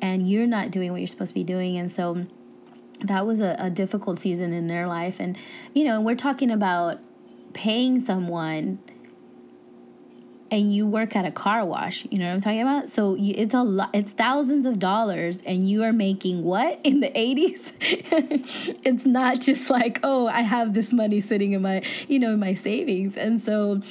and 0.02 0.30
you're 0.30 0.48
not 0.48 0.70
doing 0.70 0.92
what 0.92 1.00
you're 1.00 1.08
supposed 1.08 1.30
to 1.30 1.36
be 1.36 1.44
doing." 1.44 1.78
And 1.78 1.90
so 1.90 2.28
that 3.02 3.26
was 3.26 3.42
a, 3.42 3.56
a 3.60 3.70
difficult 3.70 4.18
season 4.18 4.54
in 4.54 4.68
their 4.68 4.88
life. 4.88 5.20
And, 5.20 5.38
you 5.74 5.84
know, 5.84 6.02
we're 6.02 6.16
talking 6.16 6.52
about 6.52 7.00
paying 7.54 8.00
someone 8.00 8.80
and 10.50 10.74
you 10.74 10.88
work 10.88 11.14
at 11.14 11.26
a 11.26 11.32
car 11.32 11.66
wash 11.66 12.06
you 12.10 12.18
know 12.18 12.26
what 12.28 12.34
i'm 12.34 12.40
talking 12.40 12.62
about? 12.62 12.88
So 12.88 13.16
you, 13.16 13.34
it's 13.36 13.54
a 13.54 13.64
lot 13.64 13.90
it's 13.94 14.14
thousands 14.14 14.66
of 14.66 14.80
dollars 14.80 15.42
and 15.46 15.70
you 15.70 15.84
are 15.84 15.92
making 15.92 16.44
what 16.44 16.80
in 16.86 17.02
the 17.02 17.10
80s 17.10 17.74
it's 18.86 19.06
not 19.06 19.42
just 19.42 19.70
like 19.70 20.00
oh 20.04 20.28
i 20.28 20.42
have 20.42 20.74
this 20.74 20.94
money 20.94 21.20
sitting 21.20 21.52
in 21.52 21.62
my 21.62 21.82
you 22.08 22.18
know 22.20 22.32
in 22.32 22.40
my 22.40 22.54
savings. 22.54 23.18
And 23.18 23.42
so 23.42 23.82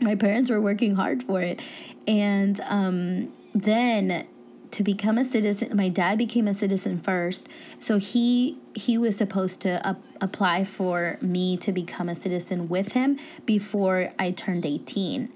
my 0.00 0.14
parents 0.14 0.50
were 0.50 0.60
working 0.60 0.94
hard 0.94 1.22
for 1.22 1.40
it. 1.40 1.60
And 2.06 2.60
um, 2.68 3.32
then 3.54 4.26
to 4.74 4.82
become 4.82 5.16
a 5.18 5.24
citizen 5.24 5.76
my 5.76 5.88
dad 5.88 6.18
became 6.18 6.48
a 6.48 6.54
citizen 6.54 6.98
first 6.98 7.48
so 7.78 7.98
he 7.98 8.58
he 8.74 8.98
was 8.98 9.16
supposed 9.16 9.60
to 9.60 9.86
up, 9.86 10.00
apply 10.20 10.64
for 10.64 11.16
me 11.20 11.56
to 11.56 11.72
become 11.72 12.08
a 12.08 12.14
citizen 12.14 12.68
with 12.68 12.92
him 12.92 13.18
before 13.46 14.10
i 14.18 14.30
turned 14.30 14.66
18 14.66 15.32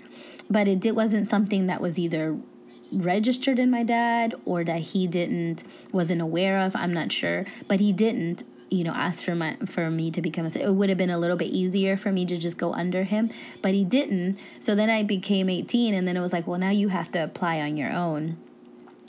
but 0.50 0.66
it 0.66 0.80
did, 0.80 0.96
wasn't 0.96 1.26
something 1.26 1.66
that 1.66 1.80
was 1.80 1.98
either 1.98 2.38
registered 2.92 3.58
in 3.58 3.70
my 3.70 3.82
dad 3.82 4.34
or 4.44 4.64
that 4.64 4.80
he 4.80 5.06
didn't 5.06 5.62
wasn't 5.92 6.20
aware 6.20 6.58
of 6.58 6.74
i'm 6.76 6.92
not 6.92 7.12
sure. 7.12 7.44
But 7.66 7.80
he 7.80 7.92
didn't 7.92 8.44
you 8.70 8.84
know 8.84 8.92
ask 8.92 9.24
for 9.24 9.34
my 9.34 9.56
for 9.66 9.90
me 9.90 10.10
to 10.10 10.20
become 10.20 10.46
a 10.46 10.58
it 10.58 10.74
would 10.74 10.88
have 10.88 10.98
been 10.98 11.10
a 11.10 11.18
little 11.18 11.36
bit 11.36 11.50
easier 11.50 11.96
for 11.96 12.12
me 12.12 12.26
to 12.26 12.36
just 12.36 12.58
go 12.58 12.72
under 12.74 13.04
him 13.04 13.30
but 13.62 13.72
he 13.72 13.84
didn't. 13.84 14.38
So 14.60 14.74
then 14.74 14.90
i 14.90 15.02
became 15.02 15.48
18 15.48 15.94
and 15.94 16.08
then 16.08 16.16
it 16.16 16.20
was 16.20 16.32
like 16.32 16.46
well 16.46 16.58
now 16.58 16.70
you 16.70 16.88
have 16.88 17.10
to 17.12 17.22
apply 17.22 17.60
on 17.60 17.76
your 17.76 17.92
own 17.92 18.38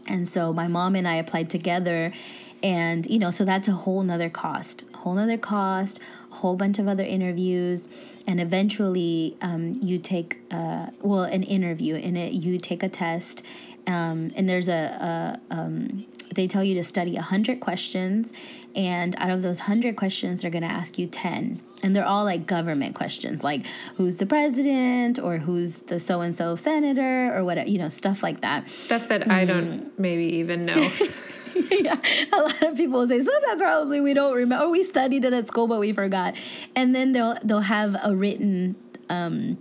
and 0.10 0.28
so 0.28 0.52
my 0.52 0.68
mom 0.68 0.96
and 0.96 1.08
I 1.08 1.16
applied 1.16 1.50
together. 1.50 2.12
And, 2.62 3.06
you 3.06 3.20
know, 3.20 3.32
so 3.32 3.46
that's 3.46 3.70
a 3.70 3.72
whole 3.72 4.04
nother 4.04 4.30
cost, 4.30 4.84
whole 4.94 5.14
nother 5.14 5.38
cost, 5.38 6.00
a 6.30 6.36
whole 6.36 6.58
bunch 6.58 6.78
of 6.78 6.90
other 6.90 7.04
interviews. 7.04 7.88
And 8.28 8.42
eventually 8.42 9.38
um, 9.42 9.74
you 9.82 9.98
take, 9.98 10.40
uh, 10.52 10.88
well, 11.02 11.24
an 11.24 11.44
interview 11.44 11.96
in 11.96 12.18
it, 12.18 12.34
you 12.34 12.58
take 12.58 12.84
a 12.84 12.90
test. 12.90 13.44
Um, 13.90 14.32
and 14.36 14.48
there's 14.48 14.70
a, 14.70 15.40
a 15.52 15.54
um, 15.54 16.06
they 16.34 16.48
tell 16.48 16.64
you 16.64 16.76
to 16.76 16.84
study 16.84 17.16
100 17.16 17.60
questions 17.60 18.32
and 18.76 19.16
out 19.18 19.32
of 19.32 19.42
those 19.42 19.62
100 19.62 19.96
questions 19.96 20.42
they're 20.42 20.52
going 20.52 20.64
to 20.64 20.70
ask 20.70 21.00
you 21.00 21.08
10 21.08 21.60
and 21.82 21.96
they're 21.96 22.06
all 22.06 22.24
like 22.24 22.46
government 22.46 22.94
questions 22.94 23.44
like 23.44 23.66
who's 23.96 24.18
the 24.18 24.28
president 24.28 25.18
or 25.18 25.40
who's 25.40 25.82
the 25.84 26.00
so 26.00 26.22
and 26.22 26.36
so 26.36 26.56
senator 26.56 27.36
or 27.36 27.44
whatever 27.44 27.68
you 27.68 27.80
know 27.80 27.90
stuff 27.90 28.22
like 28.22 28.42
that 28.42 28.70
stuff 28.70 29.08
that 29.08 29.22
mm. 29.24 29.32
i 29.32 29.44
don't 29.44 29.86
mm. 29.86 29.92
maybe 29.98 30.26
even 30.38 30.66
know 30.66 30.76
yeah, 31.72 32.00
a 32.34 32.38
lot 32.38 32.62
of 32.62 32.78
people 32.78 33.00
will 33.00 33.08
say 33.08 33.20
stuff 33.20 33.42
that 33.48 33.58
probably 33.58 34.00
we 34.00 34.14
don't 34.14 34.34
remember. 34.34 34.66
Or 34.66 34.70
we 34.70 34.84
studied 34.84 35.26
it 35.26 35.34
at 35.34 35.48
school, 35.48 35.68
but 35.68 35.80
we 35.80 35.92
forgot. 35.92 36.36
And 36.76 36.96
then 36.96 37.12
they'll 37.12 37.38
they'll 37.44 37.62
have 37.62 37.96
a 38.04 38.16
written 38.16 38.76
um, 39.10 39.58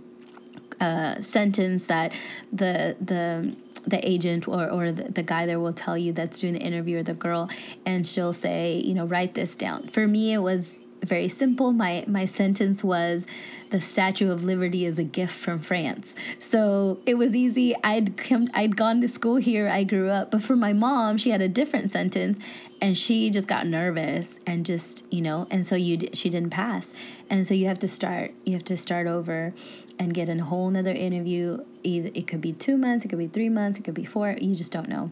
uh, 0.79 1.21
sentence 1.21 1.85
that 1.85 2.13
the 2.51 2.95
the 3.01 3.55
the 3.85 4.07
agent 4.07 4.47
or, 4.47 4.69
or 4.69 4.91
the, 4.91 5.03
the 5.11 5.23
guy 5.23 5.45
there 5.45 5.59
will 5.59 5.73
tell 5.73 5.97
you 5.97 6.13
that's 6.13 6.39
doing 6.39 6.53
the 6.53 6.59
interview 6.59 6.99
or 6.99 7.03
the 7.03 7.13
girl 7.13 7.49
and 7.85 8.05
she'll 8.05 8.33
say 8.33 8.77
you 8.77 8.93
know 8.93 9.05
write 9.05 9.33
this 9.33 9.55
down. 9.55 9.87
For 9.87 10.07
me 10.07 10.33
it 10.33 10.39
was 10.39 10.75
very 11.03 11.29
simple. 11.29 11.71
My 11.71 12.03
my 12.07 12.25
sentence 12.25 12.83
was 12.83 13.25
the 13.69 13.79
statue 13.81 14.31
of 14.31 14.43
liberty 14.43 14.85
is 14.85 14.97
a 14.97 15.03
gift 15.03 15.35
from 15.35 15.59
france. 15.59 16.15
So 16.37 16.99
it 17.05 17.15
was 17.15 17.35
easy. 17.35 17.75
I'd 17.83 18.17
come 18.17 18.49
i'd 18.53 18.75
gone 18.75 19.01
to 19.01 19.07
school 19.07 19.37
here. 19.37 19.69
I 19.69 19.83
grew 19.83 20.09
up. 20.09 20.31
But 20.31 20.41
for 20.41 20.55
my 20.55 20.73
mom 20.73 21.17
she 21.17 21.29
had 21.29 21.41
a 21.41 21.49
different 21.49 21.91
sentence 21.91 22.39
and 22.81 22.97
she 22.97 23.29
just 23.29 23.47
got 23.47 23.67
nervous 23.67 24.35
and 24.47 24.65
just 24.65 25.05
you 25.11 25.21
know 25.21 25.47
and 25.51 25.65
so 25.65 25.75
you 25.75 25.99
she 26.13 26.29
didn't 26.29 26.51
pass. 26.51 26.93
And 27.29 27.45
so 27.45 27.53
you 27.53 27.67
have 27.67 27.79
to 27.79 27.87
start 27.87 28.33
you 28.45 28.53
have 28.53 28.63
to 28.65 28.77
start 28.77 29.07
over 29.07 29.53
and 29.97 30.13
get 30.13 30.29
a 30.29 30.43
whole 30.43 30.69
nother 30.69 30.91
interview. 30.91 31.63
Either 31.83 32.09
it 32.13 32.27
could 32.27 32.41
be 32.41 32.53
two 32.53 32.77
months 32.77 33.05
it 33.05 33.09
could 33.09 33.19
be 33.19 33.27
three 33.27 33.49
months 33.49 33.79
it 33.79 33.83
could 33.83 33.93
be 33.93 34.05
four 34.05 34.35
you 34.39 34.55
just 34.55 34.71
don't 34.71 34.89
know 34.89 35.11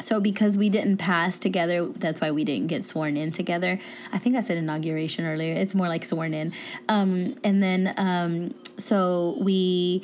so 0.00 0.20
because 0.20 0.56
we 0.56 0.68
didn't 0.68 0.98
pass 0.98 1.38
together 1.38 1.88
that's 1.88 2.20
why 2.20 2.30
we 2.30 2.44
didn't 2.44 2.68
get 2.68 2.84
sworn 2.84 3.16
in 3.16 3.32
together. 3.32 3.78
I 4.12 4.18
think 4.18 4.36
i 4.36 4.40
said 4.40 4.58
inauguration 4.58 5.24
earlier. 5.24 5.54
It's 5.54 5.74
more 5.74 5.88
like 5.88 6.04
sworn 6.04 6.34
in. 6.34 6.52
Um, 6.88 7.34
and 7.44 7.62
then 7.62 7.94
um, 7.96 8.54
so 8.78 9.36
we 9.40 10.02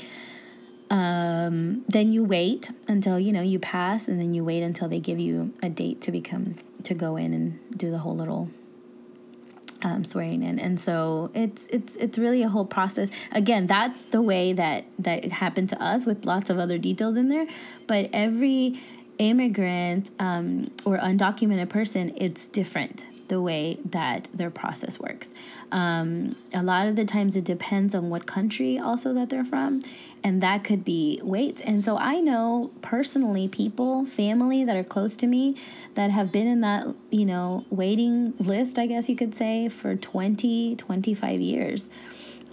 um, 0.90 1.84
then 1.88 2.12
you 2.12 2.24
wait 2.24 2.70
until 2.88 3.18
you 3.18 3.32
know 3.32 3.42
you 3.42 3.58
pass 3.58 4.06
and 4.08 4.20
then 4.20 4.34
you 4.34 4.44
wait 4.44 4.62
until 4.62 4.88
they 4.88 5.00
give 5.00 5.18
you 5.18 5.52
a 5.62 5.68
date 5.68 6.00
to 6.02 6.12
become 6.12 6.56
to 6.82 6.94
go 6.94 7.16
in 7.16 7.32
and 7.32 7.58
do 7.76 7.90
the 7.90 7.98
whole 7.98 8.14
little 8.14 8.50
um, 9.82 10.04
swearing 10.04 10.42
in, 10.42 10.58
and 10.58 10.80
so 10.80 11.30
it's 11.34 11.66
it's 11.68 11.94
it's 11.96 12.16
really 12.16 12.42
a 12.42 12.48
whole 12.48 12.64
process. 12.64 13.10
Again, 13.32 13.66
that's 13.66 14.06
the 14.06 14.22
way 14.22 14.54
that 14.54 14.86
that 14.98 15.24
happened 15.26 15.68
to 15.70 15.82
us 15.82 16.06
with 16.06 16.24
lots 16.24 16.48
of 16.48 16.58
other 16.58 16.78
details 16.78 17.16
in 17.16 17.28
there, 17.28 17.46
but 17.86 18.08
every 18.12 18.80
immigrant 19.18 20.10
um, 20.18 20.70
or 20.84 20.98
undocumented 20.98 21.68
person, 21.68 22.12
it's 22.16 22.48
different 22.48 23.06
the 23.28 23.40
way 23.40 23.78
that 23.84 24.28
their 24.34 24.50
process 24.50 24.98
works. 25.00 25.32
Um, 25.72 26.36
a 26.52 26.62
lot 26.62 26.86
of 26.86 26.96
the 26.96 27.04
times 27.04 27.36
it 27.36 27.44
depends 27.44 27.94
on 27.94 28.10
what 28.10 28.26
country 28.26 28.78
also 28.78 29.12
that 29.14 29.30
they're 29.30 29.44
from, 29.44 29.82
and 30.22 30.42
that 30.42 30.62
could 30.62 30.84
be 30.84 31.20
weights. 31.22 31.60
And 31.62 31.82
so 31.82 31.96
I 31.96 32.20
know 32.20 32.70
personally 32.82 33.48
people, 33.48 34.04
family 34.04 34.64
that 34.64 34.76
are 34.76 34.84
close 34.84 35.16
to 35.18 35.26
me 35.26 35.56
that 35.94 36.10
have 36.10 36.32
been 36.32 36.46
in 36.46 36.60
that, 36.60 36.86
you 37.10 37.24
know, 37.24 37.64
waiting 37.70 38.34
list, 38.38 38.78
I 38.78 38.86
guess 38.86 39.08
you 39.08 39.16
could 39.16 39.34
say, 39.34 39.68
for 39.68 39.96
20, 39.96 40.76
25 40.76 41.40
years. 41.40 41.90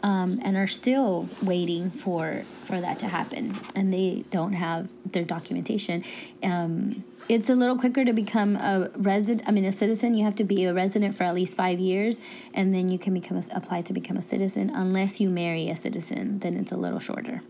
Um, 0.03 0.39
and 0.43 0.57
are 0.57 0.65
still 0.65 1.29
waiting 1.43 1.91
for 1.91 2.41
for 2.63 2.81
that 2.81 2.97
to 2.99 3.07
happen, 3.07 3.55
and 3.75 3.93
they 3.93 4.25
don't 4.31 4.53
have 4.53 4.89
their 5.05 5.23
documentation. 5.23 6.03
Um, 6.41 7.03
it's 7.29 7.49
a 7.49 7.55
little 7.55 7.77
quicker 7.77 8.03
to 8.03 8.13
become 8.13 8.55
a 8.57 8.89
resident. 8.95 9.47
I 9.47 9.51
mean, 9.51 9.65
a 9.65 9.71
citizen. 9.71 10.13
You 10.15 10.25
have 10.25 10.35
to 10.35 10.43
be 10.43 10.65
a 10.65 10.73
resident 10.73 11.15
for 11.15 11.23
at 11.23 11.33
least 11.33 11.55
five 11.55 11.79
years, 11.79 12.19
and 12.53 12.73
then 12.73 12.89
you 12.89 12.99
can 12.99 13.13
become 13.13 13.37
a, 13.37 13.43
apply 13.51 13.83
to 13.83 13.93
become 13.93 14.17
a 14.17 14.21
citizen. 14.21 14.69
Unless 14.69 15.21
you 15.21 15.29
marry 15.29 15.69
a 15.69 15.75
citizen, 15.75 16.39
then 16.39 16.57
it's 16.57 16.71
a 16.71 16.77
little 16.77 16.99
shorter. 16.99 17.41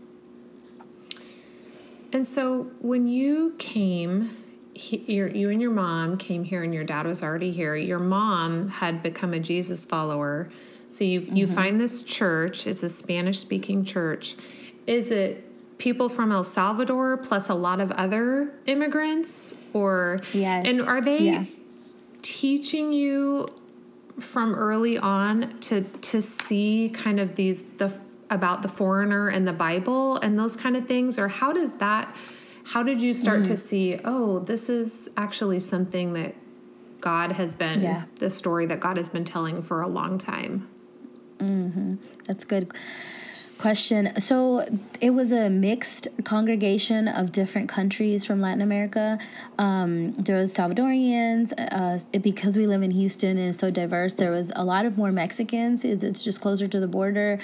And 2.12 2.26
so, 2.26 2.70
when 2.80 3.08
you 3.08 3.54
came, 3.58 4.36
he, 4.74 4.98
you 4.98 5.50
and 5.50 5.60
your 5.60 5.70
mom 5.70 6.18
came 6.18 6.44
here, 6.44 6.62
and 6.62 6.72
your 6.72 6.84
dad 6.84 7.06
was 7.06 7.22
already 7.22 7.50
here. 7.50 7.74
Your 7.74 7.98
mom 7.98 8.68
had 8.68 9.02
become 9.02 9.32
a 9.32 9.40
Jesus 9.40 9.84
follower. 9.84 10.50
So 10.92 11.04
you 11.04 11.22
mm-hmm. 11.22 11.36
you 11.36 11.46
find 11.46 11.80
this 11.80 12.02
church. 12.02 12.66
It's 12.66 12.82
a 12.82 12.88
Spanish 12.88 13.38
speaking 13.38 13.82
church. 13.84 14.36
Is 14.86 15.10
it 15.10 15.78
people 15.78 16.10
from 16.10 16.30
El 16.30 16.44
Salvador 16.44 17.16
plus 17.16 17.48
a 17.48 17.54
lot 17.54 17.80
of 17.80 17.90
other 17.92 18.52
immigrants 18.66 19.54
or 19.72 20.20
yes 20.32 20.64
and 20.64 20.80
are 20.80 21.00
they 21.00 21.18
yeah. 21.18 21.44
teaching 22.20 22.92
you 22.92 23.48
from 24.20 24.54
early 24.54 24.96
on 24.98 25.58
to 25.60 25.80
to 25.80 26.20
see 26.22 26.88
kind 26.94 27.18
of 27.18 27.34
these 27.34 27.64
the 27.78 27.92
about 28.30 28.62
the 28.62 28.68
foreigner 28.68 29.28
and 29.28 29.48
the 29.48 29.52
Bible 29.52 30.18
and 30.18 30.38
those 30.38 30.56
kind 30.56 30.76
of 30.76 30.86
things 30.86 31.18
or 31.18 31.26
how 31.26 31.52
does 31.52 31.78
that 31.78 32.14
how 32.64 32.82
did 32.82 33.00
you 33.00 33.12
start 33.12 33.40
mm. 33.40 33.46
to 33.46 33.56
see 33.56 33.98
oh 34.04 34.38
this 34.40 34.68
is 34.68 35.08
actually 35.16 35.58
something 35.58 36.12
that 36.12 36.34
God 37.00 37.32
has 37.32 37.54
been 37.54 37.82
yeah. 37.82 38.04
the 38.16 38.30
story 38.30 38.66
that 38.66 38.78
God 38.78 38.96
has 38.98 39.08
been 39.08 39.24
telling 39.24 39.62
for 39.62 39.80
a 39.80 39.88
long 39.88 40.16
time 40.16 40.68
mm-hmm. 41.38 41.94
that's 42.26 42.44
good 42.44 42.72
question. 43.62 44.20
So 44.20 44.66
it 45.00 45.10
was 45.10 45.30
a 45.30 45.48
mixed 45.48 46.08
congregation 46.24 47.06
of 47.06 47.30
different 47.30 47.68
countries 47.68 48.24
from 48.24 48.40
Latin 48.40 48.60
America. 48.60 49.20
Um, 49.56 50.14
there 50.14 50.36
was 50.36 50.52
Salvadorians 50.52 51.52
uh, 51.56 52.18
because 52.18 52.56
we 52.56 52.66
live 52.66 52.82
in 52.82 52.90
Houston 52.90 53.38
and 53.38 53.50
it's 53.50 53.58
so 53.58 53.70
diverse. 53.70 54.14
There 54.14 54.32
was 54.32 54.50
a 54.56 54.64
lot 54.64 54.84
of 54.84 54.98
more 54.98 55.12
Mexicans. 55.12 55.84
It's, 55.84 56.02
it's 56.02 56.24
just 56.24 56.40
closer 56.40 56.66
to 56.66 56.80
the 56.80 56.88
border. 56.88 57.38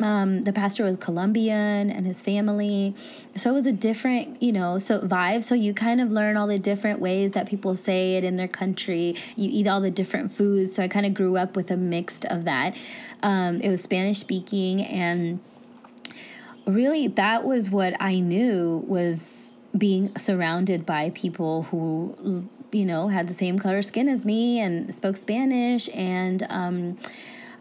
Um, 0.00 0.42
the 0.42 0.52
pastor 0.52 0.84
was 0.84 0.96
Colombian 0.96 1.90
and 1.90 2.04
his 2.04 2.20
family, 2.20 2.94
so 3.36 3.50
it 3.50 3.52
was 3.52 3.66
a 3.66 3.72
different, 3.72 4.42
you 4.42 4.52
know, 4.52 4.78
so 4.78 5.00
vibe. 5.00 5.44
So 5.44 5.54
you 5.54 5.72
kind 5.72 6.00
of 6.00 6.10
learn 6.10 6.36
all 6.36 6.48
the 6.48 6.58
different 6.58 7.00
ways 7.00 7.32
that 7.32 7.48
people 7.48 7.76
say 7.76 8.16
it 8.16 8.24
in 8.24 8.36
their 8.36 8.48
country. 8.48 9.16
You 9.36 9.48
eat 9.52 9.68
all 9.68 9.80
the 9.80 9.92
different 9.92 10.32
foods. 10.32 10.74
So 10.74 10.82
I 10.82 10.88
kind 10.88 11.06
of 11.06 11.14
grew 11.14 11.36
up 11.36 11.54
with 11.54 11.70
a 11.70 11.76
mixed 11.76 12.24
of 12.24 12.44
that. 12.44 12.76
Um, 13.22 13.60
it 13.60 13.68
was 13.68 13.82
Spanish 13.82 14.18
speaking 14.18 14.82
and 14.82 15.40
really 16.66 17.08
that 17.08 17.44
was 17.44 17.70
what 17.70 17.94
I 18.00 18.20
knew 18.20 18.84
was 18.86 19.56
being 19.76 20.16
surrounded 20.16 20.86
by 20.86 21.10
people 21.10 21.64
who 21.64 22.48
you 22.72 22.84
know 22.84 23.08
had 23.08 23.28
the 23.28 23.34
same 23.34 23.58
color 23.58 23.82
skin 23.82 24.08
as 24.08 24.24
me 24.24 24.60
and 24.60 24.94
spoke 24.94 25.16
Spanish 25.16 25.88
and 25.94 26.46
um, 26.48 26.98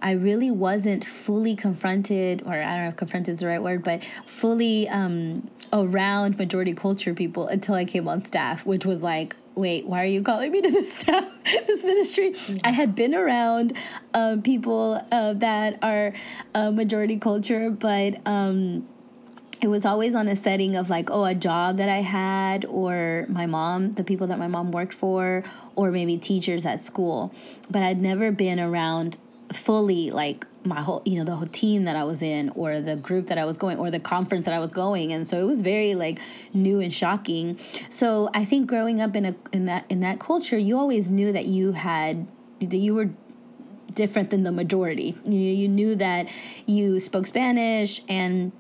I 0.03 0.11
really 0.11 0.51
wasn't 0.51 1.05
fully 1.05 1.55
confronted, 1.55 2.43
or 2.45 2.51
I 2.51 2.75
don't 2.75 2.83
know 2.83 2.89
if 2.89 2.97
confronted 2.97 3.31
is 3.31 3.39
the 3.39 3.47
right 3.47 3.63
word, 3.63 3.83
but 3.83 4.03
fully 4.25 4.89
um, 4.89 5.49
around 5.71 6.37
majority 6.37 6.73
culture 6.73 7.13
people 7.13 7.47
until 7.47 7.75
I 7.75 7.85
came 7.85 8.09
on 8.09 8.21
staff, 8.21 8.65
which 8.65 8.85
was 8.85 9.01
like, 9.01 9.33
wait, 9.55 9.87
why 9.87 10.01
are 10.01 10.07
you 10.07 10.21
calling 10.21 10.51
me 10.51 10.61
to 10.61 10.69
this 10.69 10.91
staff, 10.99 11.25
this 11.45 11.85
ministry? 11.85 12.31
Mm-hmm. 12.31 12.57
I 12.65 12.71
had 12.71 12.95
been 12.95 13.15
around 13.15 13.71
um, 14.13 14.41
people 14.41 15.01
uh, 15.09 15.33
that 15.35 15.79
are 15.81 16.13
uh, 16.53 16.69
majority 16.71 17.17
culture, 17.17 17.69
but 17.69 18.15
um, 18.25 18.85
it 19.61 19.69
was 19.69 19.85
always 19.85 20.15
on 20.15 20.27
a 20.27 20.35
setting 20.35 20.75
of 20.75 20.89
like, 20.89 21.09
oh, 21.11 21.23
a 21.23 21.33
job 21.33 21.77
that 21.77 21.87
I 21.87 22.01
had, 22.01 22.65
or 22.65 23.25
my 23.29 23.45
mom, 23.45 23.93
the 23.93 24.03
people 24.03 24.27
that 24.27 24.37
my 24.37 24.49
mom 24.49 24.71
worked 24.71 24.93
for, 24.93 25.45
or 25.77 25.91
maybe 25.91 26.17
teachers 26.17 26.65
at 26.65 26.83
school. 26.83 27.33
But 27.71 27.83
I'd 27.83 28.01
never 28.01 28.33
been 28.33 28.59
around 28.59 29.17
fully 29.55 30.11
like 30.11 30.45
my 30.65 30.81
whole 30.81 31.01
you 31.05 31.17
know 31.17 31.23
the 31.25 31.35
whole 31.35 31.47
team 31.47 31.83
that 31.83 31.95
i 31.95 32.03
was 32.03 32.21
in 32.21 32.49
or 32.51 32.79
the 32.79 32.95
group 32.95 33.27
that 33.27 33.37
i 33.37 33.45
was 33.45 33.57
going 33.57 33.77
or 33.77 33.91
the 33.91 33.99
conference 33.99 34.45
that 34.45 34.53
i 34.53 34.59
was 34.59 34.71
going. 34.71 35.11
And 35.11 35.27
so 35.27 35.37
it 35.37 35.45
was 35.45 35.61
very 35.61 35.95
like 35.95 36.19
new 36.53 36.79
and 36.79 36.93
shocking. 36.93 37.59
So 37.89 38.29
i 38.33 38.45
think 38.45 38.67
growing 38.67 39.01
up 39.01 39.15
in 39.15 39.25
a 39.25 39.35
in 39.51 39.65
that 39.65 39.85
in 39.89 39.99
that 40.01 40.19
culture 40.19 40.57
you 40.57 40.77
always 40.77 41.09
knew 41.09 41.31
that 41.31 41.45
you 41.45 41.73
had 41.73 42.27
that 42.59 42.77
you 42.77 42.95
were 42.95 43.09
different 43.93 44.31
than 44.31 44.43
the 44.43 44.51
majority. 44.51 45.15
You, 45.25 45.39
you 45.39 45.67
knew 45.67 45.95
that 45.95 46.27
you 46.65 46.99
spoke 46.99 47.27
spanish 47.27 48.01
and 48.07 48.51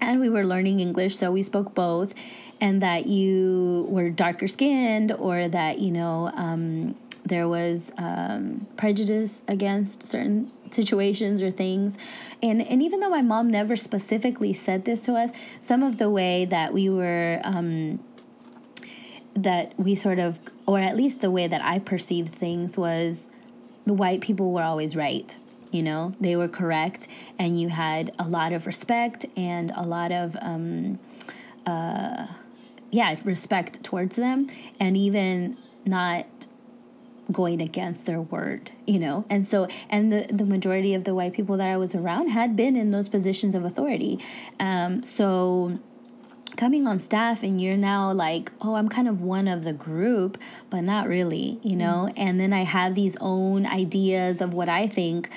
and 0.00 0.20
we 0.20 0.28
were 0.28 0.44
learning 0.44 0.80
English, 0.80 1.16
so 1.16 1.32
we 1.32 1.42
spoke 1.42 1.74
both, 1.74 2.14
and 2.60 2.82
that 2.82 3.06
you 3.06 3.86
were 3.88 4.10
darker 4.10 4.48
skinned 4.48 5.12
or 5.12 5.48
that, 5.48 5.78
you 5.78 5.90
know, 5.90 6.30
um, 6.34 6.96
there 7.28 7.48
was 7.48 7.92
um, 7.98 8.66
prejudice 8.76 9.42
against 9.48 10.02
certain 10.02 10.50
situations 10.70 11.42
or 11.42 11.50
things. 11.50 11.96
And, 12.42 12.62
and 12.62 12.82
even 12.82 13.00
though 13.00 13.10
my 13.10 13.22
mom 13.22 13.50
never 13.50 13.76
specifically 13.76 14.52
said 14.52 14.84
this 14.84 15.04
to 15.04 15.14
us, 15.14 15.30
some 15.60 15.82
of 15.82 15.98
the 15.98 16.10
way 16.10 16.44
that 16.46 16.72
we 16.72 16.88
were, 16.90 17.40
um, 17.44 18.00
that 19.34 19.78
we 19.78 19.94
sort 19.94 20.18
of, 20.18 20.38
or 20.66 20.78
at 20.78 20.96
least 20.96 21.20
the 21.20 21.30
way 21.30 21.46
that 21.46 21.62
I 21.64 21.78
perceived 21.78 22.34
things 22.34 22.76
was 22.76 23.30
the 23.86 23.94
white 23.94 24.20
people 24.20 24.52
were 24.52 24.62
always 24.62 24.94
right 24.94 25.34
you 25.70 25.82
know 25.82 26.14
they 26.20 26.36
were 26.36 26.48
correct 26.48 27.08
and 27.38 27.60
you 27.60 27.68
had 27.68 28.12
a 28.18 28.28
lot 28.28 28.52
of 28.52 28.66
respect 28.66 29.26
and 29.36 29.70
a 29.76 29.82
lot 29.82 30.12
of 30.12 30.36
um, 30.40 30.98
uh, 31.66 32.26
yeah 32.90 33.16
respect 33.24 33.82
towards 33.82 34.16
them 34.16 34.48
and 34.80 34.96
even 34.96 35.56
not 35.84 36.26
going 37.30 37.60
against 37.60 38.06
their 38.06 38.20
word 38.20 38.70
you 38.86 38.98
know? 38.98 39.24
And 39.28 39.46
so 39.46 39.68
and 39.90 40.12
the, 40.12 40.26
the 40.32 40.44
majority 40.44 40.94
of 40.94 41.04
the 41.04 41.14
white 41.14 41.32
people 41.34 41.56
that 41.58 41.68
i 41.68 41.76
was 41.76 41.94
around 41.94 42.28
had 42.28 42.56
been 42.56 42.76
in 42.76 42.90
those 42.90 43.08
positions 43.08 43.54
of 43.54 43.64
authority. 43.64 44.18
Um, 44.58 45.02
so 45.02 45.78
coming 46.56 46.88
on 46.88 46.98
staff 46.98 47.42
and 47.44 47.60
you're 47.60 47.76
now 47.76 48.10
like 48.10 48.50
oh 48.62 48.74
i'm 48.74 48.88
kind 48.88 49.06
of 49.06 49.20
one 49.20 49.46
of 49.46 49.62
the 49.62 49.72
group 49.72 50.36
but 50.70 50.80
not 50.80 51.06
really 51.06 51.60
you 51.62 51.76
know? 51.76 52.08
Mm. 52.08 52.14
and 52.16 52.40
then 52.40 52.52
i 52.52 52.64
have 52.64 52.96
these 52.96 53.16
own 53.20 53.64
ideas 53.64 54.40
of 54.40 54.54
what 54.54 54.68
i 54.68 54.88
think 54.88 55.30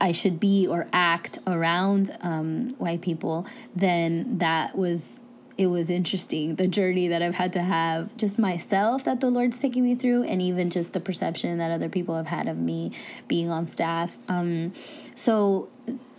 I 0.00 0.12
should 0.12 0.38
be 0.38 0.66
or 0.66 0.86
act 0.92 1.38
around 1.46 2.16
um, 2.20 2.70
white 2.78 3.00
people, 3.00 3.46
then 3.74 4.38
that 4.38 4.76
was 4.76 5.22
it 5.58 5.66
was 5.66 5.90
interesting 5.90 6.54
the 6.54 6.68
journey 6.68 7.08
that 7.08 7.20
I've 7.20 7.34
had 7.34 7.52
to 7.54 7.62
have 7.62 8.16
just 8.16 8.38
myself 8.38 9.04
that 9.04 9.18
the 9.18 9.28
Lord's 9.28 9.60
taking 9.60 9.82
me 9.82 9.96
through, 9.96 10.22
and 10.22 10.40
even 10.40 10.70
just 10.70 10.92
the 10.92 11.00
perception 11.00 11.58
that 11.58 11.72
other 11.72 11.88
people 11.88 12.14
have 12.14 12.28
had 12.28 12.46
of 12.46 12.56
me 12.56 12.92
being 13.26 13.50
on 13.50 13.66
staff. 13.66 14.16
Um, 14.28 14.72
so 15.16 15.68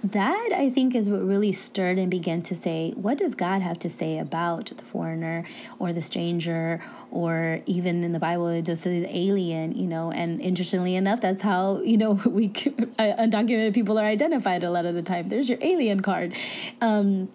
that 0.04 0.50
I 0.54 0.70
think 0.70 0.96
is 0.96 1.10
what 1.10 1.26
really 1.26 1.52
stirred 1.52 1.98
and 1.98 2.10
began 2.10 2.42
to 2.44 2.56
say, 2.56 2.92
what 2.96 3.18
does 3.18 3.36
God 3.36 3.62
have 3.62 3.80
to 3.80 3.90
say 3.90 4.18
about 4.18 4.72
the 4.76 4.84
foreigner 4.84 5.46
or 5.78 5.94
the 5.94 6.02
stranger, 6.02 6.82
or 7.12 7.62
even 7.66 8.04
in 8.04 8.12
the 8.12 8.20
Bible, 8.20 8.48
it 8.48 8.66
does 8.66 8.82
say 8.82 9.00
the 9.02 9.18
alien, 9.18 9.74
you 9.74 9.88
know? 9.88 10.12
And 10.12 10.42
interestingly 10.42 10.96
enough, 10.96 11.22
that's 11.22 11.42
how, 11.42 11.82
you 11.82 11.98
know, 11.98 12.12
we 12.26 12.50
undocumented 13.00 13.74
people 13.74 13.98
are 13.98 14.06
identified 14.06 14.64
a 14.64 14.72
lot 14.72 14.86
of 14.86 14.96
the 14.96 15.02
time. 15.02 15.30
There's 15.30 15.50
your 15.50 15.60
alien 15.62 16.02
card. 16.02 16.34
Um, 16.82 17.30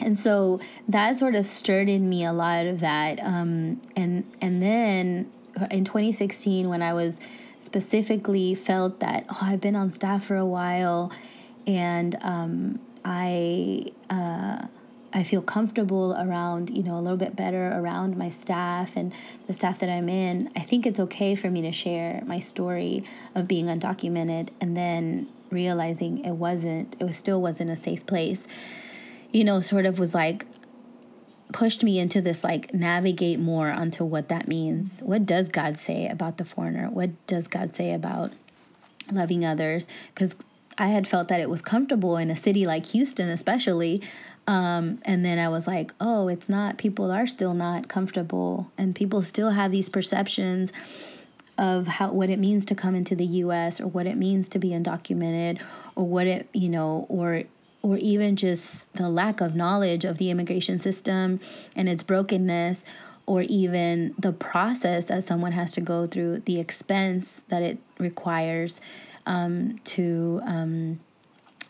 and 0.00 0.16
so 0.18 0.60
that 0.88 1.16
sort 1.16 1.34
of 1.34 1.46
stirred 1.46 1.88
in 1.88 2.08
me 2.08 2.24
a 2.24 2.32
lot 2.32 2.66
of 2.66 2.80
that. 2.80 3.18
Um, 3.20 3.80
and, 3.96 4.24
and 4.40 4.62
then 4.62 5.30
in 5.70 5.84
2016, 5.84 6.68
when 6.68 6.82
I 6.82 6.92
was 6.92 7.20
specifically 7.56 8.54
felt 8.54 9.00
that, 9.00 9.24
oh, 9.28 9.38
I've 9.42 9.60
been 9.60 9.76
on 9.76 9.90
staff 9.90 10.24
for 10.24 10.36
a 10.36 10.46
while 10.46 11.12
and 11.66 12.16
um, 12.22 12.78
I 13.04 13.86
uh, 14.10 14.66
I 15.16 15.22
feel 15.22 15.40
comfortable 15.40 16.12
around, 16.12 16.68
you 16.68 16.82
know, 16.82 16.98
a 16.98 17.00
little 17.00 17.16
bit 17.16 17.34
better 17.34 17.68
around 17.68 18.18
my 18.18 18.28
staff 18.28 18.96
and 18.96 19.14
the 19.46 19.54
staff 19.54 19.78
that 19.78 19.88
I'm 19.88 20.10
in, 20.10 20.50
I 20.54 20.60
think 20.60 20.84
it's 20.84 21.00
okay 21.00 21.34
for 21.34 21.50
me 21.50 21.62
to 21.62 21.72
share 21.72 22.22
my 22.26 22.38
story 22.38 23.02
of 23.34 23.48
being 23.48 23.66
undocumented 23.66 24.50
and 24.60 24.76
then 24.76 25.28
realizing 25.50 26.22
it 26.22 26.32
wasn't, 26.32 26.96
it 27.00 27.04
was 27.04 27.16
still 27.16 27.40
wasn't 27.40 27.70
a 27.70 27.76
safe 27.76 28.04
place. 28.04 28.46
You 29.32 29.44
know, 29.44 29.60
sort 29.60 29.86
of 29.86 29.98
was 29.98 30.14
like 30.14 30.46
pushed 31.52 31.84
me 31.84 31.98
into 31.98 32.20
this 32.20 32.42
like 32.42 32.74
navigate 32.74 33.38
more 33.38 33.70
onto 33.70 34.04
what 34.04 34.28
that 34.28 34.48
means. 34.48 35.00
What 35.00 35.26
does 35.26 35.48
God 35.48 35.78
say 35.78 36.08
about 36.08 36.38
the 36.38 36.44
foreigner? 36.44 36.88
What 36.90 37.10
does 37.26 37.48
God 37.48 37.74
say 37.74 37.92
about 37.92 38.32
loving 39.10 39.44
others? 39.44 39.88
Because 40.14 40.36
I 40.78 40.88
had 40.88 41.06
felt 41.06 41.28
that 41.28 41.40
it 41.40 41.48
was 41.48 41.62
comfortable 41.62 42.16
in 42.16 42.30
a 42.30 42.36
city 42.36 42.66
like 42.66 42.86
Houston, 42.86 43.30
especially, 43.30 44.02
um, 44.46 45.00
and 45.04 45.24
then 45.24 45.38
I 45.38 45.48
was 45.48 45.66
like, 45.66 45.92
oh, 46.00 46.28
it's 46.28 46.48
not, 46.48 46.78
people 46.78 47.10
are 47.10 47.26
still 47.26 47.54
not 47.54 47.88
comfortable, 47.88 48.70
and 48.76 48.94
people 48.94 49.22
still 49.22 49.50
have 49.50 49.72
these 49.72 49.88
perceptions 49.88 50.72
of 51.58 51.86
how 51.86 52.12
what 52.12 52.28
it 52.28 52.38
means 52.38 52.66
to 52.66 52.74
come 52.74 52.94
into 52.94 53.16
the 53.16 53.24
US 53.24 53.80
or 53.80 53.86
what 53.86 54.06
it 54.06 54.16
means 54.16 54.46
to 54.50 54.58
be 54.58 54.70
undocumented 54.70 55.60
or 55.94 56.06
what 56.06 56.26
it, 56.26 56.48
you 56.52 56.68
know, 56.68 57.06
or 57.08 57.44
or 57.86 57.96
even 57.98 58.34
just 58.34 58.92
the 58.94 59.08
lack 59.08 59.40
of 59.40 59.54
knowledge 59.54 60.04
of 60.04 60.18
the 60.18 60.30
immigration 60.30 60.78
system 60.78 61.38
and 61.76 61.88
its 61.88 62.02
brokenness 62.02 62.84
or 63.26 63.42
even 63.42 64.14
the 64.18 64.32
process 64.32 65.06
that 65.06 65.22
someone 65.22 65.52
has 65.52 65.72
to 65.72 65.80
go 65.80 66.06
through, 66.06 66.40
the 66.40 66.58
expense 66.58 67.42
that 67.48 67.62
it 67.62 67.78
requires 67.98 68.80
um, 69.24 69.78
to 69.84 70.40
um, 70.44 71.00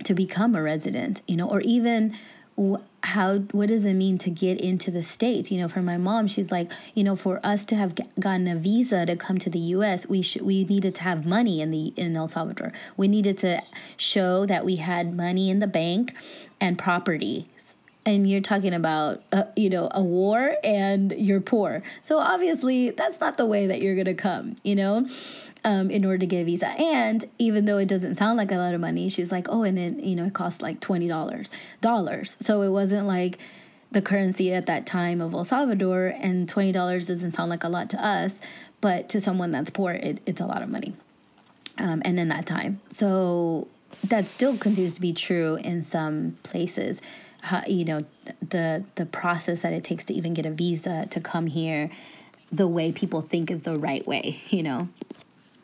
to 0.05 0.15
become 0.15 0.55
a 0.55 0.63
resident, 0.63 1.23
you 1.27 1.37
know, 1.37 1.49
or 1.49 1.61
even 1.63 2.15
how 3.03 3.39
what 3.53 3.69
does 3.69 3.85
it 3.85 3.95
mean 3.95 4.19
to 4.19 4.31
get 4.31 4.61
into 4.61 4.91
the 4.91 5.03
states? 5.03 5.53
You 5.53 5.61
know 5.61 5.69
for 5.69 5.83
my 5.83 5.97
mom 5.97 6.27
she's 6.27 6.51
like 6.51 6.73
you 6.95 7.05
know 7.05 7.15
for 7.15 7.39
us 7.45 7.65
to 7.67 7.77
have 7.77 7.95
gotten 8.19 8.49
a 8.49 8.57
visa 8.57 9.07
to 9.07 9.15
come 9.17 9.39
to 9.39 9.51
the 9.51 9.59
US 9.59 10.07
we 10.09 10.23
should 10.23 10.43
we 10.43 10.65
needed 10.65 10.95
to 10.97 11.03
have 11.03 11.27
money 11.27 11.61
in 11.61 11.71
the 11.71 11.93
in 11.97 12.17
El 12.17 12.29
Salvador. 12.29 12.73
We 12.97 13.09
needed 13.09 13.39
to 13.39 13.63
show 13.97 14.47
that 14.47 14.65
we 14.65 14.77
had 14.77 15.15
money 15.15 15.51
in 15.51 15.59
the 15.59 15.67
bank 15.67 16.15
and 16.61 16.79
property 16.79 17.49
and 18.07 18.31
you're 18.31 18.41
talking 18.41 18.73
about 18.73 19.21
uh, 19.33 19.45
you 19.57 19.69
know 19.69 19.91
a 19.91 20.03
war 20.03 20.55
and 20.65 21.13
you're 21.13 21.41
poor. 21.41 21.83
So 22.03 22.19
obviously 22.19 22.91
that's 22.91 23.21
not 23.21 23.37
the 23.37 23.45
way 23.45 23.67
that 23.67 23.83
you're 23.83 23.97
gonna 23.97 24.15
come 24.15 24.55
you 24.63 24.77
know 24.77 25.07
um, 25.65 25.91
in 25.91 26.05
order 26.05 26.19
to 26.19 26.27
get 26.27 26.43
a 26.43 26.45
visa. 26.45 26.69
And 26.69 27.29
even 27.39 27.67
though 27.67 27.79
it 27.79 27.87
doesn't 27.87 28.17
sound 28.17 28.39
like 28.39 28.53
a 28.53 28.57
lot 28.57 28.73
of 28.73 28.81
money 28.81 29.09
she's 29.09 29.33
like 29.33 29.49
oh 29.51 29.65
and 29.65 29.77
then 29.77 29.99
you 29.99 30.17
know 30.17 30.27
it 30.27 30.35
costs 30.35 30.63
like 30.63 30.81
$20. 30.81 31.51
So 32.43 32.63
it 32.63 32.71
wasn't 32.71 33.07
like 33.07 33.39
the 33.91 34.01
currency 34.01 34.53
at 34.53 34.67
that 34.67 34.87
time 34.87 35.21
of 35.21 35.35
el 35.35 35.45
salvador 35.45 36.15
and 36.19 36.49
$20 36.49 36.73
doesn't 37.07 37.33
sound 37.33 37.51
like 37.51 37.65
a 37.65 37.69
lot 37.69 37.91
to 37.91 38.05
us 38.05 38.41
but 38.81 39.09
to 39.09 39.21
someone 39.21 39.51
that's 39.51 39.71
poor 39.71 39.93
it, 39.93 40.21
it's 40.27 40.41
a 40.41 40.47
lot 40.47 40.63
of 40.63 40.69
money 40.69 40.95
um, 41.79 42.03
and 42.05 42.19
in 42.21 42.29
that 42.29 42.47
time. 42.47 42.81
So 42.89 43.69
that 44.07 44.25
still 44.25 44.57
continues 44.57 44.97
to 44.97 45.01
be 45.01 45.13
true 45.13 45.57
in 45.57 45.83
some 45.83 46.37
places 46.43 47.01
how, 47.47 47.63
you 47.69 47.85
know 47.85 48.05
the 48.41 48.85
the 48.97 49.07
process 49.07 49.63
that 49.63 49.73
it 49.73 49.85
takes 49.85 50.05
to 50.05 50.13
even 50.13 50.35
get 50.35 50.45
a 50.45 50.51
visa 50.51 51.07
to 51.11 51.21
come 51.21 51.47
here 51.47 51.89
the 52.51 52.67
way 52.67 52.91
people 52.91 53.21
think 53.21 53.53
is 53.53 53.63
the 53.63 53.77
right 53.79 54.05
way 54.07 54.41
you 54.49 54.65
know 54.65 54.89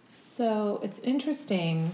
so 0.08 0.78
it's 0.84 1.00
interesting 1.00 1.92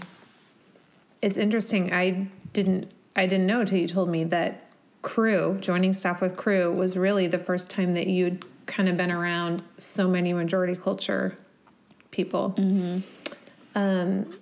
it's 1.23 1.37
interesting 1.37 1.91
i 1.91 2.27
didn't 2.53 2.85
i 3.15 3.25
didn't 3.25 3.47
know 3.47 3.61
until 3.61 3.79
you 3.79 3.87
told 3.87 4.09
me 4.09 4.23
that 4.23 4.65
Cru 5.01 5.57
joining 5.59 5.93
staff 5.93 6.21
with 6.21 6.37
Cru 6.37 6.71
was 6.71 6.95
really 6.95 7.25
the 7.27 7.39
first 7.39 7.71
time 7.71 7.95
that 7.95 8.07
you'd 8.07 8.45
kind 8.67 8.89
of 8.89 8.95
been 8.97 9.11
around 9.11 9.63
so 9.77 10.07
many 10.07 10.33
majority 10.33 10.75
culture 10.75 11.35
people 12.11 12.51
mm-hmm. 12.51 12.99
um, 13.73 14.35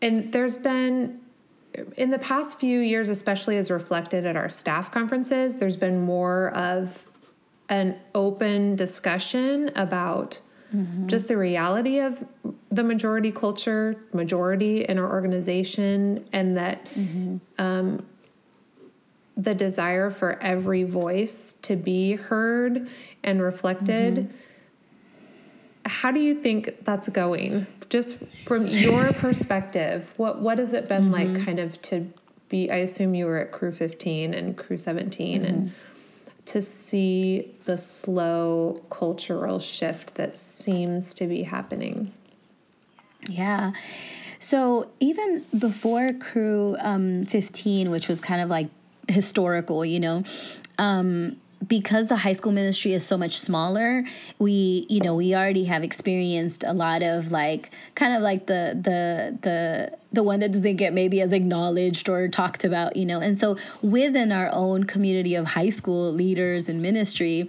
and 0.00 0.32
there's 0.32 0.56
been 0.56 1.19
in 1.96 2.10
the 2.10 2.18
past 2.18 2.58
few 2.58 2.80
years, 2.80 3.08
especially 3.08 3.56
as 3.56 3.70
reflected 3.70 4.26
at 4.26 4.36
our 4.36 4.48
staff 4.48 4.90
conferences, 4.90 5.56
there's 5.56 5.76
been 5.76 6.00
more 6.00 6.50
of 6.54 7.06
an 7.68 7.96
open 8.14 8.76
discussion 8.76 9.70
about 9.76 10.40
mm-hmm. 10.74 11.06
just 11.06 11.28
the 11.28 11.36
reality 11.36 12.00
of 12.00 12.24
the 12.70 12.82
majority 12.82 13.32
culture, 13.32 13.96
majority 14.12 14.84
in 14.84 14.98
our 14.98 15.10
organization, 15.10 16.24
and 16.32 16.56
that 16.56 16.84
mm-hmm. 16.94 17.36
um, 17.58 18.04
the 19.36 19.54
desire 19.54 20.10
for 20.10 20.38
every 20.42 20.82
voice 20.82 21.52
to 21.52 21.76
be 21.76 22.14
heard 22.14 22.88
and 23.22 23.42
reflected. 23.42 24.14
Mm-hmm. 24.16 24.36
How 25.86 26.10
do 26.10 26.20
you 26.20 26.34
think 26.34 26.84
that's 26.84 27.08
going 27.08 27.66
just 27.88 28.22
from 28.46 28.66
your 28.66 29.12
perspective, 29.12 30.12
what 30.16 30.40
what 30.40 30.58
has 30.58 30.72
it 30.72 30.88
been 30.88 31.10
mm-hmm. 31.10 31.34
like 31.34 31.44
kind 31.44 31.58
of 31.58 31.80
to 31.82 32.10
be 32.48 32.70
I 32.70 32.76
assume 32.76 33.14
you 33.14 33.26
were 33.26 33.38
at 33.38 33.52
Cru 33.52 33.72
15 33.72 34.32
and 34.32 34.56
Cru 34.56 34.76
17 34.76 35.42
mm-hmm. 35.42 35.46
and 35.46 35.72
to 36.46 36.62
see 36.62 37.52
the 37.64 37.76
slow 37.76 38.74
cultural 38.90 39.58
shift 39.58 40.14
that 40.16 40.36
seems 40.36 41.14
to 41.14 41.26
be 41.26 41.44
happening. 41.44 42.12
Yeah. 43.28 43.72
So 44.40 44.90
even 45.00 45.44
before 45.56 46.08
Cru 46.14 46.76
um, 46.80 47.24
15, 47.24 47.90
which 47.90 48.08
was 48.08 48.20
kind 48.20 48.40
of 48.40 48.48
like 48.48 48.68
historical, 49.06 49.84
you 49.84 50.00
know, 50.00 50.24
um, 50.78 51.39
because 51.66 52.08
the 52.08 52.16
high 52.16 52.32
school 52.32 52.52
ministry 52.52 52.94
is 52.94 53.04
so 53.04 53.18
much 53.18 53.38
smaller 53.38 54.04
we 54.38 54.86
you 54.88 55.00
know 55.00 55.14
we 55.14 55.34
already 55.34 55.64
have 55.64 55.82
experienced 55.82 56.64
a 56.64 56.72
lot 56.72 57.02
of 57.02 57.30
like 57.30 57.70
kind 57.94 58.14
of 58.14 58.22
like 58.22 58.46
the 58.46 58.78
the 58.80 59.38
the 59.42 59.98
the 60.12 60.22
one 60.22 60.40
that 60.40 60.50
doesn't 60.52 60.76
get 60.76 60.92
maybe 60.92 61.20
as 61.20 61.32
acknowledged 61.32 62.08
or 62.08 62.28
talked 62.28 62.64
about 62.64 62.96
you 62.96 63.06
know? 63.06 63.20
And 63.20 63.38
so 63.38 63.56
within 63.82 64.32
our 64.32 64.50
own 64.52 64.84
community 64.84 65.34
of 65.34 65.46
high 65.46 65.68
school 65.68 66.12
leaders 66.12 66.68
and 66.68 66.82
ministry 66.82 67.48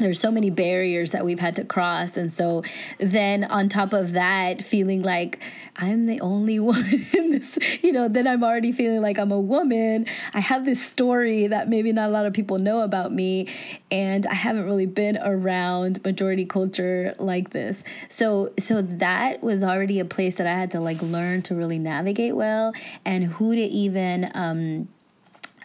there's 0.00 0.20
so 0.20 0.30
many 0.30 0.50
barriers 0.50 1.12
that 1.12 1.24
we've 1.24 1.40
had 1.40 1.56
to 1.56 1.64
cross. 1.64 2.16
And 2.16 2.32
so 2.32 2.62
then 2.98 3.44
on 3.44 3.68
top 3.68 3.92
of 3.92 4.12
that 4.12 4.62
feeling 4.62 5.02
like 5.02 5.40
i'm 5.76 6.04
the 6.04 6.20
only 6.20 6.58
one 6.60 6.84
in 7.12 7.30
this 7.30 7.58
you 7.82 7.92
know 7.92 8.08
then 8.08 8.26
i'm 8.26 8.42
already 8.44 8.72
feeling 8.72 9.00
like 9.00 9.18
i'm 9.18 9.32
a 9.32 9.40
woman. 9.40 10.06
I 10.34 10.40
have 10.40 10.64
this 10.64 10.84
story 10.84 11.46
that 11.46 11.68
maybe 11.68 11.92
not 11.92 12.08
a 12.08 12.12
lot 12.12 12.26
of 12.26 12.32
people 12.32 12.58
know 12.58 12.82
about 12.82 13.12
me. 13.12 13.48
And 13.90 14.26
i 14.26 14.34
haven't 14.34 14.64
really 14.64 14.86
been 14.86 15.18
around 15.18 16.04
majority 16.04 16.44
culture 16.44 17.14
like 17.18 17.50
this. 17.50 17.82
So 18.08 18.52
so 18.58 18.82
that 18.82 19.42
was 19.42 19.62
already 19.62 20.00
a 20.00 20.04
place 20.04 20.36
that 20.36 20.46
i 20.46 20.54
had 20.54 20.70
to 20.72 20.80
like 20.80 21.00
learn 21.02 21.42
to 21.42 21.54
really 21.54 21.78
navigate 21.78 22.36
well. 22.36 22.72
And 23.04 23.24
who 23.24 23.54
to 23.54 23.60
even 23.60 24.30
um 24.34 24.88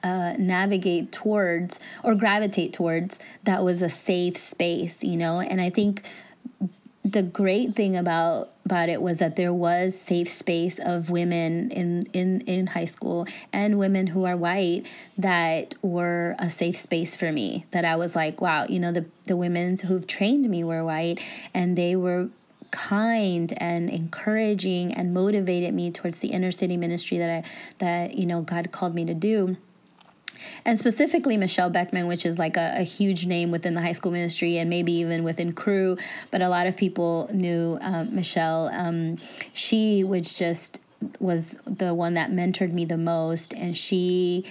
uh, 0.06 0.36
navigate 0.38 1.12
towards 1.12 1.80
or 2.04 2.14
gravitate 2.14 2.72
towards 2.72 3.18
that 3.44 3.64
was 3.64 3.82
a 3.82 3.90
safe 3.90 4.38
space, 4.38 5.04
you 5.04 5.18
know. 5.18 5.40
And 5.40 5.60
I 5.60 5.72
think 5.72 6.04
the 7.04 7.24
great 7.24 7.74
thing 7.74 7.96
about 7.96 8.52
about 8.66 8.88
it 8.90 9.02
was 9.02 9.18
that 9.18 9.36
there 9.36 9.54
was 9.54 10.00
safe 10.00 10.30
space 10.30 10.78
of 10.78 11.10
women 11.10 11.72
in 11.72 12.04
in 12.14 12.42
in 12.42 12.68
high 12.68 12.86
school 12.86 13.28
and 13.52 13.80
women 13.80 14.08
who 14.08 14.26
are 14.26 14.38
white 14.38 14.84
that 15.18 15.74
were 15.82 16.36
a 16.38 16.50
safe 16.50 16.76
space 16.76 17.16
for 17.16 17.32
me 17.32 17.66
that 17.72 17.86
I 17.86 17.96
was 17.96 18.16
like 18.16 18.42
wow 18.42 18.66
you 18.68 18.80
know 18.80 18.92
the 18.92 19.06
the 19.26 19.38
women 19.38 19.78
who've 19.78 20.08
trained 20.08 20.50
me 20.50 20.64
were 20.64 20.84
white 20.84 21.20
and 21.54 21.78
they 21.78 21.96
were 21.96 22.30
kind 22.72 23.54
and 23.58 23.90
encouraging 23.90 24.92
and 24.94 25.14
motivated 25.14 25.74
me 25.74 25.92
towards 25.92 26.20
the 26.20 26.30
inner 26.30 26.52
city 26.52 26.76
ministry 26.76 27.20
that 27.20 27.30
I 27.30 27.44
that 27.78 28.16
you 28.16 28.26
know 28.26 28.42
God 28.42 28.72
called 28.72 28.96
me 28.96 29.06
to 29.06 29.14
do 29.14 29.58
and 30.64 30.80
specifically 30.80 31.38
Michelle 31.38 31.70
Beckman, 31.70 32.08
which 32.08 32.26
is 32.26 32.40
like 32.40 32.58
a, 32.58 32.74
a, 32.78 32.84
huge 32.84 33.26
name 33.26 33.52
within 33.52 33.74
the 33.74 33.82
high 33.82 33.92
school 33.92 34.12
ministry 34.12 34.58
and 34.58 34.70
maybe 34.70 34.92
even 34.94 35.24
within 35.24 35.54
Cru. 35.54 35.98
but 36.32 36.42
a 36.42 36.50
lot 36.50 36.68
of 36.68 36.78
people 36.78 37.30
knew 37.34 37.78
um, 37.82 38.16
Michelle. 38.16 38.68
Um, 38.68 39.18
she 39.54 40.04
was 40.04 40.38
just 40.38 40.82
was 41.20 41.56
the 41.66 41.94
one 41.94 42.14
that 42.14 42.32
mentored 42.32 42.72
me 42.72 42.86
the 42.86 42.98
most, 42.98 43.54
and 43.54 43.76
she 43.76 44.46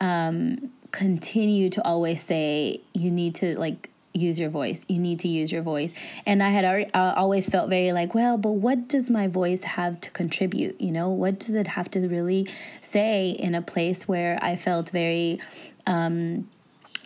um, 0.00 0.70
continued 0.90 1.72
to 1.72 1.84
always 1.84 2.22
say, 2.22 2.80
"You 2.94 3.10
need 3.10 3.34
to 3.36 3.58
like." 3.58 3.89
Use 4.12 4.40
your 4.40 4.50
voice. 4.50 4.84
You 4.88 4.98
need 4.98 5.20
to 5.20 5.28
use 5.28 5.52
your 5.52 5.62
voice. 5.62 5.94
And 6.26 6.42
i 6.42 6.50
had 6.50 6.64
already, 6.64 6.90
always 6.94 7.48
felt 7.48 7.68
very 7.68 7.92
like 7.92 8.14
well 8.14 8.36
but 8.36 8.52
what 8.52 8.88
does 8.88 9.10
my 9.10 9.28
voice 9.28 9.62
have 9.64 10.00
to 10.00 10.10
contribute? 10.10 10.80
You 10.80 10.92
know 10.92 11.08
what 11.10 11.38
does 11.38 11.54
it 11.54 11.66
have 11.66 11.90
to 11.92 12.00
really 12.08 12.48
say 12.80 13.30
in 13.30 13.54
a 13.54 13.62
place 13.62 14.08
where 14.08 14.38
i 14.42 14.56
felt 14.56 14.90
very 14.90 15.40
um 15.86 16.48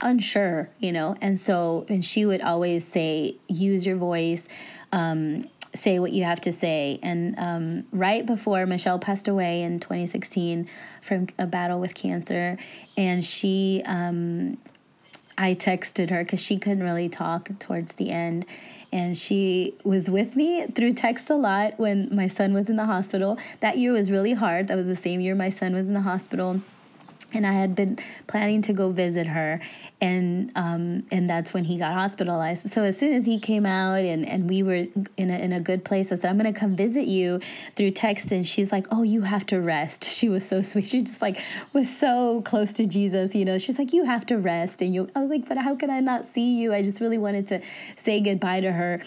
unsure 0.02 0.70
you 0.78 0.92
know? 0.92 1.16
And 1.20 1.38
so 1.38 1.86
and 1.88 2.04
she 2.04 2.24
would 2.26 2.42
always 2.42 2.86
say 2.86 3.36
use 3.48 3.86
your 3.86 3.96
voice 3.96 4.48
um, 4.92 5.48
say 5.74 5.98
what 5.98 6.12
you 6.12 6.24
have 6.24 6.40
to 6.42 6.52
say. 6.52 6.98
And 7.02 7.34
um, 7.36 7.84
right 7.92 8.24
before 8.24 8.64
Michelle 8.64 8.98
passed 8.98 9.28
away 9.28 9.62
in 9.62 9.80
2016 9.80 10.68
from 11.02 11.26
a 11.38 11.46
battle 11.46 11.80
with 11.80 11.94
cancer, 11.94 12.56
and 12.96 13.24
she, 13.24 13.82
um, 13.84 14.56
I 15.36 15.54
texted 15.54 16.10
her 16.10 16.24
because 16.24 16.40
she 16.40 16.58
couldn't 16.58 16.82
really 16.82 17.08
talk 17.08 17.48
towards 17.58 17.92
the 17.92 18.10
end. 18.10 18.46
And 18.92 19.18
she 19.18 19.74
was 19.82 20.08
with 20.08 20.36
me 20.36 20.66
through 20.66 20.92
text 20.92 21.28
a 21.28 21.34
lot 21.34 21.78
when 21.78 22.14
my 22.14 22.28
son 22.28 22.52
was 22.52 22.70
in 22.70 22.76
the 22.76 22.86
hospital. 22.86 23.38
That 23.60 23.76
year 23.76 23.92
was 23.92 24.10
really 24.10 24.34
hard. 24.34 24.68
That 24.68 24.76
was 24.76 24.86
the 24.86 24.94
same 24.96 25.20
year 25.20 25.34
my 25.34 25.50
son 25.50 25.74
was 25.74 25.88
in 25.88 25.94
the 25.94 26.02
hospital 26.02 26.60
and 27.34 27.46
I 27.46 27.52
had 27.52 27.74
been 27.74 27.98
planning 28.26 28.62
to 28.62 28.72
go 28.72 28.90
visit 28.90 29.26
her, 29.26 29.60
and 30.00 30.50
um, 30.54 31.04
and 31.10 31.28
that's 31.28 31.52
when 31.52 31.64
he 31.64 31.76
got 31.76 31.92
hospitalized. 31.92 32.70
So 32.70 32.84
as 32.84 32.98
soon 32.98 33.12
as 33.12 33.26
he 33.26 33.38
came 33.38 33.66
out 33.66 34.00
and, 34.00 34.26
and 34.28 34.48
we 34.48 34.62
were 34.62 34.86
in 35.16 35.30
a, 35.30 35.36
in 35.36 35.52
a 35.52 35.60
good 35.60 35.84
place, 35.84 36.12
I 36.12 36.16
said, 36.16 36.30
"I'm 36.30 36.36
gonna 36.36 36.52
come 36.52 36.76
visit 36.76 37.06
you 37.06 37.40
through 37.76 37.90
text." 37.92 38.32
And 38.32 38.46
she's 38.46 38.72
like, 38.72 38.86
"Oh, 38.90 39.02
you 39.02 39.22
have 39.22 39.44
to 39.46 39.60
rest." 39.60 40.04
She 40.24 40.28
was 40.28 40.46
so 40.46 40.62
sweet. 40.62 40.86
She 40.86 41.02
just 41.02 41.20
like 41.20 41.42
was 41.72 41.94
so 41.94 42.40
close 42.42 42.72
to 42.74 42.86
Jesus, 42.86 43.34
you 43.34 43.44
know. 43.44 43.58
She's 43.58 43.78
like, 43.78 43.92
"You 43.92 44.04
have 44.04 44.24
to 44.26 44.38
rest," 44.38 44.80
and 44.80 44.94
you. 44.94 45.08
I 45.14 45.20
was 45.20 45.30
like, 45.30 45.48
"But 45.48 45.58
how 45.58 45.74
can 45.74 45.90
I 45.90 46.00
not 46.00 46.24
see 46.24 46.54
you?" 46.54 46.72
I 46.72 46.82
just 46.82 47.00
really 47.00 47.18
wanted 47.18 47.48
to 47.48 47.60
say 47.96 48.20
goodbye 48.20 48.60
to 48.60 48.72
her 48.72 49.02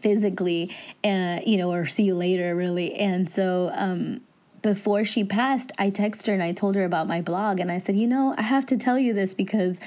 physically, 0.00 0.74
uh, 1.02 1.40
you 1.44 1.56
know, 1.56 1.72
or 1.72 1.86
see 1.86 2.04
you 2.04 2.14
later, 2.14 2.54
really. 2.54 2.94
And 2.94 3.28
so. 3.28 3.70
Um, 3.74 4.20
before 4.64 5.04
she 5.04 5.24
passed, 5.24 5.72
I 5.78 5.90
texted 5.90 6.28
her 6.28 6.32
and 6.32 6.42
I 6.42 6.52
told 6.52 6.74
her 6.74 6.86
about 6.86 7.06
my 7.06 7.20
blog. 7.20 7.60
And 7.60 7.70
I 7.70 7.76
said, 7.76 7.96
you 7.96 8.06
know, 8.06 8.34
I 8.38 8.42
have 8.42 8.64
to 8.66 8.78
tell 8.78 8.98
you 8.98 9.12
this 9.12 9.34
because 9.34 9.78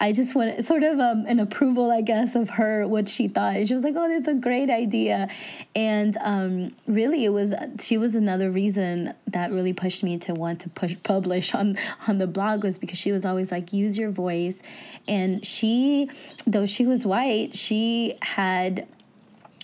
I 0.00 0.12
just 0.12 0.34
want 0.34 0.64
sort 0.64 0.82
of 0.82 0.98
um, 0.98 1.24
an 1.26 1.38
approval, 1.38 1.92
I 1.92 2.00
guess, 2.00 2.34
of 2.34 2.50
her, 2.50 2.84
what 2.84 3.08
she 3.08 3.28
thought. 3.28 3.54
And 3.54 3.68
she 3.68 3.74
was 3.74 3.84
like, 3.84 3.94
oh, 3.96 4.08
that's 4.08 4.26
a 4.26 4.34
great 4.34 4.70
idea. 4.70 5.28
And 5.76 6.16
um, 6.20 6.74
really, 6.88 7.24
it 7.24 7.28
was, 7.28 7.54
she 7.78 7.96
was 7.96 8.16
another 8.16 8.50
reason 8.50 9.14
that 9.28 9.52
really 9.52 9.72
pushed 9.72 10.02
me 10.02 10.18
to 10.18 10.34
want 10.34 10.62
to 10.62 10.68
push 10.68 10.96
publish 11.04 11.54
on, 11.54 11.78
on 12.08 12.18
the 12.18 12.26
blog 12.26 12.64
was 12.64 12.76
because 12.76 12.98
she 12.98 13.12
was 13.12 13.24
always 13.24 13.52
like, 13.52 13.72
use 13.72 13.96
your 13.96 14.10
voice. 14.10 14.58
And 15.06 15.46
she, 15.46 16.10
though 16.44 16.66
she 16.66 16.86
was 16.86 17.06
white, 17.06 17.54
she 17.54 18.18
had 18.20 18.88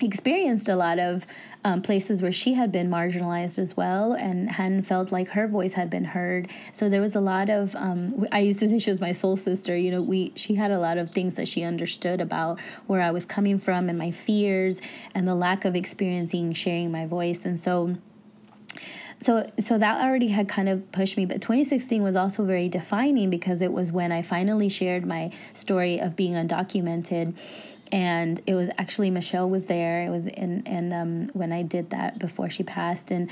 experienced 0.01 0.69
a 0.69 0.77
lot 0.77 1.01
of 1.01 1.27
um, 1.65 1.83
places 1.83 2.23
where 2.23 2.33
she 2.33 2.55
had 2.55 2.73
been 2.73 2.89
marginalized 2.89 3.59
as 3.59 3.77
well 3.77 4.13
and 4.15 4.51
hadn't 4.51 4.83
felt 4.83 5.13
like 5.13 5.29
her 5.31 5.47
voice 5.47 5.75
had 5.75 5.91
been 5.91 6.05
heard. 6.05 6.49
So 6.73 6.89
there 6.89 7.01
was 7.01 7.15
a 7.15 7.21
lot 7.21 7.51
of 7.51 7.77
um, 7.77 8.27
I 8.33 8.41
used 8.41 8.61
to 8.61 8.69
say 8.69 8.79
she 8.79 8.91
was 8.91 9.01
my 9.01 9.13
soul 9.13 9.37
sister. 9.37 9.77
You 9.77 9.91
know, 9.91 10.03
we 10.03 10.33
she 10.37 10.55
had 10.55 10.71
a 10.71 10.79
lot 10.79 10.97
of 10.99 11.11
things 11.11 11.35
that 11.35 11.49
she 11.49 11.63
understood 11.63 12.21
about 12.21 12.59
where 12.87 13.03
I 13.03 13.11
was 13.11 13.27
coming 13.27 13.59
from 13.59 13.89
and 13.89 13.99
my 13.99 14.11
fears 14.11 14.81
and 15.15 15.29
the 15.29 15.35
lack 15.35 15.65
of 15.65 15.77
experiencing 15.77 16.53
sharing 16.55 16.91
my 16.91 17.07
voice. 17.07 17.45
And 17.45 17.59
so 17.61 17.97
so 19.21 19.47
so 19.59 19.77
that 19.77 20.03
already 20.03 20.29
had 20.29 20.49
kind 20.49 20.69
of 20.69 20.91
pushed 20.93 21.17
me 21.17 21.27
but 21.27 21.43
2016 21.43 22.03
was 22.03 22.17
also 22.17 22.45
very 22.45 22.69
defining 22.69 23.29
because 23.29 23.61
it 23.61 23.71
was 23.73 23.93
when 23.93 24.11
i 24.11 24.23
finally 24.23 24.69
shared 24.69 25.05
my 25.05 25.31
story 25.53 26.01
of 26.01 26.17
being 26.17 26.33
undocumented 26.33 27.35
and 27.93 28.41
it 28.47 28.55
was 28.55 28.71
actually 28.79 29.11
Michelle 29.11 29.49
was 29.49 29.67
there. 29.67 30.03
It 30.03 30.11
was 30.11 30.27
in 30.27 30.63
and 30.67 30.93
um, 30.93 31.31
when 31.33 31.53
I 31.53 31.63
did 31.63 31.91
that 31.91 32.19
before 32.19 32.51
she 32.51 32.63
passed, 32.63 33.11
and 33.11 33.31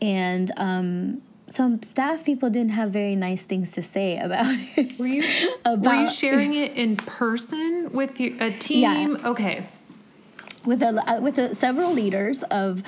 and 0.00 0.50
um, 0.56 1.22
some 1.46 1.82
staff 1.82 2.24
people 2.24 2.50
didn't 2.50 2.72
have 2.72 2.90
very 2.90 3.14
nice 3.14 3.44
things 3.44 3.72
to 3.72 3.82
say 3.82 4.18
about 4.22 4.56
it. 4.76 4.98
Were 4.98 5.06
you 5.06 5.24
about, 5.64 5.86
were 5.86 6.02
you 6.02 6.08
sharing 6.08 6.54
it 6.54 6.76
in 6.76 6.96
person 6.96 7.90
with 7.92 8.20
your, 8.20 8.34
a 8.40 8.50
team? 8.58 9.16
Yeah. 9.16 9.28
Okay, 9.28 9.66
with 10.64 10.82
a 10.82 11.02
uh, 11.08 11.20
with 11.20 11.38
a, 11.38 11.54
several 11.54 11.92
leaders 11.92 12.42
of 12.44 12.82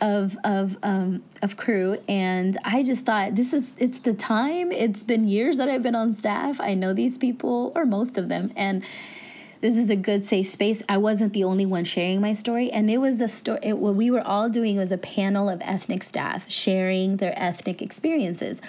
of 0.00 0.36
of 0.44 0.76
um, 0.82 1.22
of 1.42 1.56
Cru, 1.56 1.98
and 2.08 2.58
I 2.64 2.82
just 2.82 3.06
thought 3.06 3.34
this 3.34 3.52
is 3.52 3.72
it's 3.78 4.00
the 4.00 4.14
time. 4.14 4.72
It's 4.72 5.02
been 5.02 5.26
years 5.26 5.56
that 5.58 5.68
I've 5.68 5.82
been 5.82 5.94
on 5.94 6.14
staff. 6.14 6.60
I 6.60 6.74
know 6.74 6.92
these 6.92 7.18
people 7.18 7.72
or 7.74 7.86
most 7.86 8.18
of 8.18 8.28
them, 8.28 8.52
and 8.56 8.82
this 9.60 9.76
is 9.76 9.90
a 9.90 9.96
good 9.96 10.24
safe 10.24 10.48
space. 10.48 10.82
I 10.88 10.98
wasn't 10.98 11.32
the 11.32 11.44
only 11.44 11.66
one 11.66 11.84
sharing 11.84 12.20
my 12.20 12.34
story, 12.34 12.70
and 12.70 12.90
it 12.90 12.98
was 12.98 13.20
a 13.20 13.28
story. 13.28 13.72
what 13.72 13.94
we 13.94 14.10
were 14.10 14.26
all 14.26 14.48
doing 14.48 14.76
was 14.76 14.92
a 14.92 14.98
panel 14.98 15.48
of 15.48 15.60
ethnic 15.62 16.02
staff 16.02 16.50
sharing 16.50 17.18
their 17.18 17.34
ethnic 17.36 17.82
experiences, 17.82 18.60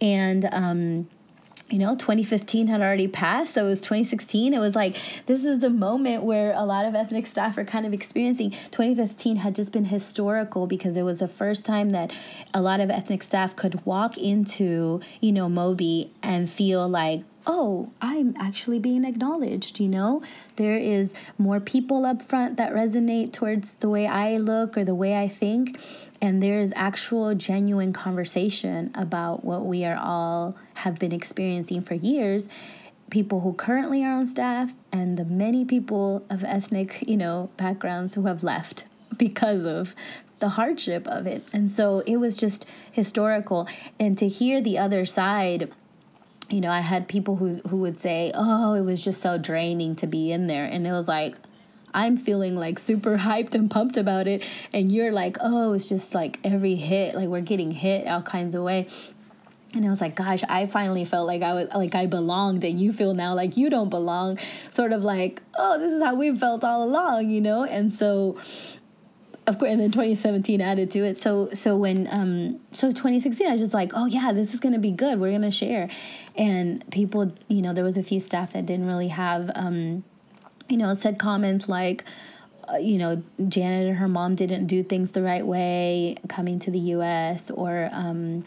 and. 0.00 0.48
Um, 0.52 1.08
you 1.70 1.78
know 1.78 1.94
2015 1.96 2.66
had 2.66 2.82
already 2.82 3.08
passed 3.08 3.54
so 3.54 3.64
it 3.64 3.68
was 3.68 3.80
2016 3.80 4.52
it 4.52 4.58
was 4.58 4.76
like 4.76 4.96
this 5.26 5.44
is 5.46 5.60
the 5.60 5.70
moment 5.70 6.22
where 6.22 6.52
a 6.52 6.62
lot 6.62 6.84
of 6.84 6.94
ethnic 6.94 7.26
staff 7.26 7.56
are 7.56 7.64
kind 7.64 7.86
of 7.86 7.94
experiencing 7.94 8.50
2015 8.50 9.36
had 9.36 9.54
just 9.54 9.72
been 9.72 9.86
historical 9.86 10.66
because 10.66 10.96
it 10.96 11.02
was 11.02 11.20
the 11.20 11.28
first 11.28 11.64
time 11.64 11.90
that 11.90 12.14
a 12.52 12.60
lot 12.60 12.80
of 12.80 12.90
ethnic 12.90 13.22
staff 13.22 13.56
could 13.56 13.84
walk 13.86 14.18
into 14.18 15.00
you 15.20 15.32
know 15.32 15.48
Moby 15.48 16.12
and 16.22 16.50
feel 16.50 16.86
like 16.86 17.24
oh, 17.46 17.90
I'm 18.00 18.34
actually 18.38 18.78
being 18.78 19.04
acknowledged, 19.04 19.80
you 19.80 19.88
know? 19.88 20.22
There 20.56 20.76
is 20.76 21.14
more 21.38 21.60
people 21.60 22.06
up 22.06 22.22
front 22.22 22.56
that 22.56 22.72
resonate 22.72 23.32
towards 23.32 23.74
the 23.76 23.88
way 23.88 24.06
I 24.06 24.36
look 24.38 24.78
or 24.78 24.84
the 24.84 24.94
way 24.94 25.16
I 25.16 25.28
think. 25.28 25.78
And 26.20 26.42
there 26.42 26.60
is 26.60 26.72
actual 26.74 27.34
genuine 27.34 27.92
conversation 27.92 28.90
about 28.94 29.44
what 29.44 29.66
we 29.66 29.84
are 29.84 29.98
all 30.00 30.56
have 30.74 30.98
been 30.98 31.12
experiencing 31.12 31.82
for 31.82 31.94
years. 31.94 32.48
People 33.10 33.40
who 33.40 33.52
currently 33.52 34.02
are 34.04 34.12
on 34.12 34.26
staff 34.26 34.72
and 34.90 35.18
the 35.18 35.24
many 35.24 35.64
people 35.64 36.24
of 36.30 36.42
ethnic, 36.44 37.04
you 37.06 37.16
know, 37.16 37.50
backgrounds 37.56 38.14
who 38.14 38.26
have 38.26 38.42
left 38.42 38.86
because 39.18 39.64
of 39.64 39.94
the 40.40 40.50
hardship 40.50 41.06
of 41.06 41.26
it. 41.26 41.42
And 41.52 41.70
so 41.70 42.00
it 42.00 42.16
was 42.16 42.36
just 42.36 42.66
historical. 42.90 43.68
And 44.00 44.16
to 44.18 44.28
hear 44.28 44.60
the 44.60 44.78
other 44.78 45.04
side, 45.04 45.70
you 46.50 46.60
know, 46.60 46.70
I 46.70 46.80
had 46.80 47.08
people 47.08 47.36
who 47.36 47.54
who 47.68 47.78
would 47.78 47.98
say, 47.98 48.30
"Oh, 48.34 48.74
it 48.74 48.82
was 48.82 49.04
just 49.04 49.20
so 49.20 49.38
draining 49.38 49.96
to 49.96 50.06
be 50.06 50.32
in 50.32 50.46
there," 50.46 50.64
and 50.64 50.86
it 50.86 50.92
was 50.92 51.08
like. 51.08 51.36
I'm 51.96 52.16
feeling 52.16 52.56
like 52.56 52.80
super 52.80 53.18
hyped 53.18 53.54
and 53.54 53.70
pumped 53.70 53.96
about 53.96 54.26
it, 54.26 54.42
and 54.72 54.90
you're 54.90 55.12
like, 55.12 55.36
oh, 55.40 55.74
it's 55.74 55.88
just 55.88 56.12
like 56.12 56.40
every 56.42 56.74
hit, 56.74 57.14
like 57.14 57.28
we're 57.28 57.40
getting 57.40 57.70
hit 57.70 58.08
all 58.08 58.20
kinds 58.20 58.56
of 58.56 58.64
way. 58.64 58.88
And 59.74 59.84
I 59.84 59.90
was 59.90 60.00
like, 60.00 60.14
gosh, 60.14 60.42
I 60.48 60.66
finally 60.66 61.04
felt 61.04 61.26
like 61.26 61.42
I 61.42 61.52
was 61.54 61.68
like 61.74 61.94
I 61.94 62.06
belonged, 62.06 62.64
and 62.64 62.80
you 62.80 62.92
feel 62.92 63.14
now 63.14 63.34
like 63.34 63.56
you 63.56 63.70
don't 63.70 63.90
belong. 63.90 64.38
Sort 64.70 64.92
of 64.92 65.04
like, 65.04 65.42
oh, 65.56 65.78
this 65.78 65.92
is 65.92 66.02
how 66.02 66.14
we 66.14 66.36
felt 66.36 66.64
all 66.64 66.84
along, 66.84 67.30
you 67.30 67.40
know. 67.40 67.64
And 67.64 67.92
so, 67.92 68.36
of 69.46 69.58
course, 69.58 69.70
and 69.70 69.80
then 69.80 69.90
2017 69.90 70.60
added 70.60 70.90
to 70.92 71.00
it. 71.00 71.18
So 71.18 71.50
so 71.52 71.76
when 71.76 72.08
um 72.10 72.60
so 72.72 72.88
2016, 72.88 73.46
I 73.46 73.52
was 73.52 73.60
just 73.60 73.74
like, 73.74 73.92
oh 73.94 74.06
yeah, 74.06 74.32
this 74.32 74.54
is 74.54 74.60
gonna 74.60 74.78
be 74.78 74.90
good. 74.90 75.20
We're 75.20 75.32
gonna 75.32 75.50
share, 75.50 75.88
and 76.36 76.88
people, 76.90 77.32
you 77.48 77.62
know, 77.62 77.72
there 77.72 77.84
was 77.84 77.96
a 77.96 78.02
few 78.02 78.20
staff 78.20 78.52
that 78.54 78.66
didn't 78.66 78.86
really 78.86 79.08
have, 79.08 79.50
um, 79.54 80.04
you 80.68 80.76
know, 80.76 80.94
said 80.94 81.18
comments 81.18 81.68
like. 81.68 82.04
Uh, 82.66 82.78
you 82.78 82.96
know, 82.96 83.22
Yaneth 83.38 83.88
and 83.88 83.96
her 83.98 84.08
mom 84.08 84.34
didn't 84.36 84.64
do 84.64 84.82
things 84.82 85.10
the 85.10 85.20
right 85.20 85.46
way 85.46 86.16
coming 86.30 86.58
to 86.60 86.70
the 86.70 86.78
U.S. 86.78 87.50
or 87.50 87.90
um, 87.92 88.46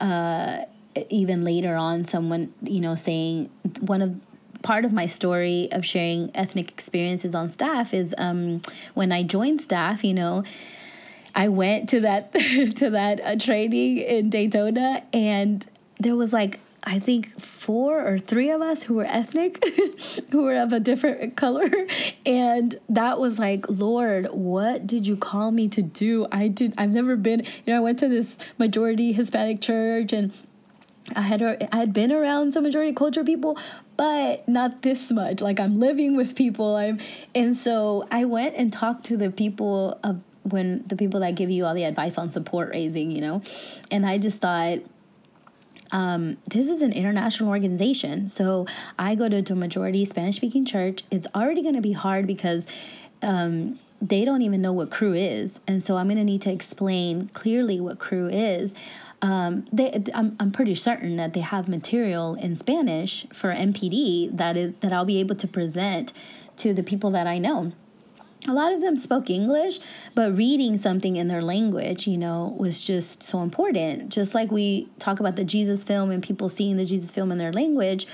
uh, 0.00 0.64
even 1.08 1.44
later 1.44 1.76
on, 1.76 2.04
someone 2.04 2.52
you 2.62 2.80
know 2.80 2.96
saying 2.96 3.50
one 3.80 4.02
of 4.02 4.20
part 4.64 4.84
of 4.84 4.92
my 4.92 5.06
story 5.06 5.68
of 5.70 5.84
sharing 5.84 6.32
ethnic 6.34 6.70
experiences 6.70 7.34
on 7.36 7.50
staff 7.50 7.94
is 7.94 8.14
um, 8.18 8.60
when 8.94 9.12
I 9.12 9.22
joined 9.22 9.60
staff, 9.60 10.02
you 10.02 10.14
know, 10.14 10.42
I 11.34 11.48
went 11.48 11.88
to 11.90 12.00
that 12.00 12.32
to 12.76 12.90
that 12.90 13.20
uh, 13.22 13.36
training 13.36 13.98
in 13.98 14.30
Daytona, 14.30 15.04
and 15.12 15.64
there 16.00 16.16
was 16.16 16.32
like 16.32 16.58
I 16.82 16.98
think 16.98 17.40
four 17.40 18.06
or 18.06 18.18
three 18.18 18.50
of 18.50 18.60
us 18.60 18.84
who 18.84 18.94
were 18.94 19.06
ethnic, 19.06 19.64
who 20.30 20.42
were 20.42 20.56
of 20.56 20.72
a 20.72 20.80
different 20.80 21.34
color. 21.34 21.70
And 22.26 22.78
that 22.90 23.18
was 23.18 23.38
like, 23.38 23.64
Lord, 23.70 24.28
what 24.30 24.86
did 24.86 25.06
you 25.06 25.16
call 25.16 25.50
me 25.50 25.66
to 25.68 25.80
do? 25.80 26.26
I 26.30 26.48
did, 26.48 26.74
I've 26.76 26.90
never 26.90 27.16
been, 27.16 27.40
you 27.40 27.72
know, 27.72 27.78
I 27.78 27.80
went 27.80 27.98
to 28.00 28.08
this 28.08 28.36
majority 28.58 29.12
Hispanic 29.12 29.62
church 29.62 30.12
and 30.12 30.30
I 31.14 31.22
had 31.22 31.42
I 31.42 31.76
had 31.76 31.92
been 31.92 32.10
around 32.12 32.52
some 32.52 32.62
majority 32.64 32.94
culture 32.94 33.24
people, 33.24 33.58
but 33.96 34.46
not 34.48 34.82
this 34.82 35.10
much. 35.10 35.40
Like 35.40 35.60
I'm 35.60 35.78
living 35.78 36.16
with 36.16 36.34
people. 36.34 36.76
I'm 36.76 37.00
and 37.34 37.56
so 37.56 38.06
I 38.10 38.24
went 38.24 38.56
and 38.56 38.72
talked 38.72 39.04
to 39.06 39.16
the 39.16 39.30
people 39.30 39.98
of 40.02 40.20
when 40.42 40.84
the 40.86 40.96
people 40.96 41.20
that 41.20 41.34
give 41.34 41.50
you 41.50 41.64
all 41.64 41.74
the 41.74 41.84
advice 41.84 42.18
on 42.18 42.30
support 42.30 42.70
raising, 42.70 43.10
you 43.10 43.20
know, 43.20 43.42
and 43.90 44.06
I 44.06 44.18
just 44.18 44.38
thought. 44.40 44.80
Um, 45.92 46.38
this 46.50 46.66
is 46.66 46.82
an 46.82 46.92
international 46.92 47.50
organization. 47.50 48.28
So 48.28 48.66
I 48.98 49.14
go 49.14 49.28
to 49.28 49.52
a 49.52 49.54
majority 49.56 50.04
Spanish 50.04 50.36
speaking 50.36 50.64
church. 50.64 51.04
It's 51.08 51.28
already 51.36 51.62
going 51.62 51.76
to 51.76 51.82
be 51.82 51.92
hard 51.92 52.26
because 52.26 52.66
um, 53.22 53.78
they 54.00 54.24
don't 54.24 54.42
even 54.42 54.60
know 54.60 54.72
what 54.72 54.90
Cru 54.90 55.12
is. 55.12 55.60
And 55.66 55.82
so 55.82 55.96
I'm 55.96 56.06
going 56.06 56.18
to 56.18 56.24
need 56.24 56.42
to 56.42 56.52
explain 56.52 57.28
clearly 57.28 57.80
what 57.80 57.98
Cru 57.98 58.28
is 58.28 58.74
um, 59.24 59.64
they, 59.72 60.04
I'm, 60.12 60.36
I'm 60.38 60.52
pretty 60.52 60.74
certain 60.74 61.16
that 61.16 61.32
they 61.32 61.40
have 61.40 61.66
material 61.66 62.34
in 62.34 62.56
Spanish 62.56 63.26
for 63.32 63.54
MPD 63.54 64.36
that 64.36 64.54
is 64.54 64.74
that 64.80 64.92
I'll 64.92 65.06
be 65.06 65.18
able 65.18 65.34
to 65.36 65.48
present 65.48 66.12
to 66.58 66.74
the 66.74 66.82
people 66.82 67.10
that 67.12 67.26
I 67.26 67.38
know. 67.38 67.72
a 68.46 68.52
lot 68.52 68.74
of 68.74 68.82
them 68.82 68.98
spoke 68.98 69.30
English, 69.30 69.78
but 70.14 70.36
reading 70.36 70.76
something 70.76 71.16
in 71.16 71.28
their 71.28 71.40
language, 71.40 72.06
you 72.06 72.18
know, 72.18 72.54
was 72.58 72.86
just 72.86 73.22
so 73.22 73.40
important. 73.40 74.10
Just 74.10 74.34
like 74.34 74.52
we 74.52 74.90
talk 74.98 75.20
about 75.20 75.36
the 75.36 75.44
Jesus 75.44 75.84
film 75.84 76.10
and 76.10 76.22
people 76.22 76.50
seeing 76.50 76.76
the 76.76 76.84
Jesus 76.84 77.10
film 77.10 77.32
in 77.32 77.38
their 77.38 77.52
language. 77.52 78.06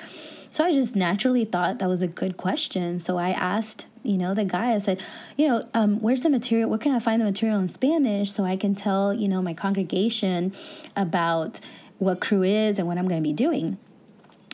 So 0.52 0.64
I 0.64 0.72
just 0.72 0.94
naturally 0.94 1.44
thought 1.44 1.80
that 1.80 1.88
was 1.88 2.02
a 2.02 2.08
good 2.08 2.36
question. 2.36 3.00
So 3.00 3.18
I 3.18 3.30
asked, 3.30 3.86
you 4.02 4.16
know, 4.16 4.34
the 4.34 4.44
guy, 4.44 4.72
I 4.72 4.78
said, 4.78 5.02
you 5.36 5.48
know, 5.48 5.68
um, 5.74 6.00
where's 6.00 6.22
the 6.22 6.30
material? 6.30 6.70
Where 6.70 6.78
can 6.78 6.92
I 6.92 6.98
find 6.98 7.20
the 7.20 7.26
material 7.26 7.58
in 7.60 7.68
Spanish 7.68 8.32
so 8.32 8.44
I 8.44 8.56
can 8.56 8.74
tell, 8.74 9.12
you 9.12 9.28
know, 9.28 9.42
my 9.42 9.54
congregation 9.54 10.54
about 10.96 11.60
what 11.98 12.20
Cru 12.20 12.42
is 12.42 12.78
and 12.78 12.88
what 12.88 12.98
I'm 12.98 13.08
going 13.08 13.22
to 13.22 13.28
be 13.28 13.34
doing? 13.34 13.78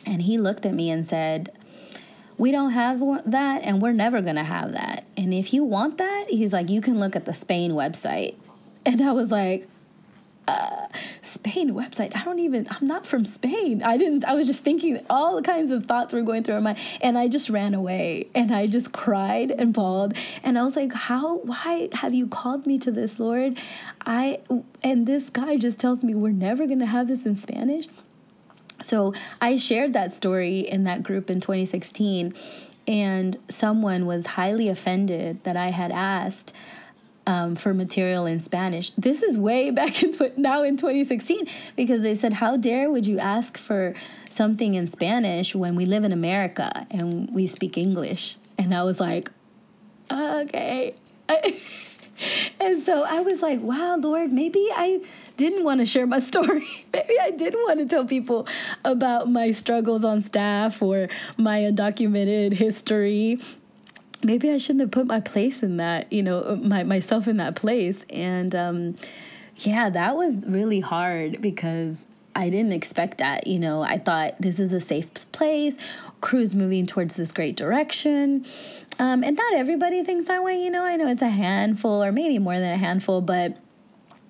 And 0.05 0.21
he 0.21 0.37
looked 0.37 0.65
at 0.65 0.73
me 0.73 0.89
and 0.89 1.05
said, 1.05 1.51
we 2.37 2.51
don't 2.51 2.71
have 2.71 2.99
that 3.25 3.63
and 3.63 3.81
we're 3.81 3.93
never 3.93 4.21
going 4.21 4.35
to 4.35 4.43
have 4.43 4.73
that. 4.73 5.05
And 5.15 5.33
if 5.33 5.53
you 5.53 5.63
want 5.63 5.97
that, 5.97 6.25
he's 6.29 6.53
like, 6.53 6.69
you 6.69 6.81
can 6.81 6.99
look 6.99 7.15
at 7.15 7.25
the 7.25 7.33
Spain 7.33 7.71
website. 7.71 8.35
And 8.85 9.01
I 9.01 9.11
was 9.11 9.31
like, 9.31 9.67
uh, 10.47 10.87
Spain 11.21 11.71
website. 11.71 12.15
I 12.15 12.23
don't 12.23 12.39
even, 12.39 12.67
I'm 12.69 12.87
not 12.87 13.05
from 13.05 13.25
Spain. 13.25 13.83
I 13.83 13.97
didn't, 13.97 14.25
I 14.25 14.33
was 14.33 14.47
just 14.47 14.63
thinking 14.63 14.99
all 15.09 15.41
kinds 15.41 15.71
of 15.71 15.85
thoughts 15.85 16.13
were 16.13 16.21
going 16.21 16.43
through 16.43 16.55
my 16.55 16.73
mind. 16.73 16.79
And 17.01 17.17
I 17.17 17.27
just 17.27 17.49
ran 17.49 17.73
away 17.73 18.27
and 18.33 18.53
I 18.53 18.67
just 18.67 18.91
cried 18.91 19.51
and 19.51 19.73
bawled. 19.73 20.13
And 20.43 20.57
I 20.57 20.63
was 20.63 20.75
like, 20.75 20.93
how, 20.93 21.37
why 21.39 21.89
have 21.93 22.13
you 22.13 22.27
called 22.27 22.65
me 22.65 22.77
to 22.79 22.91
this, 22.91 23.19
Lord? 23.19 23.59
I, 24.05 24.39
and 24.83 25.05
this 25.05 25.29
guy 25.29 25.57
just 25.57 25.79
tells 25.79 26.03
me 26.03 26.15
we're 26.15 26.31
never 26.31 26.65
going 26.65 26.79
to 26.79 26.85
have 26.85 27.07
this 27.07 27.25
in 27.25 27.35
Spanish. 27.35 27.87
So 28.81 29.13
I 29.41 29.57
shared 29.57 29.93
that 29.93 30.11
story 30.11 30.59
in 30.59 30.83
that 30.83 31.01
group 31.03 31.29
in 31.29 31.41
2016, 31.41 32.33
and 32.87 33.37
someone 33.49 34.05
was 34.05 34.27
highly 34.27 34.69
offended 34.69 35.43
that 35.43 35.57
I 35.57 35.71
had 35.71 35.91
asked. 35.91 36.53
Um, 37.27 37.57
for 37.57 37.73
material 37.73 38.25
in 38.25 38.39
Spanish. 38.39 38.91
This 38.91 39.21
is 39.21 39.37
way 39.37 39.69
back 39.81 40.01
in 40.01 40.13
tw- 40.13 40.37
now 40.37 40.63
in 40.63 40.77
2016 40.77 41.45
because 41.75 42.01
they 42.01 42.15
said, 42.15 42.31
"How 42.31 42.55
dare 42.55 42.89
would 42.89 43.05
you 43.05 43.19
ask 43.19 43.57
for 43.57 43.95
something 44.29 44.75
in 44.75 44.87
Spanish 44.87 45.53
when 45.53 45.75
we 45.75 45.85
live 45.85 46.05
in 46.05 46.13
America 46.13 46.87
and 46.89 47.29
we 47.33 47.45
speak 47.45 47.77
English?" 47.77 48.37
And 48.57 48.73
I 48.73 48.83
was 48.83 49.01
like, 49.01 49.29
"Okay." 50.09 50.95
and 52.61 52.81
so 52.81 53.03
I 53.03 53.19
was 53.19 53.41
like, 53.41 53.59
"Wow, 53.59 53.97
Lord, 53.97 54.31
maybe 54.31 54.69
I 54.73 55.01
didn't 55.37 55.63
want 55.63 55.79
to 55.79 55.85
share 55.85 56.05
my 56.05 56.19
story. 56.31 56.67
Maybe 56.91 57.13
I 57.21 57.31
didn't 57.31 57.61
want 57.61 57.79
to 57.79 57.85
tell 57.85 58.05
people 58.05 58.47
about 58.83 59.29
my 59.29 59.51
struggles 59.51 60.03
on 60.03 60.21
staff 60.21 60.81
or 60.81 61.07
my 61.37 61.61
undocumented 61.61 62.53
history. 62.53 63.39
Maybe 64.23 64.51
I 64.51 64.57
shouldn't 64.57 64.81
have 64.81 64.91
put 64.91 65.05
my 65.05 65.19
place 65.19 65.61
in 65.61 65.77
that, 65.77 66.11
you 66.11 66.23
know, 66.23 66.59
my 66.61 66.83
myself 66.83 67.27
in 67.27 67.37
that 67.37 67.55
place. 67.55 68.05
And 68.09 68.55
um, 68.55 68.95
yeah, 69.57 69.89
that 69.89 70.15
was 70.15 70.45
really 70.47 70.79
hard 70.79 71.41
because 71.41 72.03
I 72.35 72.49
didn't 72.49 72.71
expect 72.71 73.19
that. 73.19 73.47
You 73.47 73.59
know, 73.59 73.81
I 73.81 73.97
thought 73.97 74.35
this 74.39 74.59
is 74.59 74.73
a 74.73 74.79
safe 74.79 75.31
place. 75.31 75.75
Cru's 76.21 76.53
moving 76.53 76.85
towards 76.85 77.15
this 77.15 77.31
great 77.31 77.55
direction. 77.55 78.45
Um, 78.99 79.23
and 79.23 79.35
not 79.35 79.53
everybody 79.53 80.03
thinks 80.03 80.27
that 80.27 80.43
way. 80.43 80.63
You 80.63 80.71
know, 80.71 80.83
I 80.83 80.95
know 80.95 81.07
it's 81.07 81.21
a 81.21 81.29
handful 81.29 82.03
or 82.03 82.11
maybe 82.11 82.39
more 82.39 82.59
than 82.59 82.73
a 82.73 82.77
handful, 82.77 83.21
but 83.21 83.57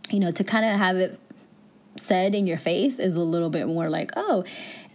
you 0.09 0.19
know, 0.19 0.31
to 0.31 0.43
kind 0.43 0.65
of 0.65 0.71
have 0.77 0.97
it 0.97 1.19
said 1.97 2.35
in 2.35 2.47
your 2.47 2.57
face 2.57 2.99
is 2.99 3.15
a 3.15 3.21
little 3.21 3.49
bit 3.49 3.67
more 3.67 3.89
like, 3.89 4.11
oh, 4.15 4.45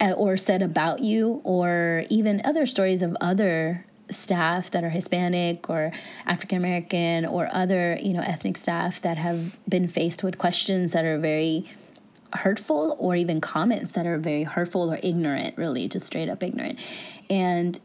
uh, 0.00 0.12
or 0.12 0.36
said 0.36 0.62
about 0.62 1.00
you, 1.00 1.40
or 1.44 2.04
even 2.08 2.40
other 2.44 2.66
stories 2.66 3.02
of 3.02 3.16
other 3.20 3.84
staff 4.12 4.70
that 4.70 4.84
are 4.84 4.90
Hispanic 4.90 5.68
or 5.68 5.92
African 6.26 6.58
American 6.58 7.26
or 7.26 7.48
other, 7.52 7.98
you 8.00 8.12
know, 8.12 8.20
ethnic 8.22 8.56
staff 8.56 9.00
that 9.02 9.16
have 9.16 9.58
been 9.68 9.88
faced 9.88 10.22
with 10.22 10.38
questions 10.38 10.92
that 10.92 11.04
are 11.04 11.18
very 11.18 11.66
hurtful 12.34 12.96
or 12.98 13.14
even 13.14 13.40
comments 13.40 13.92
that 13.92 14.06
are 14.06 14.18
very 14.18 14.44
hurtful 14.44 14.92
or 14.92 14.98
ignorant, 15.02 15.56
really, 15.58 15.88
just 15.88 16.06
straight 16.06 16.28
up 16.28 16.42
ignorant. 16.42 16.78
And 17.28 17.78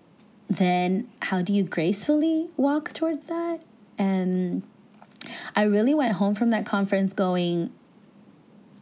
then 0.49 1.09
how 1.21 1.41
do 1.41 1.53
you 1.53 1.63
gracefully 1.63 2.49
walk 2.55 2.93
towards 2.93 3.25
that? 3.25 3.59
And 3.97 4.63
I 5.55 5.63
really 5.63 5.93
went 5.93 6.13
home 6.13 6.35
from 6.35 6.51
that 6.51 6.65
conference 6.65 7.13
going, 7.13 7.71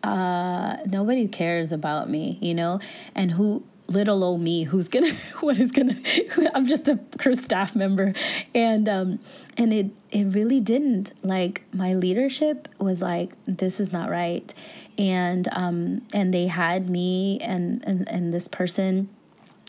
uh, 0.04 0.78
nobody 0.86 1.28
cares 1.28 1.72
about 1.72 2.10
me, 2.10 2.38
you 2.42 2.54
know, 2.54 2.80
and 3.16 3.32
who 3.32 3.64
little 3.88 4.24
old 4.24 4.42
me 4.42 4.64
who's 4.64 4.88
gonna 4.88 5.14
what 5.42 5.60
is 5.60 5.72
gonna 5.72 5.96
i'm 6.54 6.66
just 6.66 6.88
a 6.88 7.00
staff 7.34 7.76
member. 7.76 8.14
And 8.54 8.88
um 8.88 9.20
and 9.58 9.74
it 9.74 9.88
it 10.12 10.26
really 10.26 10.60
didn't. 10.60 11.12
Like 11.24 11.64
my 11.74 11.94
leadership 11.94 12.68
was 12.80 13.02
like 13.02 13.34
this 13.46 13.80
is 13.80 13.92
not 13.92 14.10
right. 14.10 14.54
And 14.98 15.48
um 15.52 16.02
and 16.14 16.34
they 16.34 16.48
had 16.48 16.90
me 16.90 17.40
and 17.42 17.84
and, 17.86 18.08
and 18.10 18.34
this 18.34 18.48
person 18.48 19.10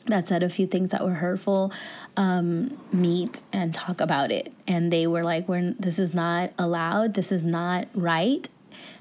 that 0.06 0.28
said 0.28 0.42
a 0.42 0.48
few 0.48 0.66
things 0.66 0.90
that 0.90 1.04
were 1.04 1.14
hurtful 1.14 1.72
um, 2.16 2.78
meet 2.92 3.40
and 3.52 3.74
talk 3.74 4.00
about 4.00 4.30
it. 4.30 4.52
And 4.68 4.92
they 4.92 5.06
were 5.06 5.24
like 5.24 5.48
we're 5.48 5.74
this 5.78 5.98
is 5.98 6.14
not 6.14 6.52
allowed. 6.58 7.14
This 7.14 7.32
is 7.32 7.44
not 7.44 7.88
right. 7.94 8.48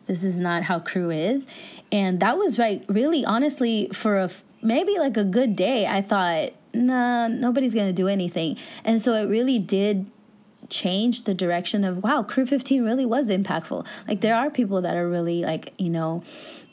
This 0.08 0.24
is 0.24 0.40
not 0.40 0.64
how 0.64 0.80
Cru 0.80 1.10
is. 1.10 1.48
And 1.92 2.20
that 2.20 2.38
was 2.38 2.58
like 2.58 2.84
really 2.88 3.26
honestly 3.26 3.90
for 3.92 4.20
a 4.20 4.30
maybe 4.66 4.98
like 4.98 5.16
a 5.18 5.24
good 5.24 5.56
day 5.56 5.86
i 5.88 6.02
thought 6.02 6.52
nah 6.76 7.28
nobody's 7.28 7.74
gonna 7.74 7.94
do 7.94 8.08
anything. 8.08 8.58
And 8.84 9.02
so 9.02 9.14
it 9.14 9.28
really 9.28 9.60
did 9.60 10.06
change 10.68 11.24
the 11.26 11.34
direction 11.34 11.84
of 11.84 12.04
wow 12.04 12.24
Cru 12.24 12.46
15 12.46 12.84
really 12.84 13.06
was 13.06 13.28
impactful. 13.28 13.86
Like 14.08 14.22
there 14.22 14.36
are 14.36 14.50
people 14.50 14.82
that 14.82 14.96
are 14.96 15.08
really 15.08 15.44
like 15.44 15.74
you 15.78 15.90
know 15.90 16.24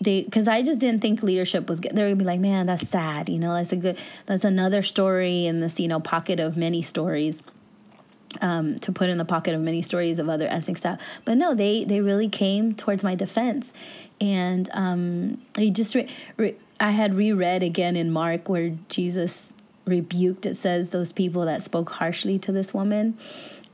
they 0.01 0.23
because 0.23 0.49
i 0.49 0.63
just 0.63 0.81
didn't 0.81 1.01
think 1.01 1.23
leadership 1.23 1.69
was 1.69 1.79
good 1.79 1.93
they're 1.95 2.07
gonna 2.07 2.17
be 2.17 2.25
like 2.25 2.41
man 2.41 2.67
that's 2.67 2.89
sad 2.89 3.29
you 3.29 3.39
know 3.39 3.55
that's 3.55 3.73
a 3.73 3.77
good 3.77 3.97
that's 4.27 4.45
another 4.45 4.83
story 4.83 5.47
in 5.47 5.61
this 5.61 5.79
you 5.79 5.87
know 5.87 6.01
pocket 6.01 6.41
of 6.41 6.57
many 6.57 6.83
stories 6.83 7.41
um, 8.41 8.79
to 8.81 8.91
put 8.91 9.11
in 9.11 9.19
the 9.19 9.25
pocket 9.25 9.55
of 9.55 9.61
many 9.61 9.81
stories 9.81 10.19
of 10.19 10.29
other 10.29 10.49
ethnic 10.49 10.77
staff 10.77 11.01
but 11.25 11.37
no 11.37 11.55
they 11.55 11.85
they 11.85 12.01
really 12.01 12.29
came 12.29 12.75
towards 12.75 13.05
my 13.05 13.15
defense. 13.15 13.73
And 14.21 14.71
um, 14.73 15.43
I 15.57 15.71
just 15.71 15.97
re- 15.97 16.09
re- 16.37 16.55
I 16.83 16.91
had 16.91 17.15
reread 17.15 17.63
again 17.63 17.95
in 17.95 18.11
Mark 18.11 18.49
where 18.49 18.71
Jesus 18.89 19.53
rebuked 19.85 20.47
it 20.47 20.57
says 20.57 20.91
those 20.91 21.13
people 21.13 21.45
that 21.45 21.63
spoke 21.63 21.91
harshly 21.91 22.39
to 22.41 22.53
this 22.53 22.75
woman. 22.75 23.17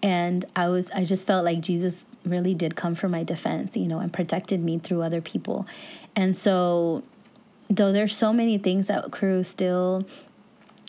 And 0.03 0.45
I 0.55 0.69
was 0.69 0.91
I 0.91 1.05
just 1.05 1.27
felt 1.27 1.45
like 1.45 1.61
Jesus 1.61 2.05
really 2.25 2.55
did 2.55 2.77
come 2.77 2.95
for 2.95 3.09
my 3.09 3.25
defense, 3.25 3.77
you 3.77 3.89
know, 3.89 3.99
and 3.99 4.13
protected 4.13 4.63
me 4.63 4.79
through 4.79 5.01
other 5.01 5.23
people. 5.23 5.67
And 6.15 6.37
so 6.37 7.03
though 7.71 7.93
there's 7.93 8.15
so 8.15 8.31
many 8.31 8.59
things 8.59 8.89
that 8.89 9.11
Cru 9.11 9.43
still 9.43 10.07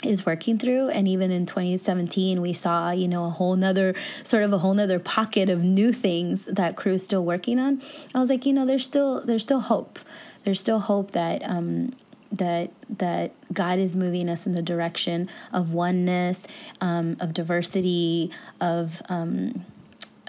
is 0.03 0.25
working 0.25 0.57
through 0.57 0.89
and 0.89 1.09
even 1.09 1.29
in 1.29 1.45
2017 1.45 2.39
we 2.41 2.53
saw 2.53 2.89
you 2.89 3.05
know 3.05 3.25
a 3.25 3.29
whole 3.29 3.57
nother 3.57 3.93
sort 4.23 4.43
of 4.43 4.53
a 4.53 4.57
whole 4.57 4.73
nother 4.73 4.97
pocket 4.97 5.49
of 5.49 5.61
new 5.61 5.91
things 5.91 6.45
that 6.45 6.77
Cru 6.77 6.93
is 6.93 7.03
still 7.03 7.23
working 7.23 7.59
on. 7.59 7.81
I 8.13 8.19
was 8.19 8.29
like 8.29 8.45
you 8.45 8.51
know 8.51 8.65
there's 8.65 8.83
still 8.83 9.21
there's 9.21 9.43
still 9.43 9.61
hope. 9.61 9.99
There's 10.43 10.59
still 10.59 10.79
hope 10.79 11.11
that 11.11 11.41
um 11.43 11.93
that 12.31 12.71
that 12.89 13.31
God 13.53 13.79
is 13.79 13.95
moving 13.95 14.29
us 14.29 14.45
in 14.45 14.53
the 14.53 14.61
direction 14.61 15.29
of 15.51 15.73
oneness, 15.73 16.45
um, 16.81 17.17
of 17.19 17.33
diversity, 17.33 18.31
of 18.61 19.01
um, 19.09 19.65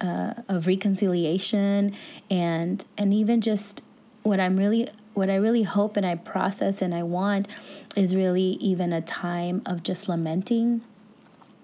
uh, 0.01 0.35
of 0.49 0.67
reconciliation, 0.67 1.95
and 2.31 2.85
and 2.97 3.13
even 3.13 3.41
just 3.41 3.83
what 4.23 4.41
I'm 4.41 4.57
really 4.57 4.89
what 5.15 5.29
I 5.29 5.37
really 5.37 5.65
hope 5.65 5.97
and 5.97 6.07
I 6.07 6.15
process 6.15 6.81
and 6.81 6.95
I 6.95 7.03
want 7.03 7.49
is 7.97 8.15
really 8.15 8.53
even 8.61 8.93
a 8.93 9.03
time 9.03 9.61
of 9.67 9.83
just 9.83 10.09
lamenting. 10.09 10.83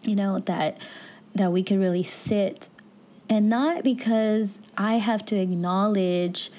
You 0.02 0.16
know 0.16 0.38
that 0.40 0.78
that 1.34 1.52
we 1.52 1.62
could 1.62 1.78
really 1.78 2.02
sit, 2.02 2.68
and 3.30 3.48
not 3.48 3.82
because 3.82 4.60
I 4.76 4.94
have 4.96 5.24
to 5.26 5.36
acknowledge 5.36 6.50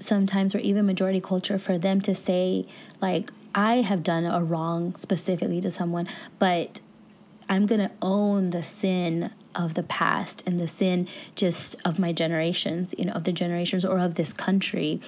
sometimes 0.00 0.54
or 0.54 0.58
even 0.58 0.86
majority 0.86 1.20
culture 1.20 1.58
for 1.58 1.78
them 1.78 2.00
to 2.00 2.14
say 2.14 2.66
like 3.00 3.30
I 3.54 3.76
have 3.76 4.02
done 4.02 4.24
a 4.24 4.42
wrong 4.42 4.94
specifically 4.96 5.60
to 5.60 5.70
someone, 5.70 6.08
but 6.38 6.80
I'm 7.48 7.66
going 7.66 7.80
to 7.80 7.90
own 8.00 8.50
the 8.50 8.62
sin 8.62 9.30
of 9.56 9.74
the 9.74 9.82
past 9.82 10.44
and 10.46 10.60
the 10.60 10.68
sin 10.68 11.08
just 11.34 11.74
of 11.84 11.98
my 11.98 12.12
generations, 12.12 12.94
you 12.96 13.06
know, 13.06 13.12
of 13.12 13.24
the 13.24 13.32
generations 13.32 13.84
or 13.84 13.98
of 13.98 14.14
this 14.14 14.32
country. 14.32 15.00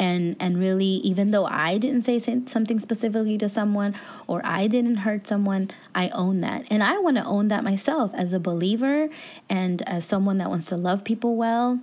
And 0.00 0.34
and 0.40 0.58
really 0.58 0.84
even 0.84 1.30
though 1.30 1.46
I 1.46 1.78
didn't 1.78 2.02
say 2.02 2.18
something 2.18 2.80
specifically 2.80 3.38
to 3.38 3.48
someone 3.48 3.94
or 4.26 4.40
I 4.44 4.66
didn't 4.66 4.96
hurt 4.96 5.26
someone, 5.26 5.70
I 5.94 6.08
own 6.08 6.40
that. 6.40 6.66
And 6.70 6.82
I 6.82 6.98
want 6.98 7.16
to 7.16 7.24
own 7.24 7.46
that 7.48 7.62
myself 7.62 8.12
as 8.14 8.32
a 8.32 8.40
believer 8.40 9.08
and 9.48 9.80
as 9.88 10.04
someone 10.04 10.38
that 10.38 10.50
wants 10.50 10.66
to 10.70 10.76
love 10.76 11.04
people 11.04 11.36
well 11.36 11.80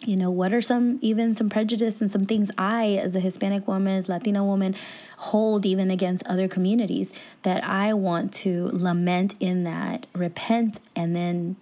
you 0.00 0.16
know 0.16 0.30
what 0.30 0.52
are 0.52 0.60
some 0.60 0.98
even 1.02 1.34
some 1.34 1.48
prejudice 1.48 2.00
and 2.00 2.10
some 2.10 2.24
things 2.24 2.50
i 2.56 2.92
as 2.92 3.16
a 3.16 3.20
hispanic 3.20 3.66
woman 3.66 3.96
as 3.96 4.08
latina 4.08 4.44
woman 4.44 4.74
hold 5.16 5.66
even 5.66 5.90
against 5.90 6.24
other 6.26 6.46
communities 6.46 7.12
that 7.42 7.64
i 7.64 7.92
want 7.92 8.32
to 8.32 8.70
lament 8.72 9.34
in 9.40 9.64
that 9.64 10.06
repent 10.14 10.78
and 10.94 11.16
then 11.16 11.56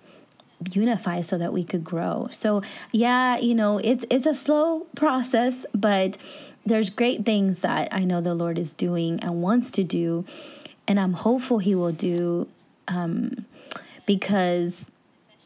unify 0.73 1.21
so 1.21 1.37
that 1.39 1.53
we 1.53 1.65
could 1.65 1.85
grow. 1.85 2.29
So 2.33 2.63
yeah, 2.93 3.39
you 3.39 3.55
know, 3.55 3.79
it's 3.79 4.05
it's 4.11 4.27
a 4.27 4.35
slow 4.35 4.87
process, 4.97 5.67
but 5.75 6.17
there's 6.65 6.91
great 6.91 7.25
things 7.25 7.61
that 7.61 7.89
I 7.93 8.05
know 8.05 8.21
the 8.21 8.35
Lord 8.35 8.59
is 8.59 8.75
doing 8.75 9.21
and 9.21 9.43
wants 9.43 9.71
to 9.73 9.85
do, 9.85 10.25
and 10.89 10.99
I'm 10.99 11.13
hopeful 11.13 11.59
He 11.59 11.75
will 11.75 11.93
do, 11.93 12.49
um, 12.89 13.45
because 14.07 14.91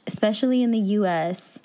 especially 0.06 0.62
in 0.62 0.70
the 0.70 0.78
U.S., 0.78 1.58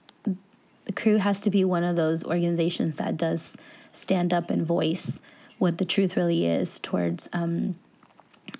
the 0.85 0.93
Cru 0.93 1.17
has 1.17 1.41
to 1.41 1.49
be 1.49 1.63
one 1.63 1.83
of 1.83 1.95
those 1.95 2.23
organizations 2.23 2.97
that 2.97 3.17
does 3.17 3.55
stand 3.91 4.33
up 4.33 4.49
and 4.49 4.65
voice 4.65 5.19
what 5.57 5.77
the 5.77 5.85
truth 5.85 6.17
really 6.17 6.45
is 6.45 6.79
towards 6.79 7.29
um, 7.33 7.75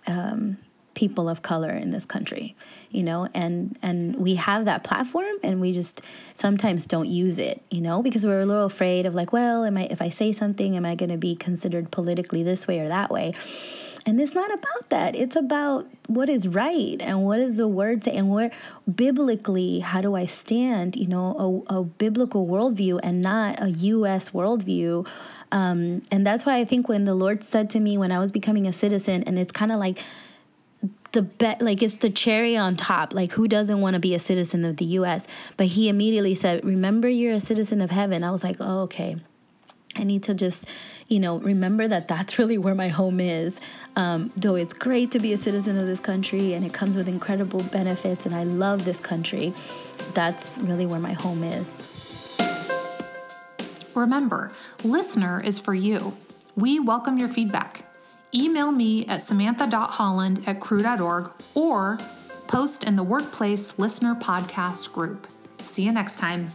um, 0.07 0.57
people 0.93 1.27
of 1.27 1.41
color 1.41 1.71
in 1.71 1.91
this 1.91 2.05
country 2.05 2.55
you 2.89 3.03
know? 3.03 3.27
And 3.33 3.77
and 3.81 4.15
we 4.15 4.35
have 4.35 4.65
that 4.65 4.83
platform 4.83 5.35
and 5.43 5.59
we 5.59 5.73
just 5.73 6.01
sometimes 6.33 6.85
don't 6.85 7.07
use 7.07 7.37
it 7.37 7.61
you 7.69 7.81
know? 7.81 8.01
Because 8.01 8.25
we're 8.25 8.41
a 8.41 8.45
little 8.45 8.65
afraid 8.65 9.05
of 9.05 9.13
like 9.13 9.33
well 9.33 9.65
am 9.65 9.77
i 9.77 9.83
if 9.83 10.01
i 10.01 10.09
say 10.09 10.31
something 10.31 10.75
am 10.75 10.85
i 10.85 10.95
going 10.95 11.11
to 11.11 11.17
be 11.17 11.35
considered 11.35 11.91
politically 11.91 12.41
this 12.41 12.67
way 12.67 12.79
or 12.79 12.87
that 12.87 13.11
way 13.11 13.33
and 14.05 14.21
it's 14.21 14.35
not 14.35 14.53
about 14.53 14.89
that. 14.89 15.15
It's 15.15 15.35
about 15.35 15.87
what 16.07 16.29
is 16.29 16.47
right 16.47 16.97
and 17.01 17.23
what 17.23 17.39
is 17.39 17.57
the 17.57 17.67
word 17.67 18.03
say 18.03 18.11
and 18.11 18.29
where 18.29 18.51
biblically 18.93 19.79
how 19.79 20.01
do 20.01 20.15
i 20.15 20.25
stand 20.25 20.95
you 20.95 21.07
know 21.07 21.65
a, 21.67 21.77
a 21.77 21.83
biblical 21.83 22.45
worldview 22.45 22.99
and 23.01 23.21
not 23.21 23.59
a 23.59 23.69
us 23.69 24.29
worldview. 24.29 25.07
Um, 25.51 26.01
and 26.11 26.25
that's 26.25 26.45
why 26.45 26.57
i 26.57 26.65
think 26.65 26.87
when 26.89 27.05
the 27.05 27.15
lord 27.15 27.43
said 27.43 27.69
to 27.71 27.79
me 27.79 27.97
when 27.97 28.11
i 28.11 28.19
was 28.19 28.31
becoming 28.31 28.67
a 28.67 28.73
citizen 28.73 29.23
and 29.23 29.39
it's 29.39 29.51
kind 29.51 29.71
of 29.71 29.79
like 29.79 29.99
the 31.13 31.21
bet 31.21 31.61
like 31.61 31.81
it's 31.81 31.97
the 31.97 32.09
cherry 32.09 32.57
on 32.57 32.75
top 32.75 33.13
like 33.13 33.31
who 33.31 33.47
doesn't 33.47 33.79
want 33.79 33.93
to 33.93 33.99
be 33.99 34.13
a 34.13 34.19
citizen 34.19 34.65
of 34.65 34.77
the 34.77 34.85
US 34.85 35.25
but 35.55 35.67
he 35.67 35.87
immediately 35.87 36.35
said 36.35 36.63
remember 36.65 37.07
you're 37.07 37.33
a 37.33 37.39
citizen 37.39 37.81
of 37.81 37.89
heaven. 37.89 38.23
I 38.23 38.31
was 38.31 38.43
like 38.43 38.57
oh 38.59 38.81
okay. 38.81 39.15
I 39.95 40.03
need 40.03 40.23
to 40.23 40.33
just 40.33 40.67
you 41.07 41.19
know 41.19 41.37
remember 41.39 41.87
that 41.87 42.07
that's 42.07 42.39
really 42.39 42.57
where 42.57 42.75
my 42.75 42.87
home 42.87 43.19
is 43.19 43.59
um, 43.95 44.29
though 44.35 44.55
it's 44.55 44.73
great 44.73 45.11
to 45.11 45.19
be 45.19 45.33
a 45.33 45.37
citizen 45.37 45.77
of 45.77 45.85
this 45.85 45.99
country 45.99 46.53
and 46.53 46.65
it 46.65 46.73
comes 46.73 46.95
with 46.95 47.07
incredible 47.07 47.63
benefits 47.63 48.25
and 48.25 48.35
I 48.35 48.43
love 48.43 48.85
this 48.85 48.99
country 48.99 49.53
that's 50.13 50.57
really 50.59 50.85
where 50.85 50.99
my 50.99 51.13
home 51.13 51.43
is 51.43 51.85
Remember, 53.95 54.51
listener 54.83 55.41
is 55.41 55.57
for 55.57 55.73
you. 55.73 56.17
We 56.55 56.79
welcome 56.79 57.17
your 57.17 57.29
feedback 57.29 57.81
email 58.33 58.69
me 58.69 59.05
at 59.07 59.21
samantha.holland 59.21 60.43
at 60.45 60.59
cru.org 60.59 61.31
or 61.53 61.97
post 62.49 62.83
in 62.83 62.97
the 62.97 63.03
Workplace 63.03 63.79
Listener 63.79 64.13
Podcast 64.15 64.91
group. 64.91 65.25
See 65.59 65.83
you 65.83 65.93
next 65.93 66.19
time. 66.19 66.49